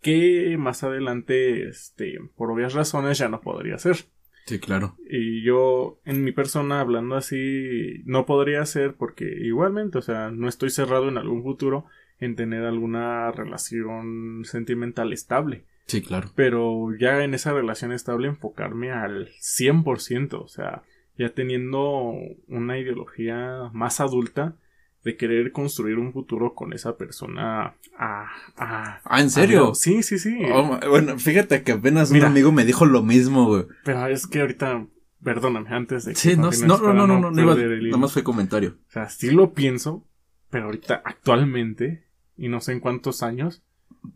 que 0.00 0.56
más 0.58 0.84
adelante, 0.84 1.66
este, 1.66 2.20
por 2.36 2.50
obvias 2.50 2.74
razones, 2.74 3.18
ya 3.18 3.28
no 3.28 3.40
podría 3.40 3.76
hacer. 3.76 3.96
Sí, 4.44 4.58
claro. 4.58 4.96
Y 5.08 5.42
yo, 5.42 5.98
en 6.04 6.22
mi 6.22 6.32
persona, 6.32 6.80
hablando 6.80 7.16
así, 7.16 8.02
no 8.04 8.26
podría 8.26 8.60
hacer 8.60 8.94
porque 8.94 9.24
igualmente, 9.24 9.96
o 9.96 10.02
sea, 10.02 10.30
no 10.30 10.48
estoy 10.48 10.68
cerrado 10.68 11.08
en 11.08 11.16
algún 11.16 11.42
futuro 11.42 11.86
en 12.20 12.36
tener 12.36 12.64
alguna 12.64 13.32
relación 13.32 14.42
sentimental 14.44 15.14
estable. 15.14 15.64
Sí, 15.86 16.02
claro. 16.02 16.30
Pero 16.34 16.94
ya 16.98 17.24
en 17.24 17.34
esa 17.34 17.52
relación 17.52 17.92
estable 17.92 18.28
enfocarme 18.28 18.90
al 18.90 19.28
100%, 19.40 20.34
o 20.42 20.48
sea, 20.48 20.82
ya 21.18 21.30
teniendo 21.30 22.14
una 22.48 22.78
ideología 22.78 23.70
más 23.72 24.00
adulta 24.00 24.56
de 25.04 25.16
querer 25.16 25.52
construir 25.52 25.98
un 25.98 26.12
futuro 26.12 26.54
con 26.54 26.72
esa 26.72 26.96
persona. 26.96 27.74
Ah, 27.98 28.30
ah 28.56 29.20
¿en 29.20 29.30
serio? 29.30 29.74
sí, 29.74 30.02
sí, 30.02 30.18
sí. 30.18 30.38
Oh, 30.50 30.80
bueno, 30.88 31.18
fíjate 31.18 31.62
que 31.62 31.72
apenas 31.72 32.10
un 32.10 32.24
amigo 32.24 32.50
me 32.52 32.64
dijo 32.64 32.86
lo 32.86 33.02
mismo, 33.02 33.46
güey. 33.46 33.66
Pero 33.84 34.06
es 34.06 34.26
que 34.26 34.40
ahorita, 34.40 34.86
perdóname, 35.22 35.68
antes 35.68 36.06
de 36.06 36.14
que. 36.14 36.18
Sí, 36.18 36.36
no, 36.36 36.50
no, 36.50 36.78
no, 36.78 37.06
no, 37.06 37.06
no, 37.06 37.30
no, 37.30 37.30
nada 37.30 37.96
más 37.98 38.12
fue 38.12 38.24
comentario. 38.24 38.78
O 38.88 38.92
sea, 38.92 39.10
sí 39.10 39.30
lo 39.30 39.52
pienso, 39.52 40.06
pero 40.48 40.64
ahorita, 40.66 41.02
actualmente, 41.04 42.06
y 42.38 42.48
no 42.48 42.62
sé 42.62 42.72
en 42.72 42.80
cuántos 42.80 43.22
años, 43.22 43.62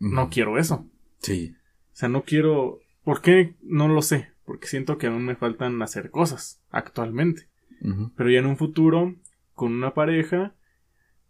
no 0.00 0.30
quiero 0.30 0.58
eso. 0.58 0.86
Sí. 1.18 1.54
O 1.98 2.00
sea, 2.00 2.08
no 2.08 2.22
quiero. 2.22 2.78
¿Por 3.02 3.22
qué? 3.22 3.56
No 3.60 3.88
lo 3.88 4.02
sé. 4.02 4.28
Porque 4.44 4.68
siento 4.68 4.98
que 4.98 5.08
aún 5.08 5.24
me 5.24 5.34
faltan 5.34 5.82
hacer 5.82 6.12
cosas 6.12 6.60
actualmente. 6.70 7.48
Pero 8.16 8.30
ya 8.30 8.38
en 8.38 8.46
un 8.46 8.56
futuro, 8.56 9.16
con 9.54 9.72
una 9.72 9.94
pareja, 9.94 10.54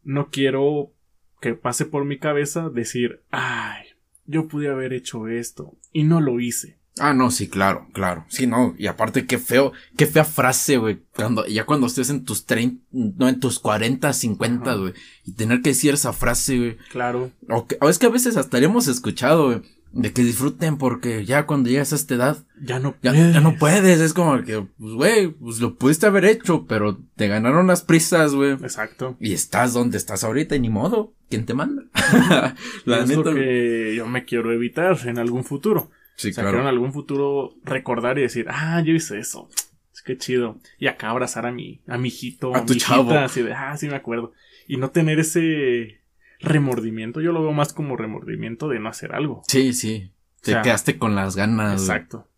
no 0.03 0.29
quiero 0.29 0.93
que 1.41 1.55
pase 1.55 1.87
por 1.87 2.05
mi 2.05 2.19
cabeza 2.19 2.69
decir, 2.69 3.23
ay, 3.31 3.87
yo 4.27 4.47
pude 4.47 4.69
haber 4.69 4.93
hecho 4.93 5.27
esto 5.27 5.75
y 5.91 6.05
no 6.05 6.21
lo 6.21 6.39
hice. 6.39 6.77
Ah, 6.99 7.15
no, 7.15 7.31
sí, 7.31 7.49
claro, 7.49 7.87
claro. 7.95 8.27
Sí, 8.29 8.47
no, 8.47 8.75
y 8.77 8.89
aparte 8.89 9.27
qué 9.27 9.39
feo, 9.39 9.73
qué 9.97 10.07
fea 10.07 10.25
frase, 10.25 10.77
güey, 10.77 11.01
cuando 11.15 11.47
ya 11.47 11.65
cuando 11.65 11.87
estés 11.87 12.11
en 12.11 12.25
tus 12.25 12.45
30, 12.45 12.85
no 12.91 13.29
en 13.29 13.41
tus 13.41 13.59
40, 13.59 14.13
50, 14.13 14.75
güey, 14.75 14.93
y 15.25 15.33
tener 15.33 15.63
que 15.63 15.71
decir 15.71 15.95
esa 15.95 16.13
frase, 16.13 16.59
güey. 16.59 16.77
Claro. 16.91 17.31
O, 17.49 17.67
que, 17.67 17.79
o 17.81 17.89
es 17.89 17.99
que 17.99 18.07
a 18.07 18.11
veces 18.11 18.37
hasta 18.37 18.59
hemos 18.59 18.89
escuchado, 18.89 19.47
güey, 19.47 19.63
de 19.93 20.13
que 20.13 20.23
disfruten 20.23 20.77
porque 20.77 21.25
ya 21.25 21.47
cuando 21.47 21.71
llegas 21.71 21.93
a 21.93 21.97
esta 21.97 22.15
edad 22.15 22.39
ya 22.61 22.79
no 22.79 22.95
ya, 23.03 23.13
ya 23.13 23.41
no 23.41 23.57
puedes. 23.57 24.01
es 24.01 24.13
como 24.13 24.43
que 24.43 24.67
pues 24.79 24.93
güey 24.93 25.29
pues 25.29 25.61
lo 25.61 25.77
pudiste 25.77 26.07
haber 26.07 26.25
hecho 26.25 26.67
pero 26.67 26.99
te 27.17 27.29
ganaron 27.29 27.67
las 27.67 27.83
prisas 27.83 28.35
güey. 28.35 28.53
Exacto. 28.53 29.17
Y 29.21 29.33
estás 29.33 29.73
donde 29.73 29.97
estás 29.97 30.25
ahorita 30.25 30.57
y 30.57 30.61
ni 30.61 30.69
modo 30.69 31.15
quién 31.31 31.47
te 31.47 31.55
manda 31.55 31.85
la 32.85 32.99
es 32.99 33.11
lo 33.11 33.35
que 33.35 33.95
yo 33.97 34.07
me 34.07 34.25
quiero 34.25 34.53
evitar 34.53 34.99
en 35.07 35.19
algún 35.19 35.45
futuro. 35.45 35.91
Sí 36.17 36.31
o 36.31 36.33
sea, 36.33 36.45
quiero 36.45 36.61
en 36.61 36.67
algún 36.67 36.93
futuro 36.93 37.55
recordar 37.65 38.19
y 38.19 38.23
decir 38.23 38.47
ah 38.49 38.83
yo 38.85 38.93
hice 38.93 39.19
eso 39.19 39.49
es 39.93 40.03
que 40.03 40.19
chido 40.19 40.59
y 40.79 40.87
acá 40.87 41.11
abrazar 41.11 41.47
a 41.47 41.53
mi 41.53 41.81
a 41.87 41.97
mi 41.97 42.09
hijito 42.09 42.55
a, 42.55 42.67
tu 42.67 42.75
chavo. 42.75 43.13
así 43.13 43.43
de 43.43 43.55
ah 43.55 43.77
sí 43.77 43.89
me 43.89 43.97
acuerdo 43.97 44.33
y 44.67 44.77
no 44.77 44.91
tener 44.91 45.19
ese 45.19 45.98
remordimiento. 46.41 47.21
Yo 47.21 47.33
lo 47.33 47.43
veo 47.43 47.53
más 47.53 47.73
como 47.73 47.97
remordimiento 47.97 48.69
de 48.69 48.79
no 48.81 48.89
hacer 48.89 49.15
algo. 49.15 49.43
Sí, 49.49 49.73
sí. 49.73 50.13
Te 50.43 50.53
quedaste 50.63 50.99
con 50.99 51.15
las 51.15 51.37
ganas. 51.37 51.83
Exacto. 51.83 52.29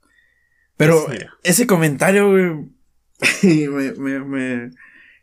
Pero 0.77 1.07
ese 1.43 1.67
comentario, 1.67 2.31
güey, 2.31 2.71
me, 3.69 3.93
me, 3.93 4.21
me, 4.21 4.71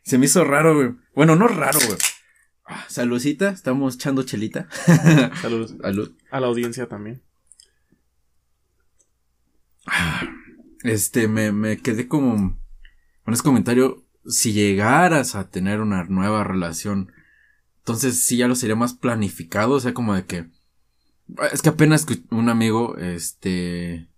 se 0.02 0.18
me 0.18 0.26
hizo 0.26 0.44
raro, 0.44 0.76
güey. 0.76 0.90
Bueno, 1.14 1.34
no 1.34 1.48
raro, 1.48 1.78
güey. 1.84 1.98
Ah, 2.64 2.84
saludcita, 2.88 3.48
estamos 3.48 3.96
echando 3.96 4.22
chelita. 4.22 4.68
Salud. 5.42 5.80
Salud. 5.80 6.12
A 6.30 6.38
la 6.38 6.46
audiencia 6.46 6.86
también. 6.86 7.22
Este, 10.84 11.28
me, 11.28 11.50
me 11.50 11.78
quedé 11.78 12.06
como 12.06 12.56
con 13.24 13.34
ese 13.34 13.42
comentario. 13.42 14.04
Si 14.26 14.52
llegaras 14.52 15.34
a 15.34 15.50
tener 15.50 15.80
una 15.80 16.04
nueva 16.04 16.44
relación 16.44 17.10
entonces 17.88 18.22
sí 18.22 18.36
ya 18.36 18.48
lo 18.48 18.54
sería 18.54 18.76
más 18.76 18.92
planificado, 18.92 19.72
o 19.72 19.80
sea, 19.80 19.94
como 19.94 20.14
de 20.14 20.26
que... 20.26 20.50
Es 21.52 21.62
que 21.62 21.70
apenas 21.70 22.06
un 22.30 22.50
amigo, 22.50 22.98
este... 22.98 24.10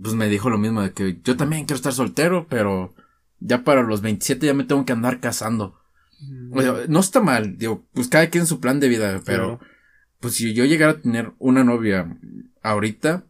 Pues 0.00 0.14
me 0.14 0.30
dijo 0.30 0.48
lo 0.48 0.56
mismo, 0.56 0.80
de 0.80 0.92
que 0.92 1.20
yo 1.22 1.36
también 1.36 1.66
quiero 1.66 1.76
estar 1.76 1.92
soltero, 1.92 2.46
pero 2.48 2.94
ya 3.40 3.62
para 3.62 3.82
los 3.82 4.00
27 4.00 4.46
ya 4.46 4.54
me 4.54 4.64
tengo 4.64 4.86
que 4.86 4.94
andar 4.94 5.20
casando. 5.20 5.78
no 6.88 7.00
está 7.00 7.20
mal, 7.20 7.58
digo, 7.58 7.86
pues 7.92 8.08
cada 8.08 8.30
quien 8.30 8.46
su 8.46 8.58
plan 8.58 8.80
de 8.80 8.88
vida, 8.88 9.20
pero... 9.26 9.60
Pues 10.18 10.34
si 10.34 10.54
yo 10.54 10.64
llegara 10.64 10.92
a 10.92 11.00
tener 11.00 11.32
una 11.38 11.64
novia 11.64 12.16
ahorita, 12.62 13.26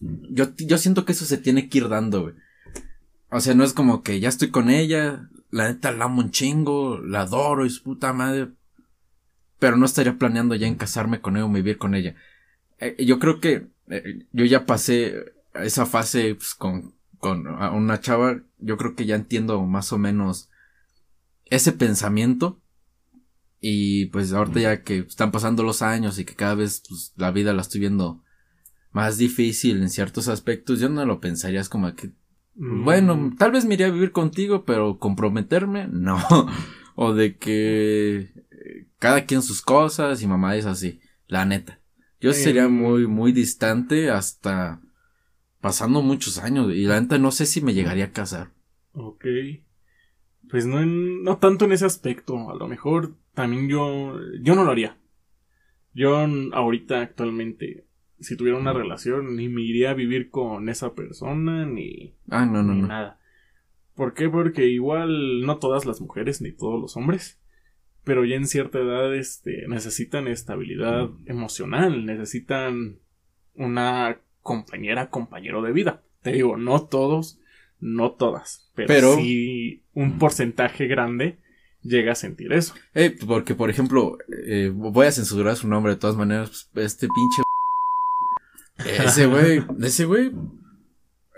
yo, 0.00 0.54
yo 0.56 0.78
siento 0.78 1.04
que 1.04 1.12
eso 1.12 1.26
se 1.26 1.36
tiene 1.36 1.68
que 1.68 1.78
ir 1.78 1.88
dando, 1.88 2.22
güey. 2.22 2.34
O 3.30 3.40
sea, 3.40 3.54
no 3.54 3.64
es 3.64 3.74
como 3.74 4.02
que 4.02 4.20
ya 4.20 4.28
estoy 4.28 4.50
con 4.50 4.70
ella, 4.70 5.28
la 5.50 5.68
neta 5.68 5.92
la 5.92 6.06
amo 6.06 6.20
un 6.20 6.30
chingo, 6.30 6.98
la 6.98 7.22
adoro 7.22 7.66
y 7.66 7.70
su 7.70 7.82
puta 7.82 8.12
madre. 8.12 8.48
Pero 9.58 9.76
no 9.76 9.86
estaría 9.86 10.18
planeando 10.18 10.54
ya 10.54 10.66
en 10.66 10.76
casarme 10.76 11.20
con 11.20 11.36
ella 11.36 11.46
o 11.46 11.50
vivir 11.50 11.78
con 11.78 11.94
ella. 11.94 12.14
Eh, 12.78 13.04
yo 13.04 13.18
creo 13.18 13.40
que 13.40 13.68
eh, 13.88 14.26
yo 14.32 14.44
ya 14.44 14.66
pasé 14.66 15.32
esa 15.54 15.84
fase 15.86 16.34
pues, 16.34 16.54
con, 16.54 16.94
con 17.18 17.46
una 17.46 18.00
chava. 18.00 18.40
Yo 18.58 18.76
creo 18.76 18.94
que 18.94 19.06
ya 19.06 19.16
entiendo 19.16 19.62
más 19.64 19.92
o 19.92 19.98
menos 19.98 20.48
ese 21.46 21.72
pensamiento. 21.72 22.60
Y 23.60 24.06
pues 24.06 24.32
ahorita 24.32 24.60
ya 24.60 24.82
que 24.84 24.98
están 24.98 25.32
pasando 25.32 25.64
los 25.64 25.82
años 25.82 26.18
y 26.18 26.24
que 26.24 26.36
cada 26.36 26.54
vez 26.54 26.82
pues, 26.88 27.12
la 27.16 27.32
vida 27.32 27.52
la 27.52 27.62
estoy 27.62 27.80
viendo 27.80 28.22
más 28.92 29.18
difícil 29.18 29.82
en 29.82 29.90
ciertos 29.90 30.28
aspectos, 30.28 30.80
yo 30.80 30.88
no 30.88 31.04
lo 31.04 31.20
pensaría, 31.20 31.62
como 31.64 31.94
que 31.94 32.10
bueno, 32.58 33.16
mm. 33.16 33.36
tal 33.36 33.52
vez 33.52 33.64
me 33.64 33.74
iría 33.74 33.86
a 33.86 33.90
vivir 33.90 34.10
contigo, 34.10 34.64
pero 34.64 34.98
comprometerme, 34.98 35.86
no. 35.88 36.18
o 36.96 37.14
de 37.14 37.36
que 37.36 38.16
eh, 38.50 38.86
cada 38.98 39.24
quien 39.24 39.42
sus 39.42 39.62
cosas 39.62 40.20
y 40.22 40.26
mamá 40.26 40.56
es 40.56 40.66
así, 40.66 41.00
la 41.28 41.44
neta. 41.44 41.80
Yo 42.20 42.32
sería 42.32 42.68
muy, 42.68 43.06
muy 43.06 43.30
distante 43.30 44.10
hasta 44.10 44.80
pasando 45.60 46.02
muchos 46.02 46.38
años 46.38 46.72
y 46.74 46.82
la 46.82 47.00
neta 47.00 47.16
no 47.18 47.30
sé 47.30 47.46
si 47.46 47.60
me 47.60 47.74
llegaría 47.74 48.06
a 48.06 48.12
casar. 48.12 48.50
Ok. 48.92 49.24
Pues 50.50 50.66
no, 50.66 50.84
no 50.84 51.38
tanto 51.38 51.66
en 51.66 51.72
ese 51.72 51.86
aspecto, 51.86 52.50
a 52.50 52.56
lo 52.56 52.66
mejor 52.66 53.14
también 53.34 53.68
yo, 53.68 54.18
yo 54.42 54.56
no 54.56 54.64
lo 54.64 54.72
haría. 54.72 54.98
Yo 55.94 56.16
ahorita 56.52 57.02
actualmente 57.02 57.87
si 58.20 58.36
tuviera 58.36 58.58
una 58.58 58.72
relación, 58.72 59.36
ni 59.36 59.48
me 59.48 59.62
iría 59.62 59.90
a 59.90 59.94
vivir 59.94 60.30
con 60.30 60.68
esa 60.68 60.94
persona, 60.94 61.66
ni, 61.66 62.14
ah, 62.30 62.46
no, 62.46 62.62
no, 62.62 62.74
nada. 62.74 63.18
¿Por 63.94 64.14
qué? 64.14 64.28
Porque 64.28 64.66
igual 64.66 65.42
no 65.44 65.58
todas 65.58 65.84
las 65.86 66.00
mujeres 66.00 66.40
ni 66.40 66.52
todos 66.52 66.80
los 66.80 66.96
hombres, 66.96 67.40
pero 68.04 68.24
ya 68.24 68.36
en 68.36 68.46
cierta 68.46 68.78
edad 68.78 69.14
este, 69.14 69.66
necesitan 69.68 70.28
estabilidad 70.28 71.10
emocional, 71.26 72.06
necesitan 72.06 73.00
una 73.54 74.20
compañera, 74.40 75.10
compañero 75.10 75.62
de 75.62 75.72
vida. 75.72 76.02
Te 76.22 76.32
digo, 76.32 76.56
no 76.56 76.86
todos, 76.86 77.40
no 77.80 78.12
todas, 78.12 78.70
pero, 78.74 79.16
sí 79.16 79.82
un 79.94 80.18
porcentaje 80.18 80.86
grande 80.86 81.38
llega 81.82 82.12
a 82.12 82.14
sentir 82.14 82.52
eso. 82.52 82.74
Eh, 82.94 83.16
porque, 83.26 83.54
por 83.54 83.70
ejemplo, 83.70 84.16
eh, 84.46 84.70
voy 84.72 85.06
a 85.06 85.12
censurar 85.12 85.56
su 85.56 85.68
nombre 85.68 85.94
de 85.94 85.98
todas 85.98 86.16
maneras, 86.16 86.70
este 86.74 87.08
pinche 87.08 87.42
ese 88.84 89.26
güey, 89.26 89.64
ese 89.82 90.04
güey, 90.04 90.32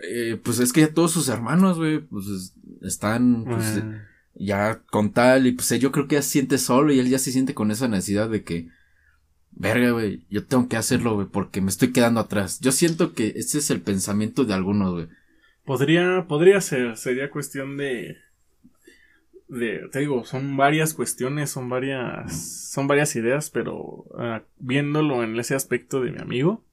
eh, 0.02 0.38
pues 0.42 0.58
es 0.60 0.72
que 0.72 0.82
ya 0.82 0.92
todos 0.92 1.12
sus 1.12 1.28
hermanos, 1.28 1.78
güey, 1.78 2.00
pues 2.00 2.54
están, 2.82 3.44
pues, 3.44 3.82
ya 4.34 4.82
con 4.90 5.12
tal, 5.12 5.46
y 5.46 5.52
pues 5.52 5.68
yo 5.78 5.92
creo 5.92 6.08
que 6.08 6.16
ya 6.16 6.22
se 6.22 6.30
siente 6.30 6.58
solo 6.58 6.92
y 6.92 6.98
él 6.98 7.08
ya 7.08 7.18
se 7.18 7.32
siente 7.32 7.54
con 7.54 7.70
esa 7.70 7.88
necesidad 7.88 8.28
de 8.28 8.42
que, 8.42 8.68
verga, 9.50 9.90
güey, 9.90 10.24
yo 10.30 10.44
tengo 10.46 10.68
que 10.68 10.76
hacerlo, 10.76 11.14
güey, 11.14 11.26
porque 11.26 11.60
me 11.60 11.70
estoy 11.70 11.92
quedando 11.92 12.20
atrás. 12.20 12.60
Yo 12.60 12.72
siento 12.72 13.12
que 13.12 13.34
ese 13.36 13.58
es 13.58 13.70
el 13.70 13.80
pensamiento 13.80 14.44
de 14.44 14.54
algunos, 14.54 14.92
güey. 14.92 15.08
Podría, 15.64 16.26
podría 16.26 16.60
ser, 16.60 16.96
sería 16.96 17.30
cuestión 17.30 17.76
de, 17.76 18.16
de, 19.50 19.88
te 19.92 20.00
digo, 20.00 20.24
son 20.24 20.56
varias 20.56 20.94
cuestiones, 20.94 21.50
son 21.50 21.68
varias, 21.68 22.70
son 22.70 22.86
varias 22.86 23.14
ideas, 23.16 23.50
pero 23.50 24.06
ah, 24.16 24.42
viéndolo 24.58 25.22
en 25.22 25.38
ese 25.38 25.54
aspecto 25.54 26.00
de 26.00 26.12
mi 26.12 26.20
amigo, 26.20 26.64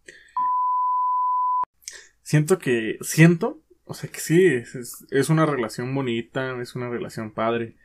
siento 2.27 2.59
que, 2.59 2.97
siento, 2.99 3.61
o 3.85 3.93
sea 3.93 4.09
que 4.11 4.19
sí, 4.19 4.45
es, 4.45 5.29
una 5.29 5.45
relación 5.45 5.95
bonita, 5.95 6.61
es 6.61 6.75
una 6.75 6.89
relación 6.89 7.31
padre, 7.31 7.77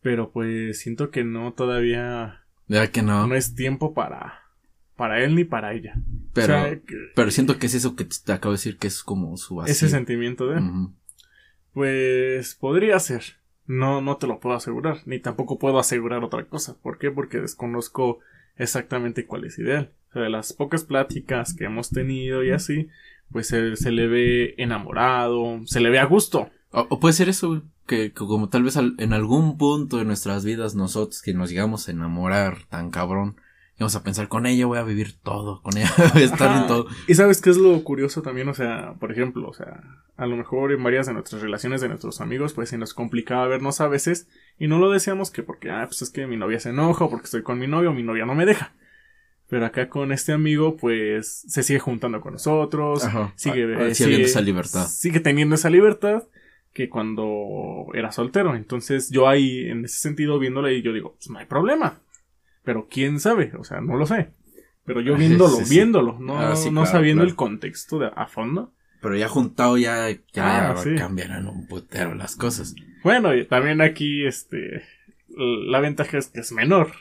pero 0.00 0.30
pues 0.30 0.78
siento 0.78 1.10
que 1.10 1.24
no 1.24 1.54
todavía 1.54 2.44
Ya 2.68 2.86
que 2.92 3.02
no. 3.02 3.26
No 3.26 3.34
es 3.34 3.56
tiempo 3.56 3.92
para, 3.92 4.44
para 4.94 5.24
él 5.24 5.34
ni 5.34 5.42
para 5.42 5.72
ella. 5.74 5.94
Pero, 6.32 6.56
O 6.56 6.62
sea, 6.62 6.70
que- 6.78 7.08
pero 7.16 7.32
siento 7.32 7.58
que 7.58 7.66
es 7.66 7.74
eso 7.74 7.96
que 7.96 8.04
te 8.04 8.32
acabo 8.32 8.52
de 8.52 8.58
decir 8.58 8.78
que 8.78 8.86
es 8.86 9.02
como 9.02 9.36
su 9.36 9.56
vacío. 9.56 9.72
ese 9.72 9.88
sentimiento 9.88 10.46
de, 10.46 10.60
Ujú. 10.60 10.94
pues 11.72 12.54
podría 12.54 12.96
ser. 13.00 13.24
No, 13.66 14.00
no 14.00 14.18
te 14.18 14.28
lo 14.28 14.38
puedo 14.38 14.54
asegurar, 14.54 14.98
ni 15.04 15.18
tampoco 15.18 15.58
puedo 15.58 15.80
asegurar 15.80 16.22
otra 16.22 16.44
cosa. 16.46 16.76
¿Por 16.80 16.98
qué? 16.98 17.10
Porque 17.10 17.40
desconozco 17.40 18.20
exactamente 18.56 19.26
cuál 19.26 19.44
es 19.46 19.58
ideal. 19.58 19.92
O 20.10 20.12
sea, 20.12 20.22
de 20.22 20.30
las 20.30 20.52
pocas 20.52 20.84
pláticas 20.84 21.54
que 21.54 21.64
hemos 21.64 21.90
tenido 21.90 22.44
y 22.44 22.50
así, 22.52 22.88
pues 23.32 23.48
se, 23.48 23.76
se 23.76 23.90
le 23.90 24.06
ve 24.08 24.54
enamorado, 24.58 25.60
se 25.66 25.80
le 25.80 25.90
ve 25.90 25.98
a 25.98 26.04
gusto. 26.06 26.50
O, 26.72 26.86
o 26.88 27.00
puede 27.00 27.12
ser 27.14 27.28
eso. 27.28 27.62
Que, 27.86 28.12
que 28.12 28.14
como 28.14 28.48
tal 28.48 28.62
vez 28.62 28.76
al- 28.76 28.94
en 28.98 29.12
algún 29.12 29.58
punto 29.58 29.96
de 29.98 30.04
nuestras 30.04 30.44
vidas 30.44 30.74
nosotros 30.76 31.22
que 31.22 31.34
nos 31.34 31.50
llegamos 31.50 31.88
a 31.88 31.90
enamorar 31.90 32.58
tan 32.68 32.90
cabrón, 32.90 33.36
vamos 33.80 33.96
a 33.96 34.02
pensar 34.04 34.28
con 34.28 34.46
ella 34.46 34.66
voy 34.66 34.78
a 34.78 34.84
vivir 34.84 35.18
todo, 35.22 35.60
con 35.62 35.76
ella 35.76 35.90
voy 36.14 36.22
a 36.22 36.26
estar 36.26 36.48
Ajá. 36.50 36.60
en 36.60 36.66
todo. 36.68 36.86
Y 37.08 37.14
sabes 37.14 37.40
qué 37.40 37.50
es 37.50 37.56
lo 37.56 37.82
curioso 37.82 38.22
también, 38.22 38.48
o 38.48 38.54
sea, 38.54 38.94
por 39.00 39.10
ejemplo, 39.10 39.48
o 39.48 39.54
sea, 39.54 39.82
a 40.16 40.26
lo 40.26 40.36
mejor 40.36 40.70
en 40.70 40.82
varias 40.84 41.06
de 41.06 41.14
nuestras 41.14 41.42
relaciones 41.42 41.80
de 41.80 41.88
nuestros 41.88 42.20
amigos, 42.20 42.52
pues 42.52 42.68
se 42.68 42.78
nos 42.78 42.94
complicaba 42.94 43.48
vernos 43.48 43.80
a 43.80 43.88
veces 43.88 44.28
y 44.58 44.68
no 44.68 44.78
lo 44.78 44.90
deseamos 44.90 45.30
que 45.32 45.42
porque, 45.42 45.70
ah, 45.70 45.84
pues 45.86 46.02
es 46.02 46.10
que 46.10 46.26
mi 46.28 46.36
novia 46.36 46.60
se 46.60 46.68
enoja 46.70 47.04
o 47.06 47.10
porque 47.10 47.24
estoy 47.24 47.42
con 47.42 47.58
mi 47.58 47.66
novio 47.66 47.90
o 47.90 47.94
mi 47.94 48.02
novia 48.04 48.26
no 48.26 48.34
me 48.36 48.46
deja. 48.46 48.72
Pero 49.50 49.66
acá 49.66 49.88
con 49.88 50.12
este 50.12 50.32
amigo, 50.32 50.76
pues 50.76 51.44
se 51.48 51.62
sigue 51.64 51.80
juntando 51.80 52.20
con 52.20 52.34
nosotros, 52.34 53.04
Ajá. 53.04 53.32
sigue, 53.36 53.64
Ah, 53.76 53.88
eh, 53.88 53.94
sigue 53.96 54.04
habiendo 54.06 54.16
sigue- 54.16 54.22
esa 54.24 54.40
libertad. 54.40 54.86
Sigue 54.86 55.18
teniendo 55.20 55.56
esa 55.56 55.68
libertad 55.70 56.22
que 56.72 56.88
cuando 56.88 57.86
era 57.94 58.12
soltero. 58.12 58.54
Entonces 58.54 59.10
yo 59.10 59.28
ahí, 59.28 59.68
en 59.68 59.84
ese 59.84 59.98
sentido, 59.98 60.38
viéndole 60.38 60.74
y 60.74 60.82
yo 60.82 60.92
digo, 60.92 61.14
pues 61.16 61.28
no 61.30 61.38
hay 61.40 61.46
problema. 61.46 61.98
Pero 62.62 62.86
quién 62.88 63.18
sabe, 63.18 63.52
o 63.58 63.64
sea, 63.64 63.80
no 63.80 63.96
lo 63.96 64.06
sé. 64.06 64.30
Pero 64.84 65.00
yo 65.00 65.14
Ah, 65.14 65.18
viéndolo, 65.18 65.56
sí, 65.56 65.64
sí. 65.64 65.74
viéndolo, 65.74 66.16
no, 66.20 66.38
Ah, 66.38 66.54
no 66.54 66.70
claro, 66.82 66.86
sabiendo 66.86 67.22
claro. 67.22 67.30
el 67.30 67.36
contexto 67.36 67.98
de, 67.98 68.10
a 68.14 68.26
fondo. 68.26 68.72
Pero 69.02 69.16
ya 69.16 69.28
juntado 69.28 69.78
ya, 69.78 70.08
ya 70.32 70.70
Ah, 70.70 70.74
cambiarán 70.96 71.48
un 71.48 71.66
putero 71.66 72.14
las 72.14 72.36
cosas. 72.36 72.74
Bueno, 73.02 73.34
y 73.34 73.46
también 73.46 73.80
aquí, 73.80 74.26
este, 74.26 74.82
la 75.28 75.80
ventaja 75.80 76.18
es 76.18 76.28
que 76.28 76.40
es 76.40 76.52
menor. 76.52 76.92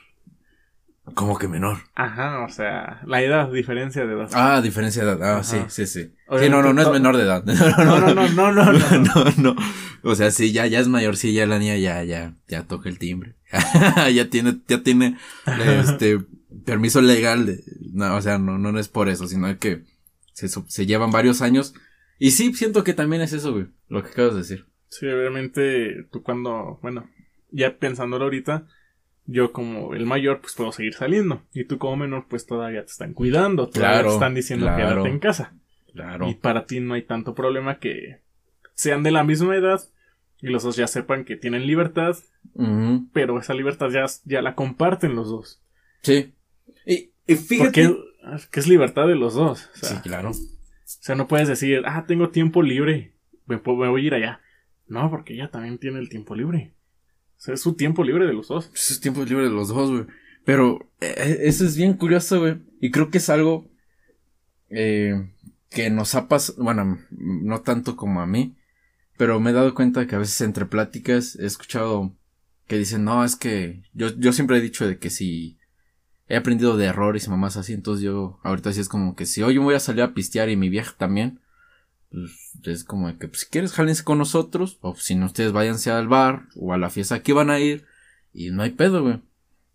Como 1.15 1.37
que 1.37 1.47
menor. 1.47 1.77
Ajá, 1.95 2.43
o 2.43 2.49
sea, 2.49 3.01
la 3.05 3.21
edad, 3.21 3.51
diferencia 3.51 4.05
de 4.05 4.13
edad. 4.13 4.29
Ah, 4.33 4.61
diferencia 4.61 5.03
de 5.05 5.11
edad. 5.11 5.37
Ah, 5.37 5.43
sí, 5.43 5.57
sí, 5.67 5.85
sí. 5.85 6.13
Sí, 6.39 6.49
no, 6.49 6.61
no, 6.61 6.73
no 6.73 6.81
es 6.81 6.87
no- 6.87 6.93
menor 6.93 7.17
de 7.17 7.23
edad. 7.23 7.43
no, 7.77 7.99
no, 7.99 8.13
no, 8.13 8.51
no, 8.51 8.51
no, 8.51 8.73
no. 9.13 9.33
no. 9.37 9.55
O 10.03 10.15
sea, 10.15 10.31
sí, 10.31 10.51
ya, 10.51 10.65
ya 10.67 10.79
es 10.79 10.87
mayor, 10.87 11.17
sí, 11.17 11.33
ya 11.33 11.45
la 11.45 11.59
niña 11.59 11.75
ya, 11.77 12.03
ya, 12.03 12.35
ya 12.47 12.63
toca 12.63 12.89
el 12.89 12.99
timbre. 12.99 13.35
ya 14.13 14.29
tiene, 14.29 14.59
ya 14.67 14.81
tiene, 14.83 15.17
este, 15.45 16.19
permiso 16.65 17.01
legal 17.01 17.45
de, 17.45 17.63
no, 17.93 18.15
o 18.15 18.21
sea, 18.21 18.37
no, 18.37 18.57
no 18.57 18.79
es 18.79 18.87
por 18.87 19.09
eso, 19.09 19.27
sino 19.27 19.57
que 19.57 19.83
se, 20.33 20.47
se 20.47 20.85
llevan 20.85 21.11
varios 21.11 21.41
años. 21.41 21.73
Y 22.17 22.31
sí, 22.31 22.53
siento 22.53 22.83
que 22.83 22.93
también 22.93 23.21
es 23.21 23.33
eso, 23.33 23.51
güey, 23.53 23.67
lo 23.87 24.03
que 24.03 24.09
acabas 24.09 24.33
de 24.33 24.39
decir. 24.39 24.65
Sí, 24.89 25.05
obviamente, 25.07 26.07
tú 26.11 26.23
cuando, 26.23 26.79
bueno, 26.81 27.09
ya 27.51 27.77
pensándolo 27.77 28.25
ahorita, 28.25 28.67
yo 29.31 29.51
como 29.51 29.93
el 29.93 30.05
mayor, 30.05 30.41
pues 30.41 30.53
puedo 30.55 30.71
seguir 30.71 30.93
saliendo. 30.95 31.43
Y 31.53 31.65
tú 31.65 31.77
como 31.77 31.97
menor, 31.97 32.25
pues 32.27 32.45
todavía 32.47 32.81
te 32.83 32.91
están 32.91 33.13
cuidando. 33.13 33.67
Todavía 33.69 33.89
Claro, 33.97 34.07
te 34.09 34.13
están 34.15 34.33
diciendo 34.35 34.65
claro. 34.65 34.93
quédate 34.95 35.09
en 35.09 35.19
casa. 35.19 35.53
Claro. 35.93 36.29
Y 36.29 36.33
para 36.35 36.65
ti 36.65 36.79
no 36.79 36.93
hay 36.95 37.03
tanto 37.03 37.35
problema 37.35 37.79
que 37.79 38.21
sean 38.73 39.03
de 39.03 39.11
la 39.11 39.23
misma 39.23 39.55
edad 39.55 39.81
y 40.41 40.47
los 40.47 40.63
dos 40.63 40.75
ya 40.77 40.87
sepan 40.87 41.25
que 41.25 41.35
tienen 41.35 41.67
libertad, 41.67 42.15
pero 43.13 43.39
esa 43.39 43.53
libertad 43.53 43.89
ya, 43.89 44.05
ya 44.25 44.41
la 44.41 44.55
comparten 44.55 45.15
los 45.15 45.29
dos. 45.29 45.61
Sí. 46.01 46.33
Y, 46.85 47.11
y 47.27 47.35
fíjate. 47.35 47.87
Porque 47.89 48.09
que 48.51 48.59
es 48.59 48.67
libertad 48.67 49.07
de 49.07 49.15
los 49.15 49.33
dos. 49.35 49.69
O 49.73 49.77
sea, 49.77 49.89
Sí, 49.89 49.95
claro. 50.01 50.31
o 50.31 50.33
sea, 50.85 51.15
no 51.15 51.27
puedes 51.27 51.47
decir, 51.47 51.83
ah, 51.85 52.05
tengo 52.07 52.29
tiempo 52.29 52.61
libre, 52.63 53.13
me, 53.45 53.61
pu- 53.61 53.77
me 53.79 53.87
voy 53.89 54.03
a 54.03 54.07
ir 54.07 54.13
allá. 54.13 54.41
No, 54.87 55.09
porque 55.09 55.33
ella 55.33 55.49
también 55.51 55.77
tiene 55.77 55.99
el 55.99 56.09
tiempo 56.09 56.35
libre. 56.35 56.73
Es 57.47 57.61
su 57.61 57.73
tiempo 57.73 58.03
libre 58.03 58.27
de 58.27 58.33
los 58.33 58.49
dos. 58.49 58.69
Es 58.73 58.99
tiempo 58.99 59.23
libre 59.23 59.45
de 59.45 59.49
los 59.49 59.69
dos, 59.69 59.89
güey. 59.89 60.05
Pero 60.45 60.79
eh, 60.99 61.39
eso 61.41 61.65
es 61.65 61.77
bien 61.77 61.93
curioso, 61.93 62.39
güey. 62.39 62.57
Y 62.81 62.91
creo 62.91 63.09
que 63.09 63.19
es 63.19 63.29
algo 63.29 63.69
eh, 64.69 65.31
que 65.69 65.89
nos 65.89 66.15
ha 66.15 66.27
pasado, 66.27 66.63
bueno, 66.63 66.99
no 67.09 67.61
tanto 67.61 67.95
como 67.95 68.21
a 68.21 68.27
mí, 68.27 68.55
pero 69.17 69.39
me 69.39 69.51
he 69.51 69.53
dado 69.53 69.73
cuenta 69.73 70.07
que 70.07 70.15
a 70.15 70.19
veces 70.19 70.41
entre 70.41 70.65
pláticas 70.65 71.35
he 71.35 71.45
escuchado 71.45 72.15
que 72.67 72.77
dicen, 72.77 73.03
no, 73.03 73.23
es 73.23 73.35
que 73.35 73.83
yo, 73.93 74.15
yo 74.17 74.31
siempre 74.31 74.57
he 74.57 74.61
dicho 74.61 74.87
de 74.87 74.99
que 74.99 75.09
si 75.09 75.57
he 76.27 76.35
aprendido 76.35 76.77
de 76.77 76.85
errores 76.85 77.25
y 77.25 77.29
mamás 77.29 77.57
así, 77.57 77.73
entonces 77.73 78.03
yo 78.03 78.39
ahorita 78.43 78.71
sí 78.71 78.79
es 78.79 78.87
como 78.87 79.15
que 79.15 79.25
si 79.25 79.41
hoy 79.41 79.55
yo 79.55 79.63
voy 79.63 79.75
a 79.75 79.79
salir 79.79 80.03
a 80.03 80.13
pistear 80.13 80.49
y 80.49 80.55
mi 80.55 80.69
vieja 80.69 80.95
también, 80.97 81.41
pues 82.11 82.51
es 82.65 82.83
como 82.83 83.07
de 83.07 83.17
que 83.17 83.27
pues, 83.27 83.41
si 83.41 83.47
quieres 83.47 83.71
jálense 83.73 84.03
con 84.03 84.17
nosotros, 84.17 84.77
o 84.81 84.95
si 84.95 85.15
no 85.15 85.25
ustedes 85.27 85.51
váyanse 85.51 85.91
al 85.91 86.07
bar 86.07 86.47
o 86.55 86.73
a 86.73 86.77
la 86.77 86.89
fiesta 86.89 87.21
que 87.21 87.33
van 87.33 87.49
a 87.49 87.59
ir 87.59 87.85
y 88.33 88.49
no 88.51 88.63
hay 88.63 88.71
pedo, 88.71 89.03
güey. 89.03 89.21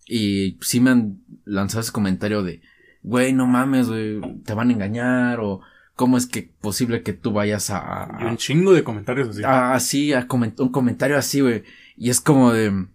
Y 0.06 0.58
sí 0.60 0.80
me 0.80 0.90
han 0.90 1.20
lanzado 1.44 1.80
ese 1.80 1.92
comentario 1.92 2.42
de, 2.42 2.60
güey, 3.02 3.32
no 3.32 3.46
mames, 3.46 3.88
güey, 3.88 4.20
te 4.44 4.52
van 4.54 4.70
a 4.70 4.72
engañar 4.72 5.40
o 5.40 5.60
cómo 5.96 6.18
es 6.18 6.26
que 6.26 6.42
posible 6.60 7.02
que 7.02 7.12
tú 7.12 7.32
vayas 7.32 7.70
a... 7.70 8.18
Y 8.20 8.24
un 8.24 8.36
chingo 8.36 8.72
de 8.74 8.82
comentarios 8.84 9.28
así. 9.30 9.42
a- 9.44 9.74
así, 9.74 10.12
a 10.12 10.26
coment- 10.26 10.60
un 10.60 10.70
comentario 10.70 11.16
así, 11.16 11.40
güey. 11.40 11.62
Y 11.96 12.10
es 12.10 12.20
como 12.20 12.52
de... 12.52 12.86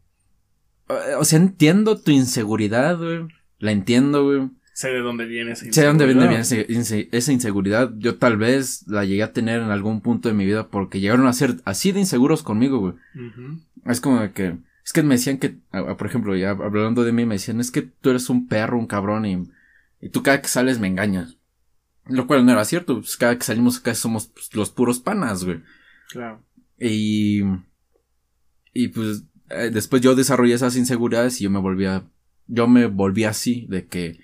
O 1.17 1.23
sea, 1.23 1.37
entiendo 1.39 1.97
tu 1.99 2.11
inseguridad, 2.11 2.97
güey. 2.97 3.27
La 3.59 3.71
entiendo, 3.71 4.25
güey. 4.25 4.49
Sé 4.80 4.89
de 4.89 4.99
dónde 4.99 5.25
viene 5.25 5.51
esa 5.51 5.65
Sé 5.71 5.82
de 5.82 5.88
dónde 5.88 6.05
viene 6.05 6.38
inseguridad. 6.38 6.69
inse- 6.80 7.09
esa 7.11 7.34
inseguridad. 7.34 7.91
Yo 7.97 8.17
tal 8.17 8.38
vez 8.38 8.88
la 8.88 9.03
llegué 9.03 9.23
a 9.23 9.34
tener 9.34 9.61
en 9.61 9.71
algún 9.71 9.99
punto 9.99 10.30
de 10.30 10.36
mi 10.36 10.45
vida 10.45 10.69
porque 10.69 11.01
llegaron 11.01 11.27
a 11.27 11.34
ser 11.34 11.57
así 11.65 11.91
de 11.91 11.99
inseguros 11.99 12.43
conmigo, 12.43 12.80
güey. 12.80 12.93
Es 13.86 13.99
como 13.99 14.21
de 14.21 14.32
que, 14.32 14.55
es 14.86 14.93
que 14.93 15.03
me 15.03 15.15
decían 15.15 15.38
que, 15.38 15.57
por 15.97 16.07
ejemplo, 16.07 16.36
ya 16.36 16.51
hablando 16.51 17.03
de 17.03 17.11
mí, 17.11 17.25
me 17.25 17.36
decían, 17.36 17.59
es 17.59 17.71
que 17.71 17.82
tú 17.82 18.09
eres 18.09 18.30
un 18.30 18.47
perro, 18.47 18.80
un 18.80 18.88
cabrón 18.88 19.25
y, 19.25 19.49
y 19.99 20.09
tú 20.09 20.23
cada 20.23 20.41
que 20.41 20.47
sales 20.47 20.80
me 20.80 20.88
engañas. 20.88 21.36
Lo 22.07 22.25
cual 22.25 22.45
no 22.45 22.51
era 22.53 22.63
cierto, 22.65 22.95
pues 23.01 23.17
cada 23.17 23.38
que 23.38 23.43
salimos 23.43 23.80
acá 23.80 23.93
somos 23.95 24.27
pues, 24.27 24.55
los 24.55 24.69
puros 24.71 24.99
panas, 24.99 25.43
güey. 25.43 25.59
Claro. 26.09 26.41
Y, 26.80 27.41
y 28.73 28.88
pues 28.89 29.23
eh, 29.49 29.69
después 29.71 30.01
yo 30.01 30.15
desarrollé 30.15 30.53
esas 30.53 30.75
inseguridades 30.77 31.39
y 31.39 31.43
yo 31.43 31.49
me 31.49 31.59
volví 31.59 31.86
a, 31.86 32.03
yo 32.47 32.67
me 32.67 32.86
volví 32.88 33.25
así, 33.25 33.65
de 33.69 33.86
que, 33.88 34.19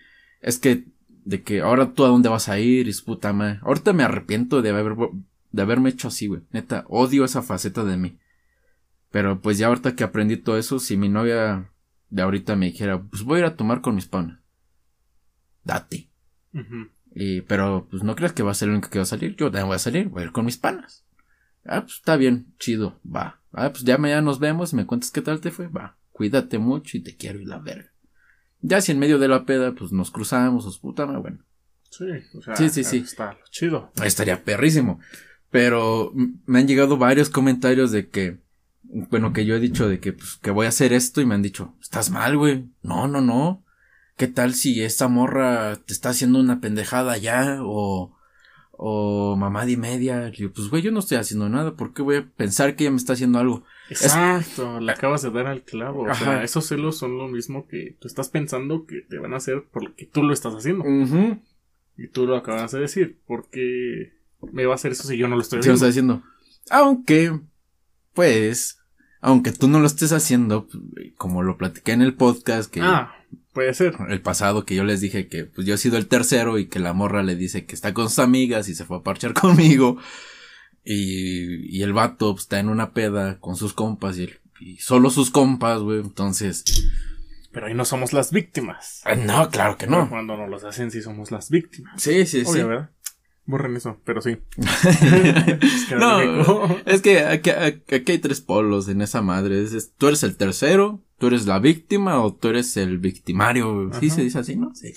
es 0.46 0.60
que, 0.60 0.86
de 1.26 1.42
que 1.42 1.62
ahora 1.62 1.94
tú 1.94 2.06
a 2.06 2.08
dónde 2.08 2.30
vas 2.30 2.50
a 2.50 2.60
ir, 2.60 2.88
y 2.88 2.94
su 2.94 3.04
puta 3.04 3.34
madre. 3.34 3.60
Ahorita 3.64 3.94
me 3.94 4.04
arrepiento 4.04 4.62
de 4.62 4.70
haber, 4.70 4.96
de 5.52 5.62
haberme 5.62 5.90
hecho 5.90 6.10
así, 6.10 6.28
güey. 6.28 6.44
Neta, 6.52 6.86
odio 6.88 7.26
esa 7.26 7.42
faceta 7.42 7.84
de 7.84 7.98
mí. 7.98 8.20
Pero 9.10 9.42
pues 9.42 9.58
ya 9.58 9.68
ahorita 9.68 9.96
que 9.96 10.04
aprendí 10.04 10.38
todo 10.38 10.60
eso, 10.60 10.78
si 10.78 10.98
mi 10.98 11.10
novia 11.10 11.72
de 12.12 12.22
ahorita 12.22 12.56
me 12.56 12.68
dijera, 12.68 13.02
pues 13.02 13.24
voy 13.24 13.38
a 13.38 13.40
ir 13.40 13.46
a 13.46 13.56
tomar 13.56 13.82
con 13.82 13.96
mis 13.96 14.06
panas. 14.06 14.40
Date. 15.64 16.12
Y, 17.16 17.42
pero 17.42 17.88
pues 17.90 18.04
no 18.04 18.16
creas 18.16 18.34
que 18.34 18.44
va 18.44 18.52
a 18.52 18.56
ser 18.56 18.68
el 18.68 18.76
único 18.76 18.92
que 18.92 19.00
va 19.00 19.04
a 19.04 19.08
salir. 19.08 19.36
Yo 19.36 19.48
también 19.48 19.66
voy 19.66 19.78
a 19.78 19.80
salir, 19.80 20.10
voy 20.10 20.22
a 20.22 20.26
ir 20.26 20.32
con 20.32 20.46
mis 20.46 20.58
panas. 20.58 21.08
Ah, 21.66 21.82
pues 21.82 21.96
está 21.96 22.18
bien, 22.18 22.54
chido, 22.60 23.00
va. 23.04 23.42
Ah, 23.52 23.72
pues 23.72 23.84
ya 23.84 23.98
mañana 23.98 24.22
nos 24.22 24.38
vemos 24.38 24.76
me 24.76 24.86
cuentas 24.86 25.10
qué 25.10 25.24
tal 25.24 25.42
te 25.42 25.50
fue, 25.50 25.70
va. 25.70 25.98
Cuídate 26.12 26.60
mucho 26.60 26.98
y 26.98 27.02
te 27.02 27.18
quiero 27.18 27.40
y 27.40 27.46
la 27.46 27.58
verga. 27.58 27.95
Ya 28.62 28.82
si 28.82 28.92
en 28.92 29.00
medio 29.00 29.20
de 29.20 29.28
la 29.28 29.46
peda, 29.46 29.74
pues 29.74 29.92
nos 29.92 30.12
cruzamos, 30.12 30.66
os 30.66 30.80
puta, 30.80 31.06
madre, 31.06 31.22
bueno. 31.22 31.40
Sí, 31.90 32.06
o 32.38 32.42
sea, 32.42 32.56
Sí, 32.56 32.70
sí, 32.70 32.84
sí. 32.84 32.98
está 32.98 33.38
chido. 33.52 33.92
Estaría 34.04 34.44
perrísimo. 34.44 35.00
Pero 35.52 36.12
me 36.46 36.60
han 36.60 36.68
llegado 36.68 36.98
varios 36.98 37.30
comentarios 37.30 37.92
de 37.92 38.10
que, 38.10 38.40
bueno, 38.84 39.32
que 39.34 39.46
yo 39.46 39.56
he 39.56 39.60
dicho 39.60 39.88
de 39.88 40.00
que, 40.00 40.14
pues, 40.14 40.38
que 40.42 40.52
voy 40.52 40.66
a 40.66 40.70
hacer 40.70 40.92
esto 40.94 41.22
y 41.22 41.26
me 41.26 41.36
han 41.36 41.42
dicho, 41.42 41.76
estás 41.82 42.10
mal, 42.10 42.38
güey. 42.38 42.66
No, 42.82 43.08
no, 43.08 43.22
no. 43.22 43.64
¿Qué 44.18 44.28
tal 44.28 44.54
si 44.54 44.82
esta 44.84 45.08
morra 45.08 45.76
te 45.78 45.94
está 45.94 46.10
haciendo 46.10 46.40
una 46.40 46.60
pendejada 46.60 47.18
ya? 47.18 47.60
O, 47.62 48.15
o 48.78 49.36
mamá 49.36 49.66
de 49.66 49.78
media. 49.78 50.30
Yo, 50.30 50.52
pues, 50.52 50.70
güey, 50.70 50.82
yo 50.84 50.92
no 50.92 51.00
estoy 51.00 51.18
haciendo 51.18 51.48
nada. 51.50 51.76
¿Por 51.76 51.94
qué 51.94 52.02
voy 52.02 52.16
a 52.18 52.26
pensar 52.36 52.76
que 52.76 52.84
ella 52.84 52.92
me 52.92 52.98
está 52.98 53.14
haciendo 53.14 53.40
algo? 53.40 53.64
Exacto, 53.90 54.80
le 54.80 54.92
acabas 54.92 55.22
de 55.22 55.32
dar 55.32 55.48
al 55.48 55.64
clavo. 55.64 56.02
O 56.04 56.10
Ajá. 56.10 56.24
sea, 56.26 56.44
esos 56.44 56.66
celos 56.66 56.98
son 56.98 57.18
lo 57.18 57.28
mismo 57.28 57.68
que 57.68 57.96
tú 58.00 58.08
estás 58.08 58.30
pensando 58.30 58.86
que 58.86 59.02
te 59.02 59.18
van 59.20 59.34
a 59.34 59.38
hacer 59.38 59.64
por 59.72 59.84
lo 59.84 59.96
que 59.96 60.06
tú 60.06 60.24
lo 60.24 60.34
estás 60.34 60.54
haciendo. 60.56 60.84
Y 61.98 62.08
tú 62.10 62.26
lo 62.28 62.36
acabas 62.36 62.72
de 62.72 62.80
decir. 62.80 63.20
porque 63.28 64.14
me 64.52 64.66
va 64.66 64.74
a 64.74 64.76
hacer 64.76 64.92
eso 64.92 65.08
si 65.08 65.18
yo 65.18 65.28
no 65.28 65.36
lo 65.36 65.42
estoy 65.42 65.62
Sí, 65.64 65.70
lo 65.70 65.74
haciendo? 65.76 65.86
está 65.86 65.88
diciendo. 65.88 66.24
Aunque, 66.70 67.40
pues, 68.14 68.80
aunque 69.26 69.52
tú 69.52 69.68
no 69.68 69.80
lo 69.80 69.88
estés 69.88 70.12
haciendo, 70.12 70.68
como 71.18 71.42
lo 71.44 71.58
platiqué 71.58 71.92
en 71.94 72.02
el 72.02 72.14
podcast, 72.14 72.72
que 72.72 72.82
Ah, 72.82 73.14
puede 73.54 73.74
ser. 73.74 73.96
el 74.10 74.22
pasado 74.22 74.66
que 74.66 74.76
yo 74.76 74.84
les 74.84 75.02
dije 75.02 75.28
que 75.28 75.46
pues 75.46 75.66
yo 75.66 75.74
he 75.74 75.78
sido 75.78 75.98
el 75.98 76.08
tercero 76.08 76.60
y 76.60 76.68
que 76.68 76.80
la 76.80 76.94
morra 76.94 77.24
le 77.24 77.36
dice 77.36 77.66
que 77.66 77.74
está 77.74 77.94
con 77.94 78.10
sus 78.10 78.20
amigas 78.20 78.70
y 78.70 78.76
se 78.76 78.86
fue 78.86 78.98
a 78.98 79.02
parchar 79.04 79.34
conmigo 79.42 79.98
y, 80.84 81.76
y 81.78 81.82
el 81.84 81.94
vato 81.94 82.34
pues, 82.34 82.44
está 82.44 82.60
en 82.60 82.70
una 82.70 82.94
peda 82.94 83.40
con 83.40 83.56
sus 83.56 83.74
compas 83.74 84.18
y, 84.18 84.24
el- 84.26 84.40
y 84.60 84.78
solo 84.78 85.10
sus 85.10 85.32
compas, 85.32 85.80
güey, 85.82 86.00
entonces 86.02 86.64
Pero 87.52 87.68
ahí 87.68 87.74
no 87.74 87.86
somos 87.86 88.14
las 88.14 88.32
víctimas. 88.32 89.02
Ah, 89.06 89.16
No, 89.16 89.50
claro 89.50 89.78
que 89.78 89.88
Pero 89.88 90.02
no. 90.04 90.10
Cuando 90.10 90.38
nos 90.38 90.50
los 90.50 90.64
hacen, 90.64 90.92
sí 90.92 91.02
somos 91.02 91.32
las 91.32 91.50
víctimas. 91.50 92.02
Sí, 92.02 92.26
sí, 92.26 92.46
sí. 92.46 92.52
Obvio, 92.52 92.68
¿verdad? 92.68 92.90
Borren 93.48 93.76
eso, 93.76 94.00
pero 94.06 94.22
sí. 94.22 94.38
Es 94.58 95.86
que 95.88 95.96
No, 95.96 96.68
es 96.86 97.02
que 97.02 97.20
aquí, 97.20 97.50
aquí 97.52 98.12
hay 98.12 98.18
tres 98.20 98.42
polos 98.42 98.88
en 98.88 99.02
esa 99.02 99.22
madre. 99.22 99.62
Es- 99.62 99.74
es- 99.74 99.92
tú 99.98 100.08
eres 100.08 100.24
el 100.24 100.36
tercero, 100.36 101.04
tú 101.20 101.28
eres 101.28 101.46
la 101.46 101.60
víctima 101.60 102.22
o 102.24 102.34
tú 102.34 102.48
eres 102.50 102.76
el 102.78 102.98
victimario. 102.98 103.92
Sí 104.00 104.10
se 104.10 104.24
dice 104.24 104.40
así, 104.40 104.56
¿no? 104.56 104.74
Sí. 104.74 104.94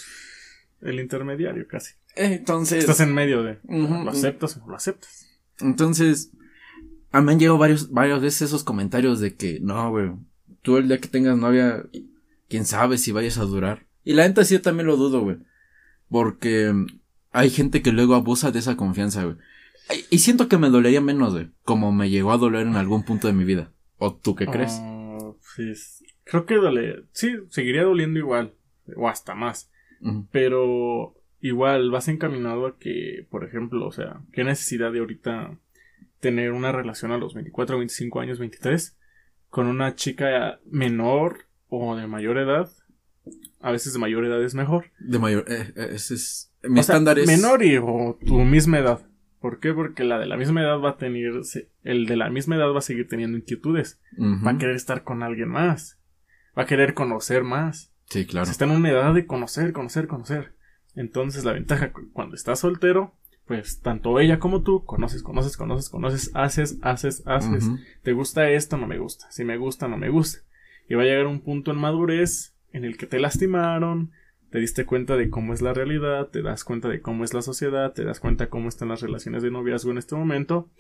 El 0.81 1.01
intermediario, 1.01 1.67
casi. 1.69 1.93
Entonces. 2.17 2.79
Estás 2.81 3.01
en 3.01 3.13
medio 3.15 3.43
de. 3.43 3.59
¿Lo 3.69 4.11
aceptas 4.11 4.57
o 4.57 4.61
no 4.61 4.69
lo 4.69 4.77
aceptas? 4.77 5.27
Entonces, 5.61 6.31
a 7.13 7.21
mí 7.21 7.27
me 7.27 7.33
han 7.33 7.39
llegado 7.41 7.59
varios, 7.59 7.91
varias 7.91 8.21
veces 8.21 8.43
esos 8.43 8.65
comentarios 8.65 9.21
de 9.21 9.35
que, 9.35 9.59
no, 9.61 9.91
güey, 9.91 10.11
tú 10.63 10.77
el 10.79 10.89
día 10.89 10.99
que 10.99 11.09
tengas 11.09 11.37
novia, 11.37 11.85
quién 12.49 12.65
sabe 12.65 12.97
si 12.99 13.13
vayas 13.13 13.39
a 13.39 13.43
durar. 13.45 13.87
Y 14.05 14.15
la 14.15 14.27
neta 14.27 14.45
sí 14.45 14.55
yo 14.55 14.63
también 14.63 14.87
lo 14.87 14.97
dudo, 14.97 15.21
güey. 15.21 15.37
Porque 16.09 16.73
hay 17.33 17.51
gente 17.51 17.83
que 17.83 17.93
luego 17.93 18.15
abusa 18.15 18.51
de 18.51 18.59
esa 18.59 18.77
confianza, 18.77 19.25
güey. 19.25 19.37
Y- 20.11 20.19
siento 20.19 20.49
que 20.49 20.59
me 20.59 20.69
dolería 20.71 21.01
menos, 21.01 21.33
güey, 21.33 21.51
como 21.65 21.93
me 21.93 22.11
llegó 22.11 22.33
a 22.33 22.39
doler 22.39 22.67
en 22.67 22.77
algún 22.77 23.05
punto 23.05 23.27
de 23.27 23.33
mi 23.33 23.45
vida. 23.45 23.73
¿O 23.99 24.15
tú 24.15 24.35
qué 24.35 24.47
crees? 24.47 24.79
Ah, 24.81 25.33
sí, 25.57 25.71
es- 25.71 26.05
creo 26.25 26.45
que 26.47 26.57
dole. 26.57 27.05
Sí, 27.13 27.37
seguiría 27.51 27.85
doliendo 27.85 28.19
igual. 28.19 28.53
O 28.97 29.09
hasta 29.09 29.35
más. 29.35 29.71
Pero 30.31 31.15
igual 31.41 31.91
vas 31.91 32.09
encaminado 32.09 32.67
a 32.67 32.79
que, 32.79 33.27
por 33.31 33.45
ejemplo, 33.45 33.87
o 33.87 33.93
sea, 33.93 34.21
qué 34.33 34.45
necesidad 34.45 34.93
de 34.93 35.01
ahorita 35.01 35.57
tener 36.21 36.53
una 36.53 36.73
relación 36.73 37.13
a 37.13 37.19
los 37.19 37.35
24, 37.35 37.79
25 37.79 38.21
años, 38.21 38.39
23 38.39 38.97
con 39.51 39.67
una 39.67 39.95
chica 39.95 40.61
menor 40.71 41.47
o 41.69 41.97
de 41.97 42.07
mayor 42.07 42.39
edad. 42.39 42.71
A 43.61 43.71
veces 43.73 43.93
de 43.93 43.99
mayor 43.99 44.25
edad 44.25 44.43
es 44.43 44.55
mejor. 44.55 44.87
De 44.99 45.19
mayor, 45.19 45.45
eh, 45.49 45.73
eh, 45.77 45.89
ese 45.93 46.15
es, 46.15 46.53
mi 46.69 46.81
O 46.81 46.83
sea, 46.83 46.95
estándar 46.95 47.19
es... 47.19 47.27
menor 47.27 47.63
y 47.63 47.77
o 47.77 48.19
tu 48.27 48.39
misma 48.41 48.79
edad. 48.79 49.01
¿Por 49.41 49.61
qué? 49.61 49.73
Porque 49.73 50.03
la 50.05 50.19
de 50.19 50.27
la 50.27 50.37
misma 50.37 50.63
edad 50.63 50.81
va 50.81 50.91
a 50.91 50.97
tener, 50.97 51.33
el 51.85 52.07
de 52.07 52.17
la 52.17 52.29
misma 52.29 52.57
edad 52.57 52.73
va 52.73 52.79
a 52.79 52.83
seguir 52.83 53.07
teniendo 53.07 53.39
inquietudes. 53.39 54.01
Va 54.19 54.51
a 54.53 54.59
querer 54.59 54.75
estar 54.75 55.05
con 55.05 55.23
alguien 55.23 55.49
más. 55.49 56.01
Va 56.59 56.65
a 56.65 56.67
querer 56.67 56.95
conocer 56.95 57.45
más. 57.45 57.93
Sí, 58.07 58.27
claro. 58.27 58.47
Se 58.47 58.53
está 58.53 58.65
en 58.65 58.73
una 58.73 58.91
edad 58.91 59.15
de 59.15 59.27
conocer, 59.27 59.73
conocer, 59.73 60.09
conocer. 60.09 60.55
Entonces 60.97 61.45
la 61.45 61.53
ventaja 61.53 61.93
cu- 61.93 62.11
cuando 62.13 62.35
estás 62.35 62.59
soltero, 62.61 63.15
pues 63.47 63.81
tanto 63.81 64.19
ella 64.19 64.41
como 64.41 64.63
tú 64.63 64.85
conoces, 64.85 65.23
conoces, 65.23 65.57
conoces, 65.57 65.89
conoces, 65.89 66.31
haces, 66.35 66.79
haces, 66.83 67.23
haces. 67.27 67.71
¿Te 68.03 68.13
gusta 68.15 68.51
esto? 68.51 68.77
No 68.77 68.87
me 68.89 68.99
gusta. 68.99 69.31
Si 69.31 69.45
me 69.45 69.57
gusta, 69.57 69.87
no 69.87 69.97
me 69.99 70.09
gusta. 70.09 70.41
Y 70.89 70.95
va 70.95 71.03
a 71.03 71.05
llegar 71.07 71.27
un 71.27 71.41
punto 71.43 71.71
en 71.71 71.77
madurez 71.79 72.57
en 72.73 72.85
el 72.85 72.97
que 72.97 73.07
te 73.07 73.21
lastimaron, 73.21 74.11
te 74.51 74.59
diste 74.59 74.87
cuenta 74.87 75.17
de 75.17 75.31
cómo 75.31 75.53
es 75.55 75.63
la 75.63 75.75
realidad, 75.75 76.29
te 76.29 76.43
das 76.43 76.65
cuenta 76.65 76.89
de 76.89 77.01
cómo 77.01 77.25
es 77.25 77.35
la 77.35 77.43
sociedad, 77.43 77.93
te 77.93 78.05
das 78.05 78.21
cuenta 78.21 78.49
cómo 78.49 78.69
están 78.69 78.89
las 78.89 79.01
relaciones 79.01 79.43
de 79.43 79.51
noviazgo 79.51 79.91
en 79.91 79.99
este 79.99 80.15
momento. 80.15 80.71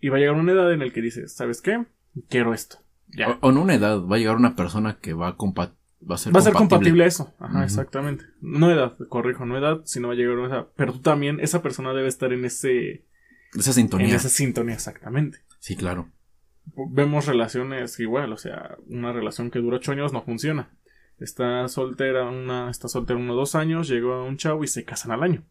Y 0.00 0.08
va 0.08 0.16
a 0.16 0.20
llegar 0.20 0.34
una 0.34 0.52
edad 0.52 0.72
en 0.72 0.80
la 0.80 0.90
que 0.90 1.00
dices, 1.00 1.32
¿sabes 1.32 1.62
qué? 1.62 1.84
Quiero 2.28 2.52
esto. 2.54 2.78
Ya. 3.08 3.28
O, 3.30 3.38
o 3.40 3.50
en 3.50 3.58
una 3.58 3.74
edad 3.74 4.00
va 4.04 4.16
a 4.16 4.18
llegar 4.18 4.36
una 4.36 4.56
persona 4.56 4.98
que 5.00 5.12
va 5.12 5.28
a, 5.28 5.36
compa- 5.36 5.74
va 6.08 6.14
a 6.16 6.18
ser 6.18 6.34
Va 6.34 6.40
a 6.40 6.42
ser 6.42 6.52
compatible 6.54 7.06
eso. 7.06 7.32
Ajá, 7.38 7.62
exactamente. 7.64 8.24
No 8.40 8.70
edad, 8.70 8.96
corrijo, 9.08 9.46
no 9.46 9.56
edad, 9.56 9.82
sino 9.84 10.08
va 10.08 10.14
a 10.14 10.16
llegar 10.16 10.36
una 10.38 10.48
edad. 10.48 10.68
Pero 10.76 10.92
tú 10.94 11.00
también, 11.00 11.38
esa 11.40 11.62
persona 11.62 11.92
debe 11.92 12.08
estar 12.08 12.32
en 12.32 12.44
ese. 12.44 13.06
Esa 13.54 13.72
sintonía. 13.72 14.08
En 14.08 14.14
esa 14.14 14.28
sintonía, 14.28 14.74
exactamente. 14.74 15.38
Sí, 15.60 15.76
claro. 15.76 16.08
Vemos 16.90 17.26
relaciones 17.26 17.98
igual, 18.00 18.32
o 18.32 18.36
sea, 18.36 18.76
una 18.86 19.12
relación 19.12 19.50
que 19.50 19.58
dura 19.58 19.76
ocho 19.76 19.92
años 19.92 20.12
no 20.12 20.22
funciona. 20.22 20.70
Está 21.18 21.68
soltera, 21.68 22.24
una, 22.24 22.70
está 22.70 22.88
soltera 22.88 23.18
uno 23.18 23.34
o 23.34 23.36
dos 23.36 23.54
años, 23.54 23.88
llegó 23.88 24.14
a 24.14 24.24
un 24.24 24.36
chavo 24.36 24.64
y 24.64 24.66
se 24.66 24.84
casan 24.84 25.12
al 25.12 25.22
año. 25.22 25.44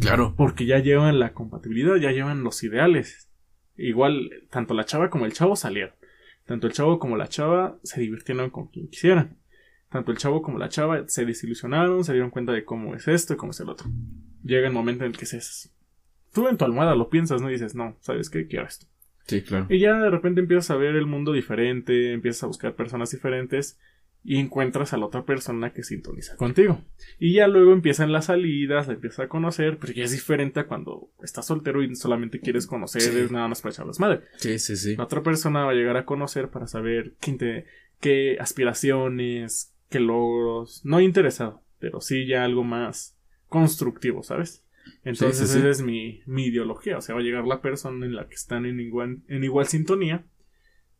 Claro. 0.00 0.34
Porque 0.36 0.66
ya 0.66 0.78
llevan 0.78 1.18
la 1.18 1.32
compatibilidad, 1.32 1.96
ya 1.96 2.12
llevan 2.12 2.44
los 2.44 2.62
ideales. 2.62 3.28
Igual, 3.76 4.30
tanto 4.50 4.74
la 4.74 4.84
chava 4.84 5.10
como 5.10 5.26
el 5.26 5.32
chavo 5.32 5.56
salieron. 5.56 5.94
Tanto 6.44 6.66
el 6.66 6.72
chavo 6.72 6.98
como 6.98 7.16
la 7.16 7.28
chava 7.28 7.78
se 7.82 8.00
divirtieron 8.00 8.50
con 8.50 8.68
quien 8.68 8.88
quisieran. 8.88 9.36
Tanto 9.90 10.12
el 10.12 10.18
chavo 10.18 10.42
como 10.42 10.58
la 10.58 10.68
chava 10.68 11.08
se 11.08 11.24
desilusionaron, 11.24 12.04
se 12.04 12.12
dieron 12.12 12.30
cuenta 12.30 12.52
de 12.52 12.64
cómo 12.64 12.94
es 12.94 13.08
esto 13.08 13.34
y 13.34 13.36
cómo 13.36 13.50
es 13.50 13.60
el 13.60 13.68
otro. 13.68 13.88
Llega 14.44 14.66
el 14.66 14.72
momento 14.72 15.04
en 15.04 15.10
el 15.12 15.16
que 15.16 15.26
se... 15.26 15.40
Tú 16.32 16.48
en 16.48 16.56
tu 16.56 16.64
almohada 16.64 16.94
lo 16.94 17.08
piensas, 17.08 17.40
¿no? 17.40 17.48
Y 17.48 17.54
dices, 17.54 17.74
no, 17.74 17.96
¿sabes 18.00 18.30
qué? 18.30 18.46
Quiero 18.46 18.66
esto. 18.66 18.86
Sí, 19.26 19.42
claro. 19.42 19.66
Y 19.68 19.78
ya 19.80 19.94
de 19.94 20.10
repente 20.10 20.40
empiezas 20.40 20.70
a 20.70 20.76
ver 20.76 20.94
el 20.94 21.06
mundo 21.06 21.32
diferente, 21.32 22.12
empiezas 22.12 22.44
a 22.44 22.46
buscar 22.46 22.74
personas 22.74 23.10
diferentes 23.10 23.78
y 24.28 24.38
encuentras 24.40 24.92
a 24.92 24.96
la 24.96 25.06
otra 25.06 25.24
persona 25.24 25.72
que 25.72 25.84
sintoniza 25.84 26.36
contigo. 26.36 26.80
Y 27.20 27.34
ya 27.34 27.46
luego 27.46 27.72
empiezan 27.72 28.10
las 28.10 28.24
salidas, 28.24 28.88
la 28.88 28.94
empiezas 28.94 29.20
a 29.20 29.28
conocer, 29.28 29.78
pero 29.78 29.92
ya 29.92 30.02
es 30.02 30.10
diferente 30.10 30.58
a 30.58 30.66
cuando 30.66 31.10
estás 31.22 31.46
soltero 31.46 31.80
y 31.80 31.94
solamente 31.94 32.40
quieres 32.40 32.66
conocer, 32.66 33.02
Sí. 33.02 33.16
es 33.16 33.30
nada 33.30 33.46
más 33.46 33.62
para 33.62 33.72
echar 33.72 33.86
madre. 34.00 34.22
Sí, 34.36 34.58
sí, 34.58 34.74
sí. 34.76 34.96
La 34.96 35.04
otra 35.04 35.22
persona 35.22 35.64
va 35.64 35.70
a 35.70 35.74
llegar 35.74 35.96
a 35.96 36.04
conocer 36.04 36.48
para 36.50 36.66
saber 36.66 37.14
qué, 38.00 38.36
aspiraciones, 38.40 39.72
qué 39.88 40.00
logros, 40.00 40.84
no 40.84 41.00
interesado, 41.00 41.62
pero 41.78 42.00
sí 42.00 42.26
ya 42.26 42.44
algo 42.44 42.64
más 42.64 43.16
constructivo, 43.48 44.22
¿sabes? 44.24 44.64
Entonces 45.04 45.38
Sí, 45.38 45.46
sí, 45.46 45.52
sí. 45.52 45.58
esa 45.60 45.68
es 45.70 45.82
mi, 45.82 46.22
mi 46.26 46.46
ideología, 46.46 46.98
o 46.98 47.00
sea, 47.00 47.14
va 47.14 47.20
a 47.20 47.24
llegar 47.24 47.46
la 47.46 47.60
persona 47.60 48.04
en 48.06 48.14
la 48.16 48.28
que 48.28 48.34
están 48.34 48.66
en 48.66 48.80
igual, 48.80 49.18
en 49.28 49.44
igual 49.44 49.66
sintonía, 49.66 50.24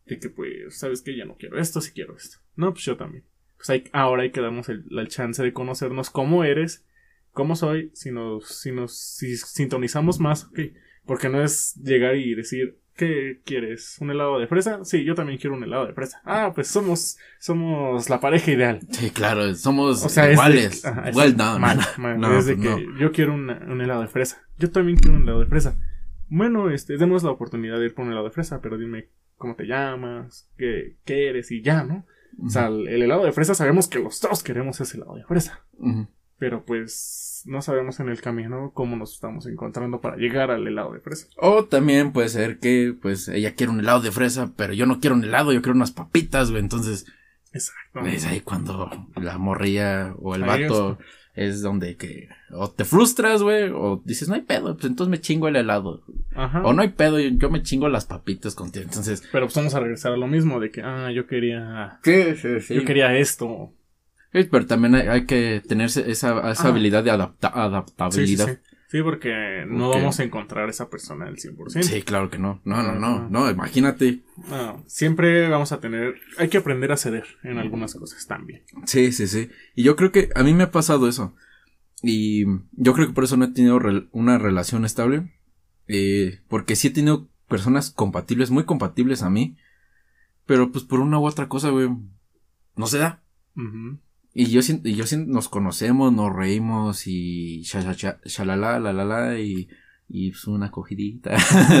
de 0.05 0.17
que 0.19 0.29
pues, 0.29 0.77
¿sabes 0.79 1.01
que 1.01 1.15
Ya 1.17 1.25
no 1.25 1.35
quiero 1.35 1.59
esto, 1.59 1.81
sí 1.81 1.91
quiero 1.93 2.15
esto. 2.15 2.37
No, 2.57 2.73
pues 2.73 2.83
yo 2.83 2.97
también. 2.97 3.23
Pues 3.55 3.69
hay, 3.69 3.85
ahora 3.93 4.23
hay 4.23 4.31
que 4.31 4.41
darnos 4.41 4.67
el, 4.69 4.83
el 4.91 5.07
chance 5.07 5.41
de 5.41 5.53
conocernos 5.53 6.09
cómo 6.09 6.43
eres, 6.43 6.85
cómo 7.31 7.55
soy, 7.55 7.91
si 7.93 8.11
nos, 8.11 8.47
si 8.47 8.71
nos, 8.71 8.97
si 8.97 9.37
sintonizamos 9.37 10.19
más, 10.19 10.45
ok. 10.45 10.59
Porque 11.05 11.29
no 11.29 11.41
es 11.41 11.73
llegar 11.81 12.17
y 12.17 12.35
decir, 12.35 12.79
¿qué 12.95 13.39
quieres? 13.45 13.95
¿Un 14.01 14.11
helado 14.11 14.37
de 14.39 14.47
fresa? 14.47 14.83
Sí, 14.83 15.05
yo 15.05 15.15
también 15.15 15.39
quiero 15.39 15.55
un 15.55 15.63
helado 15.63 15.87
de 15.87 15.93
fresa. 15.93 16.21
Ah, 16.25 16.51
pues 16.53 16.67
somos, 16.67 17.17
somos 17.39 18.09
la 18.09 18.19
pareja 18.19 18.51
ideal. 18.51 18.79
Sí, 18.91 19.09
claro. 19.11 19.55
Somos 19.55 20.03
O 20.03 20.09
sea, 20.09 20.29
iguales. 20.31 20.83
ajá, 20.85 21.11
well 21.13 21.35
done. 21.35 21.59
mal, 21.59 21.79
mal. 21.97 22.19
No, 22.19 22.37
es 22.37 22.45
de 22.47 22.55
pues 22.57 22.67
que 22.75 22.85
no. 22.85 22.99
yo 22.99 23.11
quiero 23.13 23.33
una- 23.33 23.65
un 23.67 23.79
helado 23.81 24.01
de 24.01 24.07
fresa. 24.09 24.41
Yo 24.57 24.69
también 24.69 24.97
quiero 24.97 25.15
un 25.15 25.23
helado 25.23 25.39
de 25.39 25.45
fresa. 25.45 25.79
Bueno, 26.27 26.69
este, 26.71 26.97
demos 26.97 27.23
la 27.23 27.31
oportunidad 27.31 27.79
de 27.79 27.85
ir 27.85 27.93
por 27.93 28.03
un 28.05 28.11
helado 28.11 28.25
de 28.27 28.33
fresa, 28.33 28.59
pero 28.61 28.77
dime 28.77 29.07
cómo 29.37 29.55
te 29.55 29.65
llamas, 29.65 30.49
qué, 30.57 30.97
qué 31.05 31.29
eres 31.29 31.51
y 31.51 31.61
ya, 31.61 31.83
¿no? 31.83 32.05
O 32.43 32.49
sea, 32.49 32.67
el, 32.67 32.87
el 32.87 33.01
helado 33.03 33.25
de 33.25 33.31
fresa 33.31 33.55
sabemos 33.55 33.87
que 33.87 33.99
los 33.99 34.21
dos 34.21 34.43
queremos 34.43 34.79
ese 34.79 34.97
helado 34.97 35.15
de 35.15 35.23
fresa. 35.23 35.61
Pero 36.37 36.65
pues 36.65 37.43
no 37.45 37.61
sabemos 37.61 37.99
en 37.99 38.09
el 38.09 38.21
camino 38.21 38.71
cómo 38.73 38.95
nos 38.95 39.13
estamos 39.13 39.47
encontrando 39.47 40.01
para 40.01 40.17
llegar 40.17 40.51
al 40.51 40.67
helado 40.67 40.93
de 40.93 40.99
fresa. 40.99 41.27
O 41.37 41.65
también 41.65 42.11
puede 42.11 42.29
ser 42.29 42.59
que, 42.59 42.95
pues, 43.01 43.27
ella 43.27 43.55
quiere 43.55 43.71
un 43.71 43.79
helado 43.79 44.01
de 44.01 44.11
fresa, 44.11 44.53
pero 44.55 44.73
yo 44.73 44.85
no 44.85 44.99
quiero 44.99 45.15
un 45.15 45.23
helado, 45.23 45.53
yo 45.53 45.61
quiero 45.61 45.75
unas 45.75 45.91
papitas, 45.91 46.51
güey. 46.51 46.61
Entonces, 46.61 47.05
Exacto. 47.53 48.01
es 48.05 48.25
ahí 48.25 48.41
cuando 48.41 48.89
la 49.15 49.37
morrilla 49.37 50.13
o 50.19 50.35
el 50.35 50.43
Ahí 50.43 50.63
vato 50.63 50.99
es 50.99 51.05
donde 51.61 51.95
que 51.97 52.29
o 52.51 52.69
te 52.69 52.83
frustras, 52.85 53.43
güey, 53.43 53.69
o 53.73 54.01
dices, 54.05 54.27
no 54.29 54.35
hay 54.35 54.41
pedo, 54.41 54.73
pues 54.75 54.85
entonces 54.85 55.09
me 55.11 55.19
chingo 55.21 55.47
el 55.47 55.55
helado. 55.55 56.03
Ajá. 56.35 56.61
O 56.63 56.73
no 56.73 56.81
hay 56.81 56.89
pedo, 56.89 57.19
yo, 57.19 57.29
yo 57.31 57.49
me 57.49 57.61
chingo 57.61 57.87
las 57.89 58.05
papitas 58.05 58.55
contigo. 58.55 58.85
Entonces, 58.85 59.21
Pero 59.31 59.45
pues 59.45 59.55
vamos 59.55 59.75
a 59.75 59.79
regresar 59.79 60.13
a 60.13 60.17
lo 60.17 60.27
mismo 60.27 60.59
de 60.59 60.71
que, 60.71 60.81
ah, 60.81 61.11
yo 61.11 61.27
quería, 61.27 61.99
sí, 62.03 62.35
sí, 62.41 62.59
sí. 62.61 62.75
yo 62.75 62.85
quería 62.85 63.15
esto. 63.17 63.71
Sí, 64.33 64.43
pero 64.51 64.65
también 64.65 64.95
hay, 64.95 65.07
hay 65.07 65.25
que 65.25 65.61
tener 65.67 65.85
esa, 65.87 66.01
esa 66.01 66.39
Ah. 66.41 66.67
habilidad 66.67 67.03
de 67.03 67.11
adapta- 67.11 67.49
Sí, 67.49 67.53
sí, 67.55 67.59
adaptabilidad. 67.59 68.45
sí. 68.47 68.57
Sí, 68.87 69.01
porque 69.03 69.65
no 69.67 69.89
vamos 69.89 70.17
a 70.19 70.23
encontrar 70.23 70.69
esa 70.69 70.89
persona 70.89 71.27
al 71.27 71.35
100%. 71.35 71.83
Sí, 71.83 72.01
claro 72.03 72.29
que 72.29 72.39
no. 72.39 72.61
No, 72.63 72.81
no, 72.81 72.95
no. 72.95 73.29
No, 73.29 73.51
imagínate. 73.51 74.21
No, 74.49 74.81
siempre 74.87 75.49
vamos 75.49 75.73
a 75.73 75.81
tener, 75.81 76.15
hay 76.37 76.47
que 76.47 76.57
aprender 76.57 76.93
a 76.93 76.97
ceder 76.97 77.25
en 77.43 77.57
algunas 77.57 77.95
cosas 77.95 78.25
también. 78.27 78.63
Sí, 78.85 79.11
sí, 79.11 79.27
sí. 79.27 79.49
Y 79.75 79.83
yo 79.83 79.97
creo 79.97 80.13
que 80.13 80.29
a 80.35 80.43
mí 80.43 80.53
me 80.53 80.63
ha 80.63 80.71
pasado 80.71 81.09
eso. 81.09 81.35
Y 82.01 82.45
yo 82.71 82.93
creo 82.93 83.07
que 83.07 83.13
por 83.13 83.25
eso 83.25 83.35
no 83.35 83.45
he 83.45 83.51
tenido 83.51 83.77
una 84.11 84.37
relación 84.37 84.85
estable. 84.85 85.33
Eh, 85.89 86.39
porque 86.47 86.77
sí 86.77 86.87
he 86.87 86.91
tenido 86.91 87.27
personas 87.49 87.91
compatibles, 87.91 88.51
muy 88.51 88.63
compatibles 88.63 89.21
a 89.21 89.29
mí. 89.29 89.57
Pero 90.45 90.71
pues 90.71 90.85
por 90.85 91.01
una 91.01 91.19
u 91.19 91.25
otra 91.25 91.49
cosa, 91.49 91.71
güey, 91.71 91.89
no 92.77 92.87
se 92.87 92.99
da. 92.99 93.21
Ujú. 93.57 93.99
Y 94.39 94.51
yo 94.51 94.61
siento, 94.61 94.87
y 94.87 94.93
yo 94.93 95.07
siento, 95.07 95.33
nos 95.33 95.49
conocemos, 95.49 96.13
nos 96.13 96.31
reímos 96.31 97.07
y 97.07 97.63
sha, 97.63 97.81
sha, 97.81 97.93
sha, 97.93 98.19
shalala, 98.23 98.79
la, 98.79 98.93
la, 98.93 99.03
la, 99.03 99.39
y, 99.39 99.67
y 100.07 100.29
pues 100.29 100.45
una 100.45 100.69
cogidita, 100.69 101.35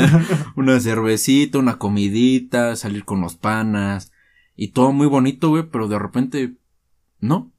una 0.55 0.79
cervecita, 0.79 1.59
una 1.59 1.77
comidita, 1.77 2.75
salir 2.75 3.05
con 3.05 3.21
los 3.21 3.35
panas, 3.35 4.11
y 4.55 4.69
todo 4.69 4.91
muy 4.91 5.05
bonito, 5.05 5.49
güey, 5.49 5.69
pero 5.71 5.87
de 5.87 5.99
repente, 5.99 6.55
no. 7.19 7.53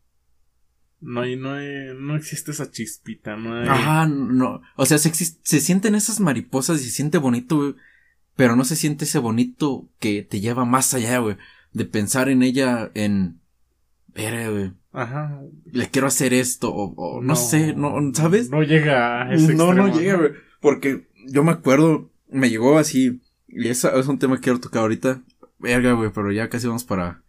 No 1.00 1.20
hay, 1.20 1.36
no 1.36 1.52
hay, 1.52 1.94
no 1.96 2.16
existe 2.16 2.50
esa 2.50 2.68
chispita, 2.68 3.36
no 3.36 3.54
hay. 3.54 3.68
Ajá, 3.68 4.08
no. 4.08 4.62
O 4.74 4.84
sea, 4.84 4.98
se, 4.98 5.14
se 5.14 5.60
sienten 5.60 5.94
esas 5.94 6.18
mariposas 6.18 6.80
y 6.80 6.86
se 6.86 6.90
siente 6.90 7.18
bonito, 7.18 7.56
güey, 7.56 7.76
pero 8.34 8.56
no 8.56 8.64
se 8.64 8.74
siente 8.74 9.04
ese 9.04 9.20
bonito 9.20 9.88
que 10.00 10.24
te 10.24 10.40
lleva 10.40 10.64
más 10.64 10.92
allá, 10.92 11.18
güey, 11.18 11.36
de 11.72 11.84
pensar 11.84 12.28
en 12.28 12.42
ella 12.42 12.90
en 12.94 13.38
verga, 14.08 14.50
güey, 14.50 14.72
Ajá. 14.92 15.42
le 15.66 15.90
quiero 15.90 16.08
hacer 16.08 16.32
esto, 16.32 16.74
o, 16.74 16.94
o 16.96 17.20
no, 17.20 17.36
sé, 17.36 17.74
no, 17.74 17.94
¿sabes? 18.14 18.50
No 18.50 18.62
llega 18.62 19.22
a 19.22 19.34
ese 19.34 19.54
no, 19.54 19.74
no 19.74 19.86
extremo, 19.86 20.00
llega, 20.00 20.16
güey. 20.18 20.30
Porque 20.60 21.08
yo 21.26 21.44
me 21.44 21.52
acuerdo, 21.52 22.10
me 22.28 22.50
llegó 22.50 22.78
así, 22.78 23.20
y 23.48 23.68
esa 23.68 23.98
es 23.98 24.06
un 24.08 24.18
tema 24.18 24.36
que 24.36 24.42
quiero 24.42 24.60
tocar 24.60 24.82
ahorita. 24.82 25.22
Verga, 25.58 25.92
güey, 25.92 26.10
pero 26.14 26.32
ya 26.32 26.48
casi 26.48 26.66
vamos 26.66 26.84
para. 26.84 27.22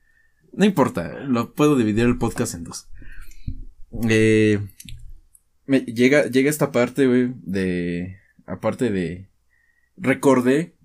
No 0.54 0.66
importa, 0.66 1.20
lo 1.20 1.54
puedo 1.54 1.76
dividir 1.76 2.06
el 2.06 2.18
podcast 2.18 2.54
en 2.54 2.64
dos. 2.64 2.90
Eh, 4.10 4.60
me 5.66 5.82
llega, 5.82 6.26
llega 6.26 6.50
esta 6.50 6.72
parte, 6.72 7.08
güey, 7.08 7.34
de. 7.42 8.18
Aparte 8.46 8.90
de. 8.90 9.30
Recordé. 9.98 10.76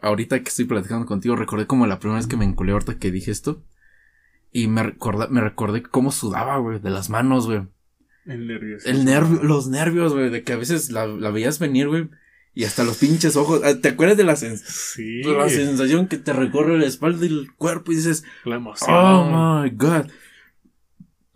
Ahorita 0.00 0.40
que 0.40 0.48
estoy 0.48 0.64
platicando 0.64 1.06
contigo, 1.06 1.34
recordé 1.34 1.66
como 1.66 1.86
la 1.88 1.98
primera 1.98 2.18
vez 2.18 2.28
que 2.28 2.36
me 2.36 2.44
enculé 2.44 2.70
ahorita 2.70 2.98
que 2.98 3.10
dije 3.10 3.32
esto. 3.32 3.64
Y 4.52 4.68
me 4.68 4.82
recordé, 4.82 5.28
me 5.28 5.40
recordé 5.40 5.82
cómo 5.82 6.10
sudaba, 6.10 6.56
güey, 6.58 6.78
de 6.80 6.90
las 6.90 7.10
manos, 7.10 7.46
güey. 7.46 7.62
El 8.26 8.46
nervio. 8.46 8.76
El 8.84 9.04
nervio, 9.04 9.42
los 9.42 9.68
nervios, 9.68 10.12
güey, 10.14 10.30
de 10.30 10.42
que 10.42 10.52
a 10.52 10.56
veces 10.56 10.90
la, 10.90 11.06
la 11.06 11.30
veías 11.30 11.58
venir, 11.58 11.88
güey. 11.88 12.08
Y 12.54 12.64
hasta 12.64 12.82
los 12.82 12.98
pinches 12.98 13.36
ojos. 13.36 13.60
Ah, 13.64 13.74
¿Te 13.80 13.88
acuerdas 13.88 14.16
de 14.16 14.24
la, 14.24 14.32
sens- 14.34 14.64
Sí. 14.66 15.22
de 15.22 15.32
la 15.32 15.48
sensación 15.48 16.08
que 16.08 16.16
te 16.18 16.32
recorre 16.32 16.76
la 16.78 16.86
espalda 16.86 17.24
y 17.24 17.28
el 17.28 17.52
cuerpo 17.54 17.92
y 17.92 17.96
dices, 17.96 18.24
La 18.44 18.56
emoción. 18.56 18.90
oh 18.92 19.62
my 19.62 19.70
god? 19.70 20.06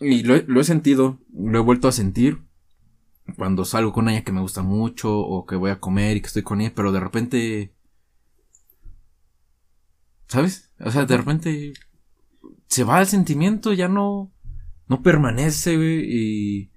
Y 0.01 0.23
lo, 0.25 0.35
he- 0.35 0.45
lo 0.49 0.61
he 0.61 0.65
sentido, 0.65 1.21
lo 1.33 1.59
he 1.59 1.63
vuelto 1.63 1.87
a 1.87 1.93
sentir 1.93 2.43
cuando 3.37 3.65
salgo 3.65 3.93
con 3.93 4.09
ella 4.09 4.25
que 4.25 4.33
me 4.33 4.41
gusta 4.41 4.63
mucho 4.63 5.17
o 5.17 5.47
que 5.47 5.55
voy 5.55 5.71
a 5.71 5.79
comer 5.79 6.17
y 6.17 6.21
que 6.23 6.27
estoy 6.27 6.43
con 6.43 6.61
ella, 6.61 6.73
pero 6.75 6.91
de 6.93 7.01
repente. 7.01 7.73
¿Sabes? 10.27 10.73
O 10.81 10.91
sea, 10.91 11.05
de 11.05 11.17
repente 11.17 11.73
se 12.73 12.85
va 12.85 13.01
el 13.01 13.07
sentimiento, 13.07 13.73
ya 13.75 13.89
no, 13.89 14.33
no 14.89 15.03
permanece, 15.03 15.77
güey, 15.77 16.01
y, 16.09 16.71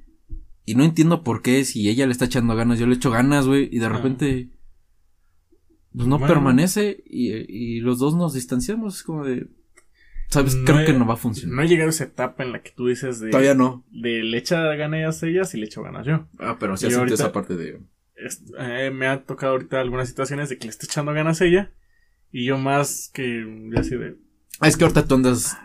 y 0.66 0.76
no 0.76 0.84
entiendo 0.84 1.24
por 1.24 1.42
qué, 1.42 1.64
si 1.64 1.88
ella 1.90 2.06
le 2.06 2.12
está 2.12 2.26
echando 2.26 2.56
ganas, 2.56 2.80
yo 2.80 2.86
le 2.88 2.96
echo 2.96 3.12
ganas, 3.12 3.48
güey, 3.48 3.70
y 3.72 3.80
de 3.80 3.86
Ah. 3.86 3.90
repente, 3.90 4.50
pues 5.96 6.08
no 6.08 6.20
Bueno. 6.20 6.34
permanece 6.34 7.04
y, 7.06 7.32
y 7.34 7.80
los 7.80 8.00
dos 8.00 8.16
nos 8.16 8.34
distanciamos, 8.34 8.98
es 8.98 9.04
como 9.04 9.24
de, 9.26 9.48
¿sabes? 10.30 10.56
No 10.56 10.66
Creo 10.66 10.80
he- 10.82 10.86
que 10.86 10.94
no 10.94 11.06
va 11.06 11.14
a 11.14 11.18
funcionar. 11.18 11.56
No 11.56 11.62
he 11.62 11.68
llegado 11.68 11.88
a 11.88 11.92
esa 11.92 12.04
etapa 12.04 12.44
en 12.44 12.52
la 12.52 12.62
que 12.62 12.72
tú 12.72 12.88
dices 12.88 13.20
de. 13.22 13.30
Todavía 13.30 13.54
no. 13.54 13.86
De 13.92 14.22
le 14.24 14.38
echa 14.38 14.62
ganas 14.76 15.24
a 15.24 15.28
ellas 15.28 15.54
y 15.54 15.58
le 15.60 15.66
echo 15.68 15.82
ganas 15.84 16.06
yo. 16.06 16.28
Ah, 16.40 16.58
pero 16.60 16.76
sí 16.76 16.92
ahorita- 16.94 17.14
esa 17.16 17.32
parte 17.32 17.56
de... 17.56 17.80
Es- 18.18 18.44
eh, 18.60 18.92
me 18.94 19.08
ha 19.08 19.24
tocado 19.24 19.54
ahorita 19.54 19.80
algunas 19.80 20.10
situaciones 20.10 20.50
de 20.50 20.58
que 20.58 20.66
le 20.66 20.72
está 20.72 20.86
echando 20.86 21.14
ganas 21.14 21.42
a 21.42 21.46
ella. 21.46 21.72
Y 22.32 22.44
yo 22.46 22.58
más 22.58 23.10
que 23.14 23.46
ya 23.74 23.80
así 23.80 23.96
de. 23.96 24.18
Ah, 24.60 24.68
es 24.68 24.76
que 24.76 24.84
ahorita 24.84 25.06
tú 25.08 25.16
andas, 25.16 25.58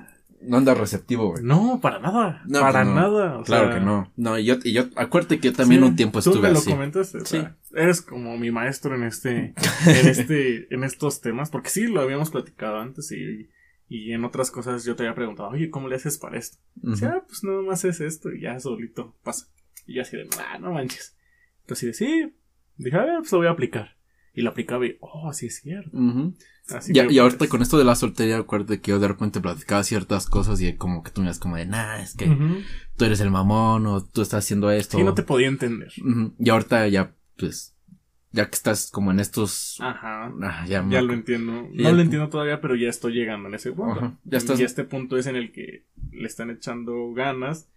no 0.42 0.56
andas 0.56 0.78
receptivo, 0.78 1.30
güey. 1.32 1.42
No, 1.44 1.80
para 1.82 1.98
nada. 1.98 2.42
No, 2.46 2.60
para 2.60 2.82
pues 2.82 2.86
no. 2.86 2.94
nada. 2.94 3.38
o 3.38 3.42
Claro 3.44 3.66
sea, 3.68 3.74
que 3.78 3.84
no. 3.84 4.12
No, 4.16 4.38
y 4.38 4.44
yo, 4.44 4.56
y 4.64 4.72
yo, 4.72 4.84
acuérdate 4.96 5.38
que 5.38 5.48
yo 5.48 5.52
también 5.54 5.82
sí, 5.82 5.88
un 5.88 5.96
tiempo 5.96 6.22
tú 6.22 6.30
estuve 6.30 6.48
me 6.48 6.52
lo 6.54 6.58
así. 6.58 6.70
comentaste. 6.70 7.18
o 7.18 7.24
Sí. 7.26 7.42
eres 7.74 8.00
como 8.02 8.36
mi 8.38 8.50
maestro 8.50 8.94
en 8.94 9.02
este, 9.04 9.54
en 9.86 10.06
este, 10.08 10.74
en 10.74 10.84
estos 10.84 11.20
temas. 11.20 11.50
Porque 11.50 11.68
sí, 11.70 11.86
lo 11.86 12.00
habíamos 12.00 12.30
platicado 12.30 12.78
antes 12.80 13.12
y, 13.12 13.50
y 13.88 14.12
en 14.12 14.24
otras 14.24 14.50
cosas 14.50 14.84
yo 14.84 14.96
te 14.96 15.02
había 15.02 15.14
preguntado, 15.14 15.50
oye, 15.50 15.68
¿cómo 15.70 15.88
le 15.88 15.96
haces 15.96 16.16
para 16.18 16.38
esto? 16.38 16.58
Dice, 16.76 17.06
ah, 17.06 17.22
pues 17.26 17.44
nada 17.44 17.60
más 17.62 17.84
es 17.84 18.00
esto 18.00 18.32
y 18.32 18.40
ya 18.42 18.58
solito 18.60 19.16
pasa. 19.22 19.46
Y 19.86 19.94
yo 19.96 20.02
así 20.02 20.16
de, 20.16 20.28
ah, 20.38 20.58
no 20.58 20.72
manches. 20.72 21.16
Entonces 21.62 21.96
sí, 21.96 22.32
dije, 22.76 22.96
a 22.96 23.04
ver, 23.04 23.18
pues 23.18 23.32
lo 23.32 23.38
voy 23.38 23.46
a 23.48 23.50
aplicar. 23.50 23.96
Y 24.32 24.42
lo 24.42 24.50
aplicaba 24.50 24.86
y, 24.86 24.96
oh, 25.00 25.32
sí 25.32 25.46
es 25.46 25.56
cierto. 25.60 25.90
Ujú. 25.96 26.34
Así 26.72 26.92
y 26.94 27.18
ahorita 27.18 27.38
pues, 27.38 27.50
con 27.50 27.62
esto 27.62 27.78
de 27.78 27.84
la 27.84 27.94
soltería, 27.94 28.38
acuérdate 28.38 28.80
que 28.80 28.90
yo 28.90 28.98
de 28.98 29.08
repente 29.08 29.40
platicaba 29.40 29.82
ciertas 29.84 30.26
cosas 30.26 30.60
y 30.60 30.74
como 30.76 31.02
que 31.02 31.10
tú 31.10 31.20
me 31.20 31.28
das 31.28 31.38
como 31.38 31.56
de, 31.56 31.66
nah, 31.66 31.96
es 31.98 32.14
que 32.14 32.26
tú 32.96 33.04
eres 33.04 33.20
el 33.20 33.30
mamón 33.30 33.86
o 33.86 34.04
tú 34.04 34.22
estás 34.22 34.44
haciendo 34.44 34.70
esto. 34.70 34.96
Sí, 34.98 35.04
no 35.04 35.14
te 35.14 35.22
podía 35.22 35.48
entender. 35.48 35.92
Y 36.38 36.48
ahorita 36.50 36.86
ya, 36.88 37.14
pues, 37.38 37.74
ya 38.32 38.46
que 38.48 38.54
estás 38.54 38.90
como 38.92 39.10
en 39.10 39.18
estos... 39.20 39.76
Ajá. 39.80 40.32
Ah, 40.42 40.64
ya, 40.68 40.86
Ya 40.88 41.02
lo 41.02 41.12
entiendo. 41.12 41.68
No 41.72 41.92
lo 41.92 42.00
entiendo 42.00 42.28
todavía, 42.28 42.60
pero 42.60 42.76
ya 42.76 42.88
estoy 42.88 43.12
llegando 43.14 43.48
en 43.48 43.54
ese 43.54 43.72
punto. 43.72 43.92
Ajá, 43.98 44.18
ya 44.24 44.38
estás- 44.38 44.60
Y 44.60 44.62
este 44.62 44.84
punto 44.84 45.16
es 45.16 45.26
en 45.26 45.34
el 45.36 45.50
que 45.52 45.84
le 46.12 46.26
están 46.28 46.50
echando 46.50 47.12
ganas, 47.12 47.68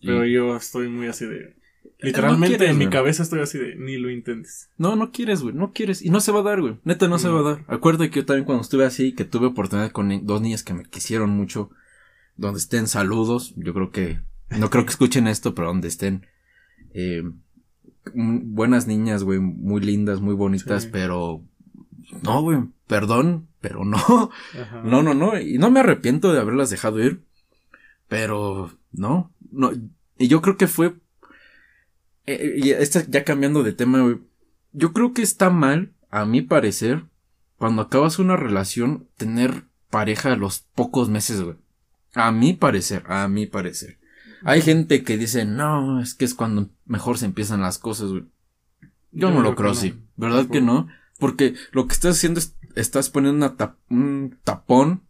y- 0.00 0.06
pero 0.06 0.24
yo 0.24 0.56
estoy 0.56 0.88
muy 0.88 1.08
así 1.08 1.26
de... 1.26 1.57
Literalmente 2.00 2.58
quieres, 2.58 2.72
en 2.72 2.78
mi 2.78 2.88
cabeza 2.88 3.24
estoy 3.24 3.40
así 3.40 3.58
de, 3.58 3.74
ni 3.74 3.96
lo 3.96 4.08
intentes. 4.10 4.70
No, 4.78 4.94
no 4.94 5.10
quieres, 5.10 5.42
güey, 5.42 5.54
no 5.54 5.72
quieres. 5.72 6.00
Y 6.02 6.10
no 6.10 6.20
se 6.20 6.30
va 6.30 6.40
a 6.40 6.42
dar, 6.44 6.60
güey. 6.60 6.78
Neta, 6.84 7.08
no 7.08 7.18
se 7.18 7.28
Mm. 7.28 7.34
va 7.34 7.40
a 7.40 7.42
dar. 7.54 7.64
Acuérdate 7.66 8.10
que 8.10 8.20
yo 8.20 8.26
también 8.26 8.44
cuando 8.44 8.62
estuve 8.62 8.84
así, 8.84 9.14
que 9.14 9.24
tuve 9.24 9.46
oportunidad 9.48 9.90
con 9.90 10.24
dos 10.26 10.40
niñas 10.40 10.62
que 10.62 10.74
me 10.74 10.84
quisieron 10.84 11.30
mucho, 11.30 11.70
donde 12.36 12.60
estén 12.60 12.86
saludos, 12.86 13.52
yo 13.56 13.74
creo 13.74 13.90
que, 13.90 14.20
no 14.56 14.70
creo 14.70 14.84
que 14.84 14.90
escuchen 14.90 15.26
esto, 15.26 15.56
pero 15.56 15.68
donde 15.68 15.88
estén, 15.88 16.24
eh, 16.94 17.24
mm, 18.14 18.54
buenas 18.54 18.86
niñas, 18.86 19.24
güey, 19.24 19.40
muy 19.40 19.80
lindas, 19.80 20.20
muy 20.20 20.34
bonitas, 20.34 20.84
Sí. 20.84 20.90
pero, 20.92 21.42
no, 22.22 22.42
güey, 22.42 22.60
perdón, 22.86 23.48
pero 23.60 23.84
no, 23.84 23.96
Ajá. 23.96 24.82
no, 24.84 25.02
no, 25.02 25.14
no, 25.14 25.36
y 25.40 25.58
no 25.58 25.70
me 25.72 25.80
arrepiento 25.80 26.32
de 26.32 26.38
haberlas 26.40 26.70
dejado 26.70 27.02
ir, 27.02 27.22
pero, 28.08 28.70
no, 28.92 29.32
no, 29.50 29.72
y 30.16 30.28
yo 30.28 30.40
creo 30.42 30.56
que 30.56 30.68
fue, 30.68 30.94
eh, 32.34 32.54
y 32.56 32.70
esta, 32.70 33.04
ya 33.06 33.24
cambiando 33.24 33.62
de 33.62 33.72
tema, 33.72 34.00
güey, 34.00 34.18
yo 34.72 34.92
creo 34.92 35.12
que 35.12 35.22
está 35.22 35.50
mal, 35.50 35.92
a 36.10 36.24
mi 36.24 36.42
parecer, 36.42 37.04
cuando 37.56 37.82
acabas 37.82 38.18
una 38.18 38.36
relación, 38.36 39.06
tener 39.16 39.64
pareja 39.90 40.32
a 40.32 40.36
los 40.36 40.60
pocos 40.74 41.08
meses, 41.08 41.40
güey. 41.42 41.56
A 42.14 42.30
mi 42.32 42.52
parecer, 42.54 43.04
a 43.08 43.28
mi 43.28 43.46
parecer. 43.46 43.98
Hay 44.44 44.62
gente 44.62 45.02
que 45.02 45.18
dice, 45.18 45.44
no, 45.44 46.00
es 46.00 46.14
que 46.14 46.24
es 46.24 46.34
cuando 46.34 46.68
mejor 46.86 47.18
se 47.18 47.26
empiezan 47.26 47.60
las 47.60 47.78
cosas, 47.78 48.10
güey. 48.10 48.24
Yo, 49.10 49.30
no 49.30 49.40
lo 49.40 49.56
creo 49.56 49.70
así, 49.72 49.90
no. 49.90 49.96
¿verdad 50.16 50.46
que 50.50 50.60
no? 50.60 50.88
Porque 51.18 51.54
lo 51.72 51.86
que 51.86 51.94
estás 51.94 52.16
haciendo 52.16 52.38
es, 52.38 52.54
estás 52.76 53.10
poniendo 53.10 53.44
una 53.44 53.56
tap- 53.56 53.76
un 53.90 54.38
tapón, 54.44 55.02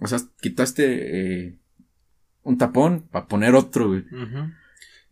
o 0.00 0.06
sea, 0.06 0.18
quitaste 0.40 1.46
eh, 1.46 1.58
un 2.42 2.58
tapón 2.58 3.06
para 3.10 3.26
poner 3.26 3.54
otro, 3.54 3.88
güey. 3.88 4.04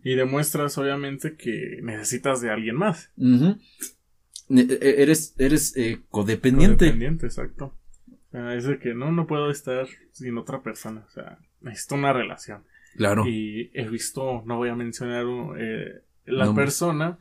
Y 0.02 0.14
demuestras 0.14 0.78
obviamente 0.78 1.36
que 1.36 1.78
necesitas 1.82 2.40
de 2.40 2.50
alguien 2.50 2.76
más. 2.76 3.10
E- 3.18 4.78
e- 4.80 5.02
Eres, 5.02 5.34
eres 5.38 5.76
eh, 5.76 6.00
codependiente. 6.08 6.86
Codependiente, 6.86 7.26
exacto. 7.26 7.76
O 8.08 8.30
sea, 8.30 8.54
es 8.54 8.64
de 8.64 8.78
que 8.78 8.94
no, 8.94 9.12
no 9.12 9.26
puedo 9.26 9.50
estar 9.50 9.86
sin 10.12 10.38
otra 10.38 10.62
persona. 10.62 11.04
O 11.06 11.10
sea, 11.10 11.38
necesito 11.60 11.96
una 11.96 12.12
relación. 12.12 12.64
Claro. 12.96 13.26
Y 13.26 13.70
he 13.74 13.88
visto, 13.88 14.42
no 14.46 14.56
voy 14.56 14.68
a 14.68 14.74
mencionar 14.74 15.24
eh, 15.58 16.02
la 16.26 16.52
persona, 16.54 17.18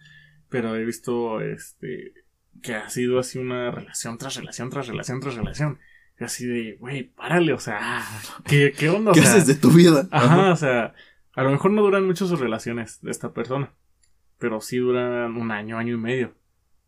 pero 0.49 0.75
he 0.75 0.85
visto 0.85 1.41
este 1.41 2.13
que 2.61 2.75
ha 2.75 2.89
sido 2.89 3.19
así 3.19 3.39
una 3.39 3.71
relación 3.71 4.17
tras 4.17 4.35
relación, 4.35 4.69
tras 4.69 4.87
relación, 4.87 5.19
tras 5.21 5.35
relación. 5.35 5.79
Y 6.19 6.23
así 6.25 6.45
de, 6.45 6.75
güey, 6.79 7.03
párale, 7.03 7.53
o 7.53 7.59
sea, 7.59 8.01
¿qué, 8.45 8.73
qué 8.77 8.89
onda? 8.89 9.11
O 9.11 9.13
¿Qué 9.13 9.21
sea, 9.21 9.31
haces 9.31 9.47
de 9.47 9.55
tu 9.55 9.69
vida? 9.71 10.07
Ajá, 10.11 10.51
o 10.51 10.55
sea, 10.57 10.93
a 11.39 11.43
lo 11.43 11.51
mejor 11.51 11.71
no 11.71 11.81
duran 11.81 12.05
mucho 12.05 12.27
sus 12.27 12.39
relaciones 12.39 13.01
de 13.01 13.11
esta 13.11 13.33
persona, 13.33 13.71
pero 14.37 14.59
sí 14.61 14.77
duran 14.77 15.35
un 15.37 15.51
año, 15.51 15.77
año 15.77 15.93
y 15.95 15.97
medio. 15.97 16.33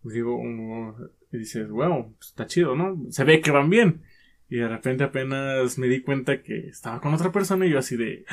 Digo, 0.03 0.35
uno- 0.35 0.95
y 1.31 1.37
dices, 1.37 1.69
wow, 1.69 2.13
pues, 2.17 2.29
está 2.29 2.45
chido, 2.47 2.75
¿no? 2.75 2.97
Se 3.09 3.23
ve 3.23 3.39
que 3.41 3.51
van 3.51 3.69
bien. 3.69 4.01
Y 4.49 4.57
de 4.57 4.67
repente 4.67 5.05
apenas 5.05 5.77
me 5.77 5.87
di 5.87 6.01
cuenta 6.01 6.41
que 6.43 6.67
estaba 6.67 6.99
con 6.99 7.13
otra 7.13 7.31
persona 7.31 7.65
y 7.65 7.69
yo 7.69 7.79
así 7.79 7.95
de, 7.95 8.25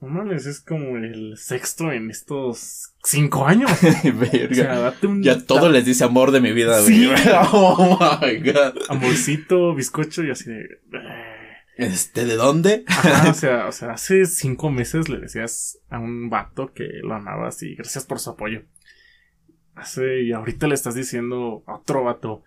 no 0.00 0.08
mames, 0.08 0.44
es 0.46 0.60
como 0.60 0.96
el 0.96 1.36
sexto 1.36 1.92
en 1.92 2.10
estos 2.10 2.94
cinco 3.04 3.46
años. 3.46 3.70
O 4.04 4.18
Verga. 4.18 4.54
sea, 4.56 4.78
date 4.80 5.06
un 5.06 5.22
ya 5.22 5.38
todo 5.46 5.68
les 5.70 5.84
dice 5.84 6.02
amor 6.02 6.32
de 6.32 6.40
mi 6.40 6.50
vida. 6.52 6.80
Sí. 6.80 7.08
oh 7.52 7.96
my 8.20 8.38
god. 8.40 8.76
amorcito, 8.88 9.72
bizcocho 9.76 10.24
y 10.24 10.30
así 10.32 10.50
de... 10.50 10.80
Este, 11.76 12.24
¿de 12.24 12.36
dónde? 12.36 12.84
Ajá, 12.86 13.30
o 13.30 13.34
sea, 13.34 13.66
o 13.66 13.72
sea, 13.72 13.92
hace 13.92 14.26
cinco 14.26 14.70
meses 14.70 15.08
le 15.08 15.18
decías 15.18 15.78
a 15.88 15.98
un 15.98 16.28
vato 16.30 16.72
que 16.72 17.00
lo 17.02 17.14
amabas 17.14 17.62
y 17.62 17.74
gracias 17.74 18.04
por 18.04 18.18
su 18.18 18.30
apoyo. 18.30 18.62
Hace, 19.74 20.22
y 20.22 20.32
ahorita 20.32 20.66
le 20.66 20.74
estás 20.74 20.94
diciendo 20.94 21.64
a 21.66 21.76
otro 21.76 22.04
vato, 22.04 22.42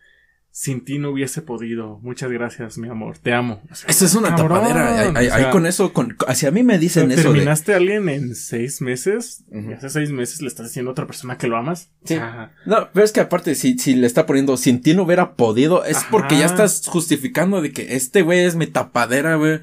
sin 0.58 0.86
ti 0.86 1.00
no 1.00 1.10
hubiese 1.10 1.42
podido. 1.42 2.00
Muchas 2.02 2.32
gracias, 2.32 2.78
mi 2.78 2.88
amor, 2.88 3.18
te 3.18 3.34
amo. 3.34 3.62
O 3.70 3.76
sea, 3.76 3.90
Esa 3.90 4.06
es 4.06 4.16
una 4.16 4.30
cabrón, 4.30 4.60
tapadera. 4.62 5.02
Ahí- 5.02 5.14
Ahí 5.14 5.28
o 5.28 5.30
sea, 5.30 5.36
ahí 5.48 5.52
con 5.52 5.66
eso, 5.66 5.92
con, 5.92 6.16
hacia 6.30 6.50
mí 6.50 6.64
me 6.64 6.80
dicen 6.80 7.12
eso 7.12 7.24
de. 7.24 7.34
terminaste 7.34 7.74
a 7.74 7.76
alguien 7.76 8.08
en 8.08 8.36
seis 8.36 8.80
meses 8.80 9.44
y 9.52 9.74
hace 9.74 9.90
seis 9.90 10.12
meses 10.12 10.42
le 10.42 10.48
estás 10.48 10.68
diciendo 10.68 10.92
a 10.92 10.94
otra 10.94 11.08
persona 11.08 11.38
que 11.38 11.48
lo 11.48 11.58
amas. 11.58 11.90
Sí. 12.06 12.16
No, 12.66 12.88
pero 12.94 13.04
es 13.06 13.12
que 13.12 13.20
aparte, 13.20 13.54
si, 13.56 13.78
si 13.78 13.96
le 13.96 14.08
está 14.08 14.26
poniendo, 14.26 14.56
sin 14.56 14.82
ti 14.82 14.94
no 14.94 15.04
hubiera 15.04 15.36
podido, 15.36 15.84
es 15.84 15.98
Ajá. 15.98 16.08
porque 16.10 16.38
ya 16.40 16.46
estás 16.46 16.84
justificando 16.88 17.62
de 17.62 17.74
que 17.74 17.98
este 17.98 18.22
güey 18.22 18.40
es 18.46 18.56
mi 18.56 18.68
tapadera, 18.68 19.36
güey. 19.36 19.60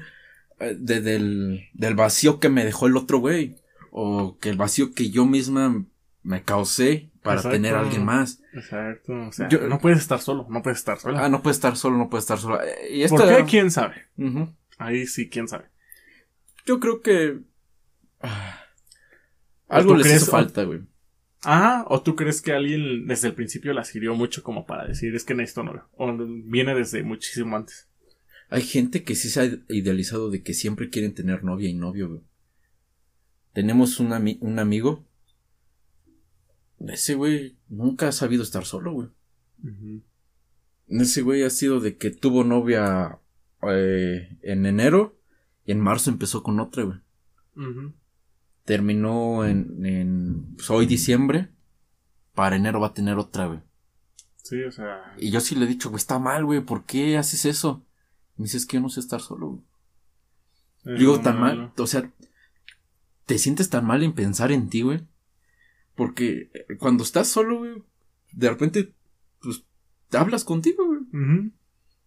eh, 0.59 0.77
de- 0.79 1.01
del, 1.01 1.69
del 1.73 1.95
vacío 1.95 2.39
que 2.39 2.49
me 2.49 2.63
dejó 2.65 2.85
el 2.85 2.97
otro 2.97 3.17
güey. 3.17 3.55
O 3.89 4.37
que 4.39 4.49
el 4.49 4.57
vacío 4.57 4.93
que 4.93 5.09
yo 5.09 5.25
misma 5.25 5.85
me 6.21 6.43
causé 6.43 7.09
para 7.23 7.37
Exacto. 7.37 7.55
tener 7.55 7.73
a 7.75 7.79
alguien 7.79 8.05
más. 8.05 8.41
exacto. 8.53 9.13
O 9.13 9.31
sea, 9.31 9.49
Yo- 9.49 9.67
no 9.67 9.79
puedes 9.79 9.99
estar 9.99 10.19
solo, 10.19 10.45
no 10.49 10.61
puedes 10.61 10.77
estar 10.79 10.99
sola. 10.99 11.25
Ah, 11.25 11.29
no 11.29 11.41
puede 11.41 11.53
estar 11.53 11.75
solo, 11.77 11.97
no 11.97 12.09
puede 12.09 12.19
estar 12.21 12.37
solo. 12.37 12.61
Eh, 12.61 12.95
Y 12.97 13.01
esto 13.03 13.15
¿Por 13.17 13.27
qué? 13.37 13.45
¿Quién 13.45 13.71
sabe? 13.71 13.95
Ahí 14.77 15.07
sí, 15.07 15.29
quién 15.29 15.47
sabe. 15.47 15.65
Yo 16.65 16.79
creo 16.79 17.01
que. 17.01 17.39
ah, 18.21 18.59
¿O 19.67 19.73
algo 19.73 19.95
les 19.95 20.07
crees- 20.07 20.21
hizo 20.23 20.31
falta, 20.31 20.63
güey. 20.63 20.81
Ah, 21.45 21.85
o 21.89 22.01
tú 22.01 22.15
crees 22.15 22.41
que 22.41 22.53
alguien 22.53 23.05
desde 23.07 23.27
el 23.27 23.33
principio 23.33 23.73
las 23.73 23.93
hirió 23.95 24.15
mucho 24.15 24.43
como 24.43 24.65
para 24.65 24.87
decir 24.87 25.13
es 25.15 25.25
que 25.25 25.33
necesito 25.35 25.63
novio. 25.63 25.89
O 25.97 26.15
viene 26.45 26.73
desde 26.73 27.03
muchísimo 27.03 27.55
antes. 27.57 27.89
Hay 28.49 28.61
gente 28.61 29.03
que 29.03 29.15
sí 29.15 29.29
se 29.29 29.41
ha 29.41 29.45
idealizado 29.67 30.29
de 30.29 30.41
que 30.43 30.53
siempre 30.53 30.89
quieren 30.89 31.13
tener 31.13 31.43
novia 31.43 31.67
y 31.69 31.73
novio, 31.73 32.07
güey. 32.09 32.21
Tenemos 33.53 33.99
un, 33.99 34.09
ami- 34.11 34.37
un 34.41 34.59
amigo. 34.59 35.05
Ese 36.87 37.15
güey 37.15 37.57
nunca 37.69 38.07
ha 38.09 38.11
sabido 38.11 38.43
estar 38.43 38.65
solo, 38.65 38.93
güey. 38.93 39.09
Ese 40.87 41.21
güey 41.21 41.43
ha 41.43 41.49
sido 41.49 41.79
de 41.79 41.97
que 41.97 42.11
tuvo 42.11 42.43
novia 42.43 43.19
eh, 43.61 44.37
en 44.41 44.65
enero 44.65 45.17
y 45.65 45.71
en 45.71 45.79
marzo 45.79 46.09
empezó 46.09 46.43
con 46.43 46.59
otra, 46.59 46.83
güey. 46.83 46.97
Terminó 48.65 49.45
en, 49.45 49.85
en 49.85 50.55
pues, 50.55 50.69
hoy 50.69 50.85
diciembre. 50.85 51.49
Para 52.33 52.55
enero 52.55 52.79
va 52.79 52.87
a 52.87 52.93
tener 52.93 53.17
otra, 53.17 53.45
güey. 53.47 53.59
Sí, 54.37 54.61
o 54.63 54.71
sea. 54.71 55.13
Y 55.17 55.29
yo 55.31 55.39
sí 55.39 55.55
le 55.55 55.65
he 55.65 55.67
dicho, 55.67 55.89
güey, 55.89 55.99
está 55.99 56.19
mal, 56.19 56.43
güey, 56.45 56.61
¿por 56.61 56.83
qué 56.83 57.17
haces 57.17 57.45
eso? 57.45 57.85
Me 58.35 58.43
dice, 58.43 58.57
es 58.57 58.65
que 58.65 58.77
yo 58.77 58.81
no 58.81 58.89
sé 58.89 58.99
estar 58.99 59.21
solo, 59.21 59.47
güey. 59.49 59.61
es 60.95 60.99
Digo, 60.99 61.19
tan 61.21 61.39
malo. 61.39 61.61
mal, 61.61 61.71
o 61.77 61.87
sea, 61.87 62.11
te 63.25 63.37
sientes 63.37 63.69
tan 63.69 63.85
mal 63.85 64.03
en 64.03 64.13
pensar 64.13 64.51
en 64.51 64.69
ti, 64.69 64.81
güey. 64.81 65.01
Porque 65.95 66.49
eh, 66.53 66.75
cuando 66.77 67.03
estás 67.03 67.27
solo, 67.27 67.57
güey, 67.59 67.73
de 68.31 68.49
repente, 68.49 68.93
pues, 69.41 69.63
te 70.09 70.17
hablas 70.17 70.43
contigo, 70.43 70.85
güey. 70.85 71.51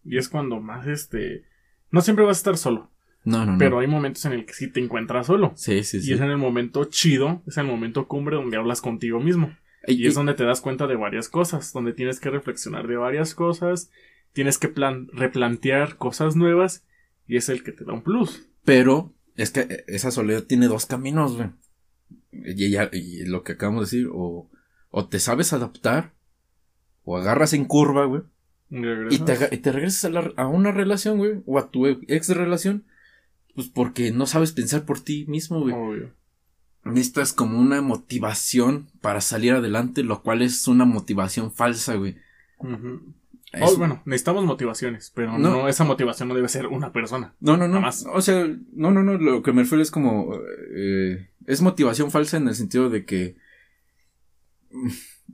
Y 0.03 0.17
es 0.17 0.29
cuando 0.29 0.59
más 0.59 0.87
este. 0.87 1.43
No 1.91 2.01
siempre 2.01 2.25
vas 2.25 2.37
a 2.37 2.39
estar 2.41 2.57
solo. 2.57 2.91
No, 3.23 3.45
no, 3.45 3.53
no. 3.53 3.57
Pero 3.57 3.79
hay 3.79 3.87
momentos 3.87 4.23
en 4.25 4.33
el 4.33 4.45
que 4.45 4.53
sí 4.53 4.67
te 4.69 4.79
encuentras 4.79 5.27
solo. 5.27 5.51
Sí, 5.55 5.83
sí, 5.83 6.01
sí. 6.01 6.09
Y 6.09 6.13
es 6.13 6.21
en 6.21 6.29
el 6.29 6.37
momento 6.37 6.85
chido, 6.85 7.43
es 7.45 7.57
el 7.57 7.65
momento 7.67 8.07
cumbre 8.07 8.35
donde 8.37 8.57
hablas 8.57 8.81
contigo 8.81 9.19
mismo. 9.19 9.53
Y- 9.85 10.03
Y 10.03 10.07
es 10.07 10.15
donde 10.15 10.33
te 10.33 10.43
das 10.45 10.61
cuenta 10.61 10.87
de 10.87 10.95
varias 10.95 11.27
cosas, 11.29 11.71
donde 11.73 11.93
tienes 11.93 12.19
que 12.19 12.29
reflexionar 12.29 12.87
de 12.87 12.95
varias 12.97 13.35
cosas, 13.35 13.89
tienes 14.33 14.57
que 14.57 14.67
plan 14.69 15.07
replantear 15.13 15.97
cosas 15.97 16.35
nuevas 16.35 16.85
y 17.25 17.35
es 17.37 17.49
el 17.49 17.63
que 17.63 17.71
te 17.73 17.83
da 17.85 17.93
un 17.93 18.01
plus. 18.03 18.47
Pero 18.63 19.13
es 19.35 19.51
que 19.51 19.61
eh, 19.61 19.83
esa 19.87 20.11
soledad 20.11 20.43
tiene 20.43 20.67
dos 20.67 20.85
caminos, 20.85 21.35
güey. 21.37 21.49
Y, 22.31 22.69
ya- 22.69 22.89
y 22.91 23.25
lo 23.25 23.43
que 23.43 23.53
acabamos 23.53 23.89
de 23.91 23.97
decir, 23.97 24.11
o, 24.13 24.49
o 24.89 25.07
te 25.07 25.19
sabes 25.19 25.53
adaptar, 25.53 26.13
o 27.03 27.17
agarras 27.17 27.53
en 27.53 27.65
curva, 27.65 28.05
güey, 28.05 28.21
Y 29.15 29.19
te, 29.19 29.31
aga- 29.33 29.49
y 29.51 29.57
te 29.57 29.71
regresas 29.71 30.05
a, 30.05 30.09
la- 30.09 30.33
a 30.35 30.47
una 30.47 30.71
relación, 30.71 31.17
güey, 31.17 31.41
o 31.45 31.57
a 31.57 31.71
tu 31.71 31.87
ex 31.87 32.29
relación, 32.29 32.85
pues 33.55 33.67
porque 33.69 34.11
no 34.11 34.25
sabes 34.27 34.51
pensar 34.51 34.85
por 34.85 34.99
ti 34.99 35.25
mismo, 35.27 35.61
güey. 35.61 35.73
Obvio. 35.73 36.13
Necesitas 36.83 37.33
como 37.33 37.59
una 37.59 37.81
motivación 37.81 38.89
para 39.01 39.19
salir 39.21 39.53
adelante, 39.53 40.03
lo 40.03 40.21
cual 40.21 40.41
es 40.41 40.67
una 40.67 40.85
motivación 40.85 41.51
falsa, 41.51 41.95
güey. 41.95 42.17
Ujú. 42.59 43.13
Es- 43.53 43.61
Oh, 43.63 43.77
bueno, 43.77 44.01
necesitamos 44.05 44.43
motivaciones, 44.45 45.11
pero 45.15 45.37
No. 45.37 45.49
no. 45.61 45.67
esa 45.69 45.83
motivación 45.85 46.27
no 46.27 46.35
debe 46.35 46.49
ser 46.49 46.67
una 46.67 46.91
persona. 46.91 47.33
No, 47.39 47.55
no, 47.57 47.67
no. 47.67 47.75
Jamás. 47.75 48.05
O 48.13 48.21
sea, 48.21 48.45
no, 48.73 48.91
no, 48.91 49.03
no. 49.03 49.17
Lo 49.17 49.41
que 49.41 49.53
me 49.53 49.61
refiero 49.63 49.81
es 49.81 49.89
como. 49.91 50.33
eh, 50.75 51.29
es 51.45 51.61
motivación 51.61 52.11
falsa 52.11 52.37
en 52.37 52.47
el 52.47 52.55
sentido 52.55 52.89
de 52.89 53.05
que. 53.05 53.37
mm, 54.71 54.89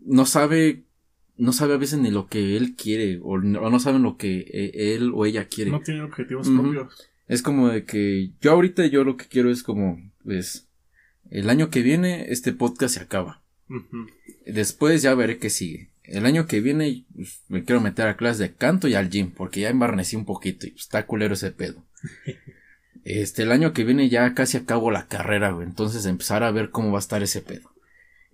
No 0.06 0.26
sabe. 0.26 0.84
No 1.36 1.52
sabe 1.52 1.74
a 1.74 1.78
veces 1.78 1.98
ni 2.00 2.12
lo 2.12 2.28
que 2.28 2.56
él 2.58 2.76
quiere. 2.76 3.20
O 3.24 3.40
no, 3.40 3.68
no 3.70 3.80
sabe 3.80 3.98
lo 3.98 4.18
que 4.18 4.42
eh, 4.42 4.94
él 4.96 5.12
o 5.16 5.26
ella 5.26 5.48
quiere. 5.48 5.72
No 5.72 5.80
tiene 5.82 6.04
objetivos 6.04 6.48
Ujú. 6.48 6.62
propios. 6.62 7.10
Es 7.28 7.42
como 7.42 7.70
de 7.70 7.84
que. 7.86 8.32
Yo 8.42 8.52
ahorita 8.52 8.86
yo 8.86 9.04
lo 9.04 9.18
que 9.18 9.26
quiero 9.26 9.50
es 9.50 9.64
como. 9.64 10.00
Pues. 10.24 10.68
El 11.32 11.50
año 11.50 11.72
que 11.72 11.82
viene 11.82 12.32
este 12.32 12.54
podcast 12.54 12.94
se 12.96 13.02
acaba. 13.02 13.42
Después 14.46 15.02
ya 15.02 15.16
veré 15.16 15.40
qué 15.40 15.50
sigue. 15.50 15.90
El 16.04 16.26
año 16.26 16.48
que 16.48 16.60
viene 16.60 17.06
pues, 17.16 17.44
me 17.48 17.64
quiero 17.64 17.82
meter 17.82 18.08
a 18.08 18.18
clases 18.18 18.40
de 18.40 18.54
canto 18.54 18.88
y 18.88 18.96
al 18.96 19.10
gym, 19.10 19.32
porque 19.32 19.62
ya 19.62 19.70
embarnecí 19.70 20.16
un 20.16 20.26
poquito 20.26 20.68
y 20.68 20.72
pues, 20.72 20.84
está 20.84 21.06
culero 21.06 21.34
ese 21.34 21.52
pedo. 21.52 21.86
Este, 23.06 23.44
el 23.44 23.52
año 23.52 23.74
que 23.74 23.84
viene 23.84 24.08
ya 24.08 24.34
casi 24.34 24.56
acabo 24.56 24.90
la 24.90 25.08
carrera, 25.08 25.52
güey. 25.52 25.68
Entonces 25.68 26.06
empezar 26.06 26.42
a 26.42 26.52
ver 26.52 26.70
cómo 26.70 26.92
va 26.92 27.00
a 27.00 27.02
estar 27.02 27.22
ese 27.22 27.42
pedo. 27.42 27.70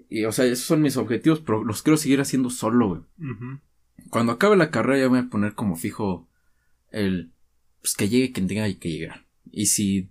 Y, 0.09 0.26
o 0.26 0.32
sea, 0.32 0.45
esos 0.45 0.65
son 0.65 0.84
mis 0.84 0.95
objetivos, 0.95 1.39
pero 1.39 1.63
los 1.63 1.82
quiero 1.82 1.97
seguir 1.97 2.22
haciendo 2.22 2.51
solo, 2.51 2.88
güey. 2.88 3.01
Cuando 4.11 4.34
acabe 4.34 4.57
la 4.57 4.70
carrera 4.70 4.99
ya 4.99 5.07
voy 5.07 5.20
a 5.20 5.30
poner 5.30 5.53
como 5.53 5.76
fijo 5.76 6.28
el, 6.91 7.32
pues 7.82 7.95
que 7.95 8.09
llegue 8.09 8.32
quien 8.32 8.47
tenga 8.47 8.72
que 8.76 8.91
llegar. 8.91 9.26
Y 9.51 9.67
si 9.67 10.09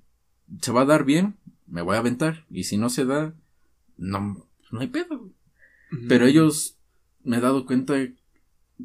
se 0.61 0.73
va 0.73 0.83
a 0.83 0.87
dar 0.87 1.05
bien, 1.05 1.37
me 1.67 1.83
voy 1.83 1.97
a 1.97 2.01
aventar. 2.01 2.45
Y 2.51 2.65
si 2.65 2.77
no 2.77 2.91
se 2.91 3.05
da, 3.05 3.35
no, 3.97 4.45
no 4.71 4.81
hay 4.81 4.89
pedo, 4.89 5.19
güey. 5.19 5.33
Pero 6.09 6.27
ellos 6.27 6.78
me 7.29 7.37
he 7.37 7.41
dado 7.41 7.67
cuenta 7.67 7.95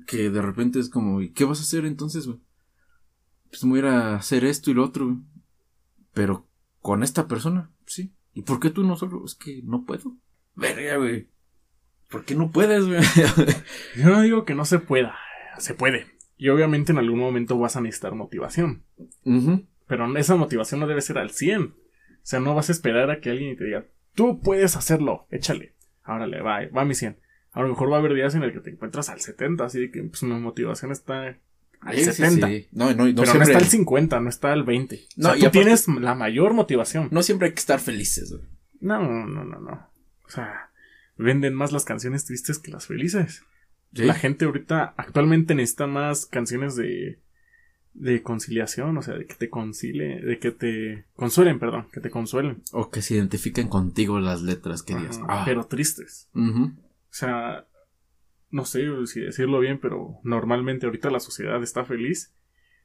que 0.06 0.30
de 0.30 0.41
repente 0.41 0.80
es 0.80 0.89
como, 0.89 1.22
¿y 1.22 1.30
qué 1.30 1.46
vas 1.46 1.60
a 1.60 1.64
hacer 1.64 1.86
entonces, 1.86 2.28
güey? 2.28 2.39
Pues 3.50 3.64
me 3.64 3.70
voy 3.70 3.80
a 3.80 3.82
ir 3.84 3.86
a 3.88 4.16
hacer 4.16 4.44
esto 4.44 4.70
y 4.70 4.74
lo 4.74 4.84
otro, 4.84 5.06
güey. 5.06 5.18
Pero 6.14 6.46
con 6.82 7.04
esta 7.04 7.28
persona, 7.28 7.72
sí. 7.86 8.12
¿Y 8.34 8.41
por 8.41 8.60
qué 8.60 8.70
tú 8.70 8.84
no 8.84 8.98
solo? 8.98 9.24
Es 9.24 9.36
que 9.36 9.62
no 9.64 9.86
puedo. 9.86 10.18
Verga, 10.56 10.98
güey. 10.98 11.30
¿Por 12.10 12.26
qué 12.26 12.36
no 12.36 12.52
puedes, 12.52 12.86
güey? 12.86 13.02
Yo 13.96 14.10
no 14.10 14.22
digo 14.22 14.44
que 14.44 14.56
no 14.56 14.66
se 14.66 14.80
pueda, 14.80 15.16
se 15.58 15.74
puede. 15.74 16.08
Y 16.38 16.50
obviamente 16.50 16.91
en 16.91 16.98
algún 16.98 17.20
momento 17.20 17.58
vas 17.58 17.78
a 17.78 17.82
necesitar 17.82 18.14
motivación. 18.14 18.84
Pero 19.88 20.18
esa 20.18 20.36
motivación 20.36 20.82
no 20.82 20.88
debe 20.88 21.02
ser 21.02 21.18
al 21.18 21.32
100. 21.32 21.64
O 21.64 21.76
sea, 22.24 22.41
no 22.41 22.56
vas 22.56 22.68
a 22.68 22.74
esperar 22.74 23.10
a 23.10 23.22
que 23.22 23.30
alguien 23.30 23.56
te 23.56 23.64
diga, 23.64 23.86
tú 24.16 24.41
puedes 24.41 24.76
hacerlo, 24.76 25.28
échale. 25.32 25.76
Árale, 26.04 26.41
va, 26.41 26.60
va 26.76 26.82
a 26.82 26.86
mi 26.86 26.94
100. 26.94 27.22
A 27.54 27.62
lo 27.62 27.70
mejor 27.70 27.91
va 27.91 27.95
a 27.97 27.99
haber 27.99 28.14
días 28.14 28.36
en 28.36 28.43
el 28.43 28.51
que 28.51 28.60
te 28.60 28.72
encuentras 28.72 29.10
al 29.10 29.22
70, 29.22 29.64
así 29.66 29.89
que 29.91 30.04
pues, 30.04 30.24
mi 30.24 30.34
motivación 30.39 30.91
está 30.91 31.38
al 31.82 31.95
Sí, 31.95 32.06
sí, 32.06 32.12
70. 32.14 32.47
sí. 32.47 32.68
No, 32.72 32.93
no, 32.93 33.06
no 33.06 33.14
pero 33.14 33.14
no 33.14 33.26
siempre, 33.26 33.43
está 33.54 33.58
al 33.60 33.66
50, 33.66 34.20
no 34.22 34.30
está 34.30 34.54
al 34.54 34.64
20. 34.64 34.95
No, 35.18 35.30
o 35.30 35.32
sea, 35.32 35.39
tú 35.39 35.45
aparte- 35.45 35.51
tienes 35.60 35.88
la 35.88 36.16
mayor 36.16 36.54
motivación. 36.54 37.10
no 37.12 37.24
siempre 37.24 37.47
hay 37.47 37.54
que 37.54 37.60
estar 37.60 37.80
felices, 37.80 38.32
güey. 38.32 38.43
No, 38.80 39.01
no, 39.01 39.26
no, 39.28 39.43
no, 39.45 39.60
no. 39.60 39.88
O 40.26 40.30
sea, 40.30 40.72
venden 41.18 41.54
más 41.54 41.72
las 41.72 41.86
canciones 41.86 42.26
tristes 42.26 42.58
que 42.60 42.72
las 42.72 42.88
felices. 42.88 43.43
¿Sí? 43.93 44.04
La 44.06 44.16
gente 44.16 44.45
ahorita 44.45 44.93
actualmente 44.97 45.54
necesita 45.56 45.88
más 45.88 46.26
canciones 46.26 46.76
de 46.76 47.20
de 47.95 48.24
conciliación, 48.24 48.97
o 48.97 49.04
sea, 49.04 49.14
de 49.14 49.28
que 49.28 49.36
te 49.36 49.49
concile, 49.51 50.20
de 50.20 50.39
que 50.39 50.49
te 50.49 51.06
consuelen, 51.16 51.60
perdón, 51.60 51.89
que 51.93 51.99
te 52.01 52.10
consuelen. 52.10 52.64
O 52.72 52.89
que 52.89 53.04
se 53.04 53.14
identifiquen 53.14 53.68
contigo 53.68 54.20
las 54.20 54.41
letras 54.41 54.82
que 54.82 54.95
digas. 54.95 55.20
Ah. 55.28 55.43
Pero 55.45 55.68
tristes. 55.68 56.28
Ujú. 56.34 56.72
O 57.14 57.16
sea, 57.16 57.68
no 58.49 58.66
sé 58.66 58.88
si 59.05 59.22
decirlo 59.22 59.59
bien, 59.59 59.80
pero 59.80 60.20
normalmente 60.24 60.88
ahorita 60.88 61.11
la 61.11 61.20
sociedad 61.20 61.61
está 61.61 61.86
feliz 61.86 62.34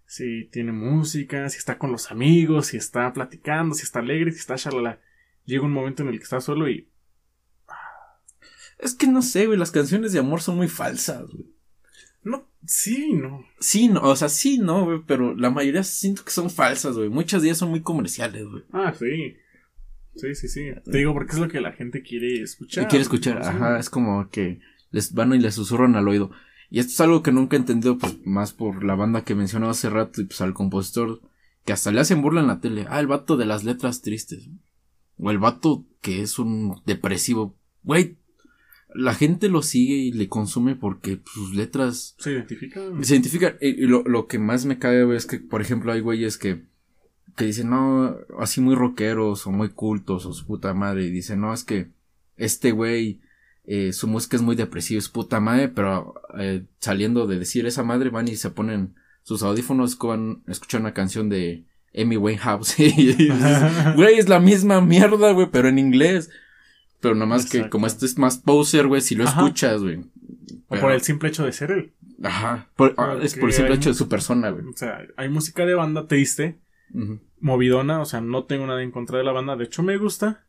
si 0.05 0.45
tiene 0.51 0.72
música, 0.72 1.49
si 1.49 1.57
está 1.57 1.79
con 1.79 1.93
los 1.93 2.11
amigos, 2.11 2.66
si 2.66 2.76
está 2.76 3.11
platicando, 3.14 3.74
si 3.74 3.85
está 3.85 4.01
alegre, 4.01 4.33
si 4.33 4.39
está 4.39 4.57
shalala. 4.57 5.01
Llega 5.47 5.64
un 5.64 5.72
momento 5.72 6.03
en 6.03 6.11
el 6.11 6.18
que 6.18 6.24
está 6.24 6.43
solo 6.43 6.68
y 6.68 6.91
Es 8.79 8.95
que 8.95 9.07
no 9.07 9.22
sé, 9.22 9.47
güey, 9.47 9.59
las 9.59 9.70
canciones 9.70 10.12
de 10.12 10.18
amor 10.18 10.43
son 10.43 10.57
muy 10.57 10.68
falsas, 10.68 11.31
güey. 11.31 11.47
no, 12.22 12.51
sí, 12.66 13.14
no. 13.14 13.47
Sí, 13.61 13.89
no, 13.89 14.03
o 14.03 14.14
sea, 14.14 14.29
sí, 14.29 14.59
no, 14.59 14.85
güey, 14.85 15.03
pero 15.07 15.35
la 15.35 15.51
mayoría 15.51 15.83
siento 15.83 16.22
que 16.22 16.31
son 16.33 16.51
falsas, 16.51 16.97
güey. 16.97 17.09
Muchas 17.09 17.41
de 17.41 17.49
ellas 17.49 17.59
son 17.59 17.70
muy 17.70 17.81
comerciales, 17.81 18.45
güey. 18.45 18.64
Ah, 18.72 18.93
sí. 18.99 19.37
Sí, 20.19 20.35
sí, 20.35 20.49
sí. 20.49 20.66
Te 20.85 20.99
digo 20.99 21.14
porque 21.14 21.33
es 21.33 21.39
lo 21.39 21.49
que 21.49 21.61
la 21.61 21.73
gente 21.73 22.03
quiere 22.03 22.43
escuchar. 22.43 22.85
Y 22.85 22.87
quiere 22.89 23.03
escuchar, 23.03 23.43
Sí. 23.43 23.49
ajá, 23.49 23.79
es 23.79 23.89
como 23.91 24.29
que 24.31 24.61
les 24.91 25.12
van 25.14 25.33
y 25.35 25.39
les 25.39 25.55
susurran 25.55 25.97
al 25.97 26.09
oído. 26.09 26.31
Y 26.71 26.81
esto 26.81 26.93
es 26.93 27.01
algo 27.01 27.23
que 27.23 27.33
nunca 27.33 27.57
he 27.57 27.61
entendido, 27.61 27.97
pues, 27.99 28.19
más 28.27 28.53
por 28.53 28.85
la 28.85 28.95
banda 28.95 29.25
que 29.25 29.35
mencionaba 29.35 29.73
hace 29.73 29.89
rato 29.89 30.21
y 30.21 30.25
pues 30.27 30.41
al 30.43 30.53
compositor, 30.55 31.23
que 31.64 31.73
hasta 31.73 31.93
le 31.93 32.01
hacen 32.01 32.21
burla 32.21 32.41
en 32.43 32.47
la 32.49 32.61
tele. 32.61 32.85
Ah, 32.91 33.01
el 33.01 33.07
vato 33.07 33.37
de 33.37 33.47
las 33.47 33.64
letras 33.64 34.03
tristes. 34.03 34.49
O 35.19 35.31
el 35.31 35.39
vato 35.39 35.85
que 36.03 36.21
es 36.23 36.39
un 36.39 36.81
depresivo. 36.85 37.57
Güey, 37.85 38.16
la 38.95 39.14
gente 39.14 39.49
lo 39.49 39.62
sigue 39.62 39.95
y 39.95 40.12
le 40.12 40.29
consume 40.29 40.75
porque 40.77 41.16
pues, 41.16 41.33
sus 41.35 41.55
letras 41.55 42.14
Se 42.19 42.33
identifica. 42.33 42.81
se 43.03 43.14
identifican. 43.14 43.57
Y, 43.61 43.69
y 43.85 43.87
lo, 43.87 44.03
lo 44.05 44.27
que 44.27 44.39
más 44.39 44.64
me 44.66 44.79
cae, 44.79 45.14
es 45.16 45.27
que, 45.27 45.39
por 45.39 45.61
ejemplo, 45.62 45.93
hay 45.93 46.01
güeyes 46.01 46.39
que, 46.39 46.62
que 47.39 47.47
dicen, 47.47 47.70
no, 47.70 48.16
así 48.39 48.61
muy 48.61 48.74
rockeros 48.74 49.47
o 49.47 49.51
muy 49.51 49.70
cultos 49.70 50.26
o 50.26 50.34
su 50.34 50.45
puta 50.45 50.74
madre. 50.74 51.05
Y 51.05 51.11
dicen, 51.11 51.41
no, 51.41 51.55
es 51.55 51.64
que 51.64 51.89
este 52.36 52.72
güey, 52.72 53.20
eh, 53.64 53.93
su 53.93 54.09
música 54.09 54.36
es 54.36 54.43
muy 54.43 54.57
depresiva, 54.57 54.99
es 54.99 55.09
puta 55.09 55.41
madre, 55.41 55.68
pero 55.68 56.14
eh, 56.39 56.64
saliendo 56.80 57.26
de 57.26 57.39
decir 57.39 57.64
esa 57.66 57.82
madre 57.84 58.11
van 58.11 58.28
y 58.28 58.36
se 58.36 58.51
ponen 58.51 58.95
sus 59.22 59.43
audífonos 59.43 59.97
con 59.97 60.43
escuchan 60.49 60.82
una 60.82 60.93
canción 60.95 61.28
de 61.28 61.64
Amy 61.97 62.16
Winehouse. 62.16 62.74
y 62.78 63.28
güey, 63.97 64.18
es 64.18 64.28
la 64.28 64.41
misma 64.41 64.80
mierda, 64.80 65.32
güey, 65.32 65.49
pero 65.51 65.68
en 65.68 65.78
inglés. 65.78 66.30
Pero 67.01 67.14
nada 67.14 67.26
más 67.26 67.49
que 67.49 67.70
como 67.70 67.86
este 67.86 68.07
es 68.07 68.18
más 68.18 68.39
poser, 68.39 68.89
güey, 68.89 69.01
si 69.01 69.14
lo 69.14 69.24
Ajá. 69.24 69.41
escuchas, 69.41 69.80
güey. 69.80 70.01
O 70.66 70.76
por 70.76 70.91
el 70.91 71.01
simple 71.01 71.28
hecho 71.28 71.47
de 71.47 71.53
ser 71.53 71.70
él. 71.70 71.93
Ajá. 72.22 72.68
Por- 72.74 72.95
ah, 72.99 73.16
es 73.22 73.34
por 73.36 73.49
el 73.49 73.55
simple 73.55 73.74
hay 73.74 73.78
hecho 73.78 73.91
de 73.91 73.95
su 73.95 74.09
persona, 74.09 74.51
güey. 74.51 74.66
O 74.66 74.76
sea, 74.76 75.07
hay 75.16 75.28
música 75.28 75.64
de 75.64 75.74
banda 75.74 76.09
triste 76.09 76.59
Movidona, 77.41 78.01
o 78.01 78.05
sea, 78.05 78.20
no 78.20 78.45
tengo 78.45 78.66
nada 78.66 78.82
en 78.82 78.91
contra 78.91 79.18
de 79.18 79.24
la 79.24 79.32
banda, 79.32 79.57
de 79.57 79.64
hecho 79.64 79.82
me 79.82 79.97
gusta, 79.99 80.47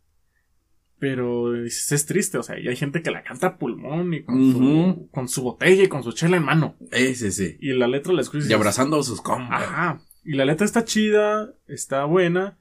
pero 0.98 1.54
dices, 1.54 1.92
es 1.94 2.06
triste, 2.06 2.38
o 2.38 2.44
sea, 2.44 2.60
y 2.60 2.68
hay 2.68 2.76
gente 2.76 3.02
que 3.02 3.12
la 3.12 3.24
canta 3.24 3.48
a 3.48 3.58
pulmón 3.58 4.14
y 4.14 4.24
con, 4.24 4.52
su, 4.52 5.10
con 5.12 5.28
su 5.30 5.44
botella 5.44 5.84
y 5.84 5.88
con 5.88 6.04
su 6.04 6.12
chela 6.12 6.38
en 6.38 6.44
mano, 6.44 6.76
Ese 6.92 7.32
sí. 7.32 7.58
y 7.62 7.74
la 7.74 7.88
letra 7.88 8.12
la 8.14 8.22
escuchas 8.22 8.50
Y 8.50 8.54
abrazando 8.54 9.00
a 9.00 9.04
sus 9.04 9.22
compas. 9.22 9.64
Ajá, 9.64 10.02
y 10.26 10.34
la 10.34 10.46
letra 10.46 10.66
está 10.66 10.84
chida, 10.84 11.54
está 11.68 12.04
buena, 12.06 12.58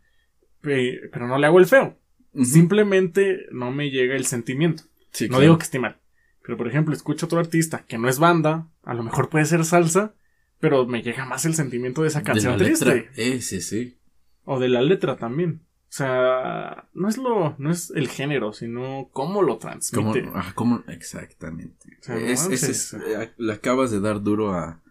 pe- 0.60 1.00
pero 1.12 1.26
no 1.26 1.36
le 1.38 1.46
hago 1.46 1.58
el 1.58 1.66
feo, 1.66 1.98
simplemente 2.44 3.46
no 3.50 3.70
me 3.72 3.90
llega 3.90 4.14
el 4.16 4.24
sentimiento. 4.26 4.84
Sí, 5.10 5.24
no 5.24 5.30
claro. 5.30 5.42
digo 5.42 5.58
que 5.58 5.64
esté 5.64 5.78
mal. 5.78 5.96
Pero 6.44 6.56
por 6.56 6.68
ejemplo, 6.68 6.94
escucho 6.94 7.26
otro 7.26 7.40
artista 7.40 7.84
que 7.88 7.98
no 7.98 8.08
es 8.08 8.18
banda, 8.18 8.68
a 8.84 8.94
lo 8.94 9.02
mejor 9.02 9.28
puede 9.28 9.44
ser 9.46 9.64
salsa, 9.64 10.14
pero 10.60 10.86
me 10.86 11.02
llega 11.02 11.24
más 11.24 11.44
el 11.44 11.54
sentimiento 11.54 12.02
de 12.02 12.08
esa 12.08 12.20
De 12.20 12.24
canción 12.24 12.52
la 12.58 12.64
triste. 12.64 12.84
letra. 12.86 13.10
Ese 13.16 13.60
sí. 13.60 13.96
O 14.44 14.58
de 14.58 14.68
la 14.68 14.82
letra 14.82 15.16
también. 15.16 15.62
O 15.90 15.90
sea, 15.92 16.86
no 16.92 17.08
es 17.08 17.16
lo, 17.16 17.54
no 17.58 17.70
es 17.70 17.90
el 17.94 18.08
género, 18.08 18.52
sino 18.52 19.08
cómo 19.12 19.40
lo 19.42 19.58
¿Cómo, 19.58 19.58
transmite. 19.58 20.28
ah, 20.34 20.52
cómo- 20.54 20.82
exactamente. 20.88 21.96
O 22.00 22.02
sea, 22.02 22.14
no 22.16 22.20
es, 22.20 22.46
es- 22.46 22.62
es- 22.64 22.94
eh, 22.94 23.32
le 23.38 23.52
acabas 23.52 23.90
de 23.90 24.00
dar 24.00 24.22
duro 24.22 24.52
a, 24.52 24.82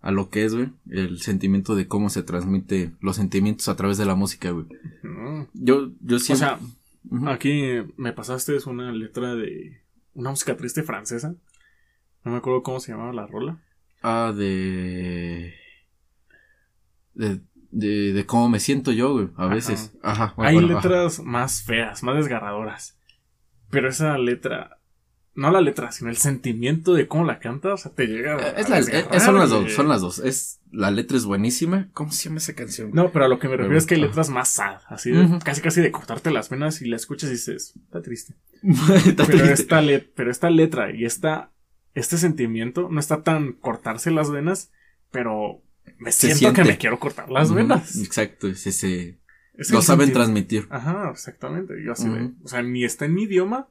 a 0.00 0.10
lo 0.10 0.30
que 0.30 0.44
es, 0.44 0.54
güey. 0.54 0.70
El 0.90 1.20
sentimiento 1.20 1.76
de 1.76 1.86
cómo 1.86 2.10
se 2.10 2.24
transmite 2.24 2.90
los 3.00 3.16
sentimientos 3.16 3.68
a 3.68 3.76
través 3.76 3.98
de 3.98 4.04
la 4.04 4.16
música, 4.16 4.50
güey. 4.50 4.66
No. 5.04 5.48
Yo, 5.54 5.92
yo 6.00 6.16
O 6.16 6.18
siempre. 6.18 6.48
sea, 6.48 6.58
Ujú. 7.08 7.28
aquí 7.28 7.62
me 7.96 8.12
pasaste 8.12 8.56
es 8.56 8.66
una 8.66 8.90
letra 8.92 9.36
de 9.36 9.80
una 10.14 10.30
música 10.30 10.56
triste 10.56 10.82
francesa. 10.82 11.36
No 12.24 12.32
me 12.32 12.38
acuerdo 12.38 12.62
cómo 12.64 12.80
se 12.80 12.90
llamaba 12.92 13.12
la 13.12 13.26
rola. 13.28 13.60
Ah, 14.02 14.32
de. 14.36 15.54
De, 17.14 17.40
de, 17.70 18.12
de 18.12 18.26
cómo 18.26 18.48
me 18.48 18.60
siento 18.60 18.92
yo, 18.92 19.12
güey. 19.12 19.28
A 19.36 19.46
veces. 19.46 19.92
Ajá. 20.02 20.34
bueno, 20.36 20.48
Hay 20.48 20.54
bueno, 20.56 20.74
letras 20.74 21.20
más 21.20 21.62
feas, 21.62 22.02
más 22.02 22.16
desgarradoras. 22.16 22.98
Pero 23.70 23.88
esa 23.88 24.18
letra, 24.18 24.78
no 25.34 25.50
la 25.50 25.60
letra, 25.60 25.92
sino 25.92 26.10
el 26.10 26.16
sentimiento 26.16 26.92
de 26.94 27.06
cómo 27.08 27.24
la 27.24 27.38
canta, 27.38 27.72
o 27.74 27.76
sea, 27.76 27.92
te 27.92 28.06
llega. 28.06 28.36
a 28.36 28.48
Es 28.50 28.68
la- 28.68 28.80
eh, 28.80 29.20
son 29.20 29.36
las 29.36 29.50
dos, 29.50 29.72
son 29.72 29.88
las 29.88 30.00
dos. 30.02 30.18
Es, 30.18 30.60
la 30.70 30.90
letra 30.90 31.16
es 31.16 31.24
buenísima. 31.24 31.88
¿Cómo 31.94 32.12
se 32.12 32.24
llama 32.24 32.38
esa 32.38 32.54
canción? 32.54 32.90
No, 32.92 33.12
pero 33.12 33.24
a 33.26 33.28
lo 33.28 33.38
que 33.38 33.48
me 33.48 33.56
refiero 33.56 33.78
es 33.78 33.86
que 33.86 33.94
hay 33.94 34.00
letras 34.02 34.28
más 34.30 34.48
sad, 34.50 34.80
así 34.88 35.10
de, 35.10 35.38
casi 35.44 35.60
casi 35.62 35.80
de 35.80 35.90
cortarte 35.90 36.30
las 36.30 36.48
venas 36.50 36.80
y 36.82 36.86
la 36.88 36.96
escuchas 36.96 37.30
y 37.30 37.32
dices, 37.34 37.74
está 37.84 38.02
triste. 38.02 38.34
Está 38.62 39.24
Pero 39.26 39.38
triste. 39.44 39.52
esta, 39.52 39.82
pero 40.14 40.30
esta 40.30 40.50
letra 40.50 40.92
y 40.94 41.04
esta, 41.04 41.50
este 41.94 42.18
sentimiento 42.18 42.88
no 42.90 43.00
está 43.00 43.22
tan 43.22 43.52
cortarse 43.52 44.10
las 44.10 44.30
venas, 44.30 44.70
pero 45.10 45.62
me 45.98 46.12
siento 46.12 46.52
que 46.52 46.64
me 46.64 46.78
quiero 46.78 46.98
cortar 46.98 47.30
las 47.30 47.52
venas. 47.52 47.96
Exacto, 47.98 48.48
es 48.48 48.66
ese. 48.66 49.18
Es 49.54 49.70
Lo 49.70 49.82
saben 49.82 50.12
transmitir. 50.12 50.66
Ajá, 50.70 51.10
exactamente. 51.10 51.74
Yo 51.84 51.92
así 51.92 52.08
de, 52.08 52.24
Ujú. 52.24 52.34
o 52.44 52.48
sea, 52.48 52.62
ni 52.62 52.84
está 52.84 53.04
en 53.04 53.14
mi 53.14 53.24
idioma. 53.24 53.68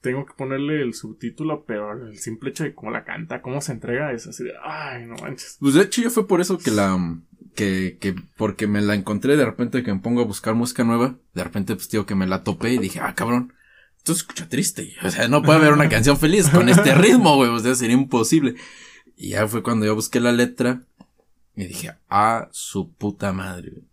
Tengo 0.00 0.24
que 0.24 0.34
ponerle 0.34 0.82
el 0.82 0.94
subtítulo, 0.94 1.64
pero 1.64 2.06
el 2.06 2.16
simple 2.18 2.50
hecho 2.50 2.62
de 2.62 2.74
cómo 2.74 2.92
la 2.92 3.04
canta, 3.04 3.42
cómo 3.42 3.60
se 3.60 3.72
entrega, 3.72 4.12
es 4.12 4.28
así 4.28 4.44
de, 4.44 4.52
ay, 4.62 5.04
no 5.06 5.16
manches. 5.16 5.56
Pues 5.58 5.74
de 5.74 5.82
hecho 5.82 6.02
yo 6.02 6.10
fue 6.10 6.28
por 6.28 6.40
eso 6.40 6.58
que 6.58 6.70
la 6.70 7.18
que, 7.56 7.96
que 8.00 8.14
porque 8.36 8.68
me 8.68 8.82
la 8.82 8.94
encontré 8.94 9.36
de 9.36 9.44
repente 9.44 9.82
que 9.82 9.92
me 9.92 9.98
pongo 9.98 10.20
a 10.20 10.26
buscar 10.26 10.54
música 10.54 10.84
nueva, 10.84 11.16
de 11.34 11.42
repente 11.42 11.74
pues 11.74 11.88
digo 11.88 12.06
que 12.06 12.14
me 12.14 12.28
la 12.28 12.44
topé 12.44 12.74
y 12.74 12.78
dije, 12.78 13.00
ah 13.00 13.14
cabrón, 13.16 13.52
esto 14.06 14.14
se 14.14 14.20
escucha 14.20 14.48
triste, 14.48 14.94
o 15.02 15.10
sea, 15.10 15.26
no 15.26 15.42
puede 15.42 15.58
haber 15.58 15.72
una 15.72 15.88
canción 15.88 16.16
feliz 16.16 16.48
con 16.48 16.68
este 16.68 16.94
ritmo, 16.94 17.34
güey, 17.34 17.50
o 17.50 17.58
sea, 17.58 17.74
sería 17.74 17.96
imposible. 17.96 18.54
Y 19.16 19.30
ya 19.30 19.48
fue 19.48 19.64
cuando 19.64 19.84
yo 19.84 19.96
busqué 19.96 20.20
la 20.20 20.30
letra 20.30 20.82
y 21.56 21.64
dije, 21.64 21.90
ah, 22.08 22.48
su 22.52 22.92
puta 22.92 23.32
madre, 23.32 23.70
güey. 23.70 23.84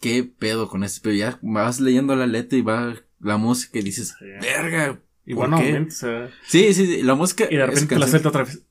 ¿Qué 0.00 0.24
pedo 0.24 0.68
con 0.68 0.82
este 0.82 1.00
pedo? 1.00 1.12
Ya 1.14 1.38
vas 1.42 1.78
leyendo 1.80 2.16
la 2.16 2.26
letra 2.26 2.58
y 2.58 2.62
va 2.62 2.94
la 3.20 3.36
música 3.36 3.78
y 3.78 3.82
dices, 3.82 4.16
verga. 4.42 4.98
Y 5.24 5.34
¿por 5.34 5.48
bueno, 5.48 5.58
qué? 5.58 5.62
obviamente, 5.64 5.94
o 5.94 5.96
sea, 5.96 6.30
Sí, 6.46 6.74
sí, 6.74 6.86
sí, 6.86 7.02
la 7.04 7.14
música. 7.14 7.46
y 7.48 7.54
de 7.56 7.66
repente 7.66 7.98
la 8.00 8.08
suelta 8.08 8.28
otra 8.30 8.42
vez. 8.44 8.62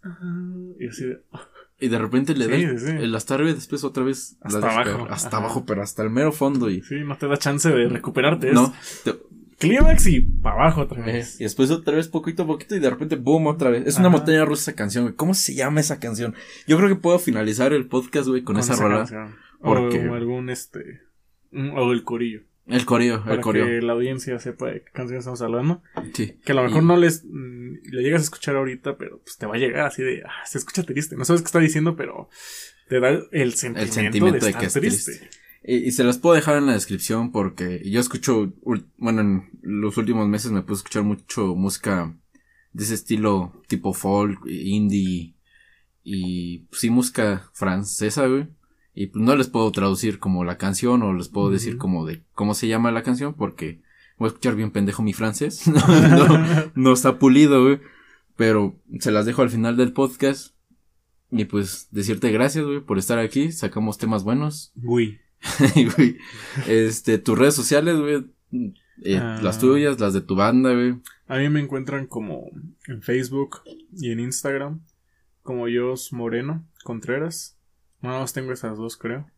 Y 0.79 0.87
así 0.89 1.05
de, 1.05 1.21
Y 1.79 1.87
de 1.89 1.97
repente 1.99 2.33
le 2.35 2.47
da 2.47 2.55
Sí, 2.57 2.63
el, 2.63 2.79
sí, 2.79 2.85
sí. 2.85 2.91
el 2.99 3.15
hasta 3.15 3.33
arriba 3.35 3.49
y 3.51 3.53
después 3.53 3.83
otra 3.85 4.03
vez 4.03 4.35
Hasta 4.41 4.57
abajo. 4.59 5.07
Hasta 5.09 5.27
ajá. 5.29 5.37
abajo, 5.37 5.65
pero 5.65 5.81
hasta 5.83 6.03
el 6.03 6.09
mero 6.09 6.31
fondo 6.33 6.69
y. 6.69 6.81
sí, 6.81 6.95
no 7.05 7.17
te 7.17 7.27
da 7.27 7.37
chance 7.37 7.69
de 7.69 7.87
recuperarte. 7.89 8.51
No. 8.51 8.73
Es 8.81 9.01
te- 9.03 9.15
clímax 9.59 10.07
y 10.07 10.21
para 10.21 10.55
abajo 10.55 10.81
otra 10.81 11.03
vez. 11.03 11.39
y 11.39 11.43
después 11.43 11.71
otra 11.71 11.95
vez 11.95 12.07
poquito 12.07 12.43
a 12.43 12.47
poquito 12.47 12.75
y 12.75 12.79
de 12.79 12.89
repente 12.89 13.15
boom 13.15 13.47
otra 13.47 13.69
vez. 13.69 13.85
Es 13.87 13.97
una 13.97 14.09
montaña 14.09 14.45
rusa 14.45 14.71
esa 14.71 14.75
canción, 14.77 15.05
güey. 15.05 15.15
¿Cómo 15.15 15.33
se 15.33 15.53
llama 15.55 15.79
esa 15.79 15.99
canción? 15.99 16.35
Yo 16.67 16.77
creo 16.77 16.89
que 16.89 16.95
puedo 16.95 17.19
finalizar 17.19 17.73
el 17.73 17.87
podcast, 17.87 18.27
güey, 18.27 18.43
con, 18.43 18.57
esa, 18.57 18.75
rola. 18.75 18.97
canción. 18.97 19.35
porque- 19.61 20.07
O 20.07 20.13
algún 20.15 20.49
este. 20.49 21.01
O 21.53 21.91
el 21.91 22.03
corillo. 22.03 22.41
El 22.67 22.77
el 22.77 22.85
Para 22.85 23.41
coreo. 23.41 23.65
que 23.67 23.81
la 23.81 23.93
audiencia 23.93 24.39
sepa 24.39 24.67
de 24.71 24.81
qué 24.81 24.91
canción 24.91 25.19
estamos 25.19 25.39
hablando. 25.43 25.83
Sí. 26.13 26.39
Que 26.43 26.51
a 26.51 26.55
lo 26.55 26.63
mejor 26.63 26.81
Y- 26.81 26.85
no 26.85 26.97
les 26.97 27.23
mm, 27.23 27.75
le 27.91 28.01
llegas 28.01 28.21
a 28.21 28.23
escuchar 28.23 28.55
ahorita, 28.55 28.97
pero 28.97 29.19
pues 29.19 29.37
te 29.37 29.45
va 29.45 29.53
a 29.53 29.57
llegar 29.59 29.85
así 29.85 30.01
de, 30.01 30.23
ah, 30.25 30.43
se 30.45 30.57
escucha 30.57 30.81
triste. 30.81 31.15
No 31.15 31.25
sabes 31.25 31.43
qué 31.43 31.45
está 31.45 31.59
diciendo, 31.59 31.95
pero 31.95 32.27
te 32.89 32.99
da 32.99 33.09
el 33.31 33.53
sentimiento, 33.53 33.93
sentimiento 33.93 34.45
de, 34.47 34.53
que 34.55 34.65
es 34.65 34.73
triste. 34.73 35.11
triste. 35.11 35.29
Y, 35.67 35.77
y 35.77 35.91
se 35.91 36.03
las 36.03 36.19
puedo 36.19 36.35
dejar 36.35 36.57
en 36.57 36.67
la 36.67 36.73
descripción 36.73 37.31
porque 37.31 37.81
yo 37.89 37.99
escucho, 37.99 38.53
bueno, 38.97 39.21
en 39.21 39.49
los 39.61 39.97
últimos 39.97 40.27
meses 40.27 40.51
me 40.51 40.61
puse 40.61 40.73
a 40.73 40.81
escuchar 40.81 41.03
mucho 41.03 41.55
música 41.55 42.15
de 42.71 42.83
ese 42.83 42.93
estilo 42.93 43.53
tipo 43.67 43.93
folk, 43.93 44.45
indie 44.47 45.35
y 46.03 46.59
pues, 46.69 46.81
sí 46.81 46.89
música 46.89 47.49
francesa, 47.53 48.27
güey. 48.27 48.47
Y 48.93 49.07
pues 49.07 49.23
no 49.25 49.35
les 49.35 49.47
puedo 49.47 49.71
traducir 49.71 50.19
como 50.19 50.43
la 50.43 50.57
canción 50.57 51.01
o 51.01 51.13
les 51.13 51.29
puedo 51.29 51.49
decir 51.49 51.77
como 51.77 52.05
de 52.05 52.23
cómo 52.33 52.53
se 52.53 52.67
llama 52.67 52.91
la 52.91 53.03
canción 53.03 53.33
porque 53.33 53.81
voy 54.17 54.27
a 54.27 54.29
escuchar 54.29 54.55
bien 54.55 54.71
pendejo 54.71 55.03
mi 55.03 55.13
francés. 55.13 55.67
no, 55.67 55.79
no, 56.27 56.71
no 56.75 56.93
está 56.93 57.17
pulido, 57.17 57.63
güey. 57.63 57.79
Pero 58.37 58.79
se 58.99 59.11
las 59.11 59.25
dejo 59.25 59.41
al 59.41 59.49
final 59.49 59.77
del 59.77 59.93
podcast. 59.93 60.53
Y 61.31 61.45
pues 61.45 61.87
decirte 61.91 62.31
gracias, 62.31 62.65
güey, 62.65 62.81
por 62.81 62.97
estar 62.97 63.19
aquí. 63.19 63.51
Sacamos 63.51 63.97
temas 63.97 64.23
buenos. 64.23 64.71
Uy. 64.83 65.19
güey. 65.95 66.17
Este, 66.67 67.17
tus 67.17 67.37
redes 67.37 67.53
sociales, 67.55 67.97
güey. 67.97 68.25
eh, 69.03 69.17
Ah. 69.21 69.39
Las 69.41 69.59
tuyas, 69.59 69.99
las 69.99 70.13
de 70.13 70.21
tu 70.21 70.35
banda, 70.35 70.73
güey. 70.73 70.95
A 71.27 71.37
mí 71.37 71.49
me 71.49 71.59
encuentran 71.59 72.07
como 72.07 72.49
en 72.87 73.01
Facebook 73.01 73.61
y 73.93 74.11
en 74.11 74.19
Instagram 74.19 74.81
como 75.41 75.65
Jos 75.67 76.13
Moreno 76.13 76.65
Contreras. 76.83 77.57
Nada 78.01 78.19
más 78.19 78.33
tengo 78.33 78.51
esas 78.51 78.77
dos, 78.77 78.97
creo. 78.97 79.29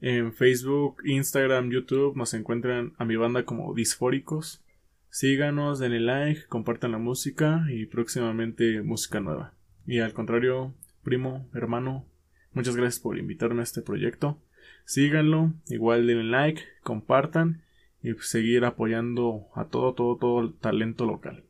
En 0.00 0.32
Facebook, 0.32 0.96
Instagram, 1.04 1.70
YouTube 1.70 2.16
nos 2.16 2.34
encuentran 2.34 2.92
a 2.98 3.04
mi 3.04 3.14
banda 3.16 3.44
como 3.44 3.72
Disfóricos. 3.74 4.64
Síganos, 5.10 5.78
denle 5.78 6.00
like, 6.00 6.46
compartan 6.48 6.92
la 6.92 6.98
música 6.98 7.64
y 7.70 7.86
próximamente 7.86 8.82
música 8.82 9.20
nueva. 9.20 9.54
Y 9.86 10.00
al 10.00 10.12
contrario, 10.12 10.74
primo, 11.04 11.48
hermano, 11.54 12.06
muchas 12.52 12.74
gracias 12.76 13.00
por 13.00 13.18
invitarme 13.18 13.60
a 13.60 13.64
este 13.64 13.82
proyecto. 13.82 14.40
Síganlo, 14.84 15.52
igual 15.68 16.06
denle 16.06 16.24
like, 16.24 16.62
compartan 16.82 17.62
y 18.02 18.14
pues, 18.14 18.28
seguir 18.28 18.64
apoyando 18.64 19.46
a 19.54 19.64
todo, 19.64 19.94
todo, 19.94 20.16
todo 20.16 20.40
el 20.40 20.54
talento 20.54 21.06
local. 21.06 21.44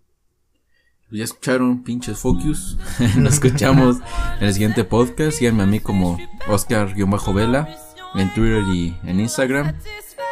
Ya 1.10 1.24
escucharon, 1.24 1.82
pinches 1.82 2.18
Focus. 2.18 2.78
Nos 3.18 3.34
escuchamos 3.34 3.98
en 4.40 4.46
el 4.46 4.52
siguiente 4.54 4.82
podcast. 4.84 5.38
Síganme 5.38 5.64
a 5.64 5.66
mí 5.66 5.78
como 5.78 6.18
Oscar-Vela 6.48 7.68
en 8.14 8.32
Twitter 8.32 8.62
y 8.72 8.96
en 9.04 9.20
Instagram. 9.20 9.74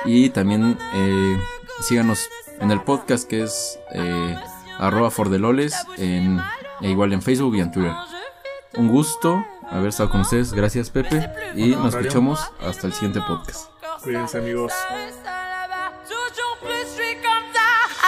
Y 0.06 0.30
también 0.30 0.78
eh, 0.94 1.38
síganos 1.82 2.26
en 2.60 2.70
el 2.70 2.80
podcast 2.82 3.28
que 3.28 3.42
es 3.42 3.78
eh, 3.92 4.34
arroba 4.78 5.10
fordeloles 5.10 5.74
e 5.98 6.38
igual 6.80 7.12
en 7.12 7.20
Facebook 7.20 7.56
y 7.56 7.60
en 7.60 7.72
Twitter. 7.72 7.92
Un 8.76 8.88
gusto 8.88 9.44
haber 9.70 9.88
estado 9.88 10.10
con 10.10 10.22
ustedes. 10.22 10.52
Gracias 10.52 10.90
Pepe. 10.90 11.30
Y 11.54 11.68
nos 11.74 11.94
escuchamos 11.94 12.40
hasta 12.60 12.86
el 12.86 12.92
siguiente 12.92 13.20
podcast. 13.26 13.68
Cuídense 14.02 14.38
amigos. 14.38 14.72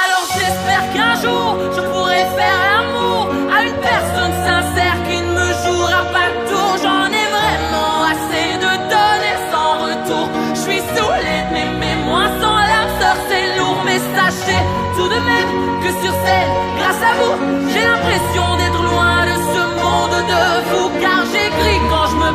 Alors 0.05 0.27
j'espère 0.35 0.93
qu'un 0.95 1.15
jour 1.23 1.57
je 1.77 1.81
pourrai 1.93 2.25
faire 2.37 2.59
l'amour 2.71 3.29
à 3.55 3.63
une 3.63 3.75
personne 3.75 4.33
sincère 4.49 4.97
qui 5.07 5.19
ne 5.21 5.33
me 5.33 5.49
jouera 5.63 6.03
pas 6.13 6.27
le 6.29 6.49
tour. 6.51 6.71
J'en 6.83 7.07
ai 7.07 7.27
vraiment 7.37 8.05
assez 8.13 8.47
de 8.65 8.73
donner 8.95 9.37
sans 9.53 9.73
retour. 9.87 10.29
Je 10.55 10.61
suis 10.61 10.81
saoulé 10.97 11.35
de 11.49 11.53
m'aimer, 11.53 11.97
moi 12.07 12.25
sans 12.41 12.57
l'âme 12.57 12.93
sœur 13.01 13.17
c'est 13.29 13.59
lourd. 13.59 13.79
Mais 13.85 13.99
sachez 13.99 14.61
tout 14.97 15.09
de 15.09 15.21
même 15.31 15.51
que 15.83 15.91
sur 16.03 16.13
scène, 16.25 16.53
grâce 16.79 17.03
à 17.03 17.13
vous, 17.21 17.35
j'ai 17.73 17.85
l'impression 17.85 18.47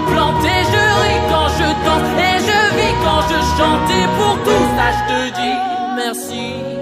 plante 0.09 0.43
et 0.45 0.63
je 0.71 0.83
ris 1.01 1.21
quand 1.31 1.49
je 1.59 1.67
danse 1.85 2.11
et 2.29 2.37
je 2.47 2.59
vis 2.77 2.95
quand 3.03 3.21
je 3.29 3.39
chante. 3.55 3.89
Et 3.99 4.07
pour 4.17 4.35
tout 4.45 4.65
ça, 4.75 4.87
je 4.97 5.03
te 5.09 5.19
dis 5.39 5.57
merci. 5.95 6.76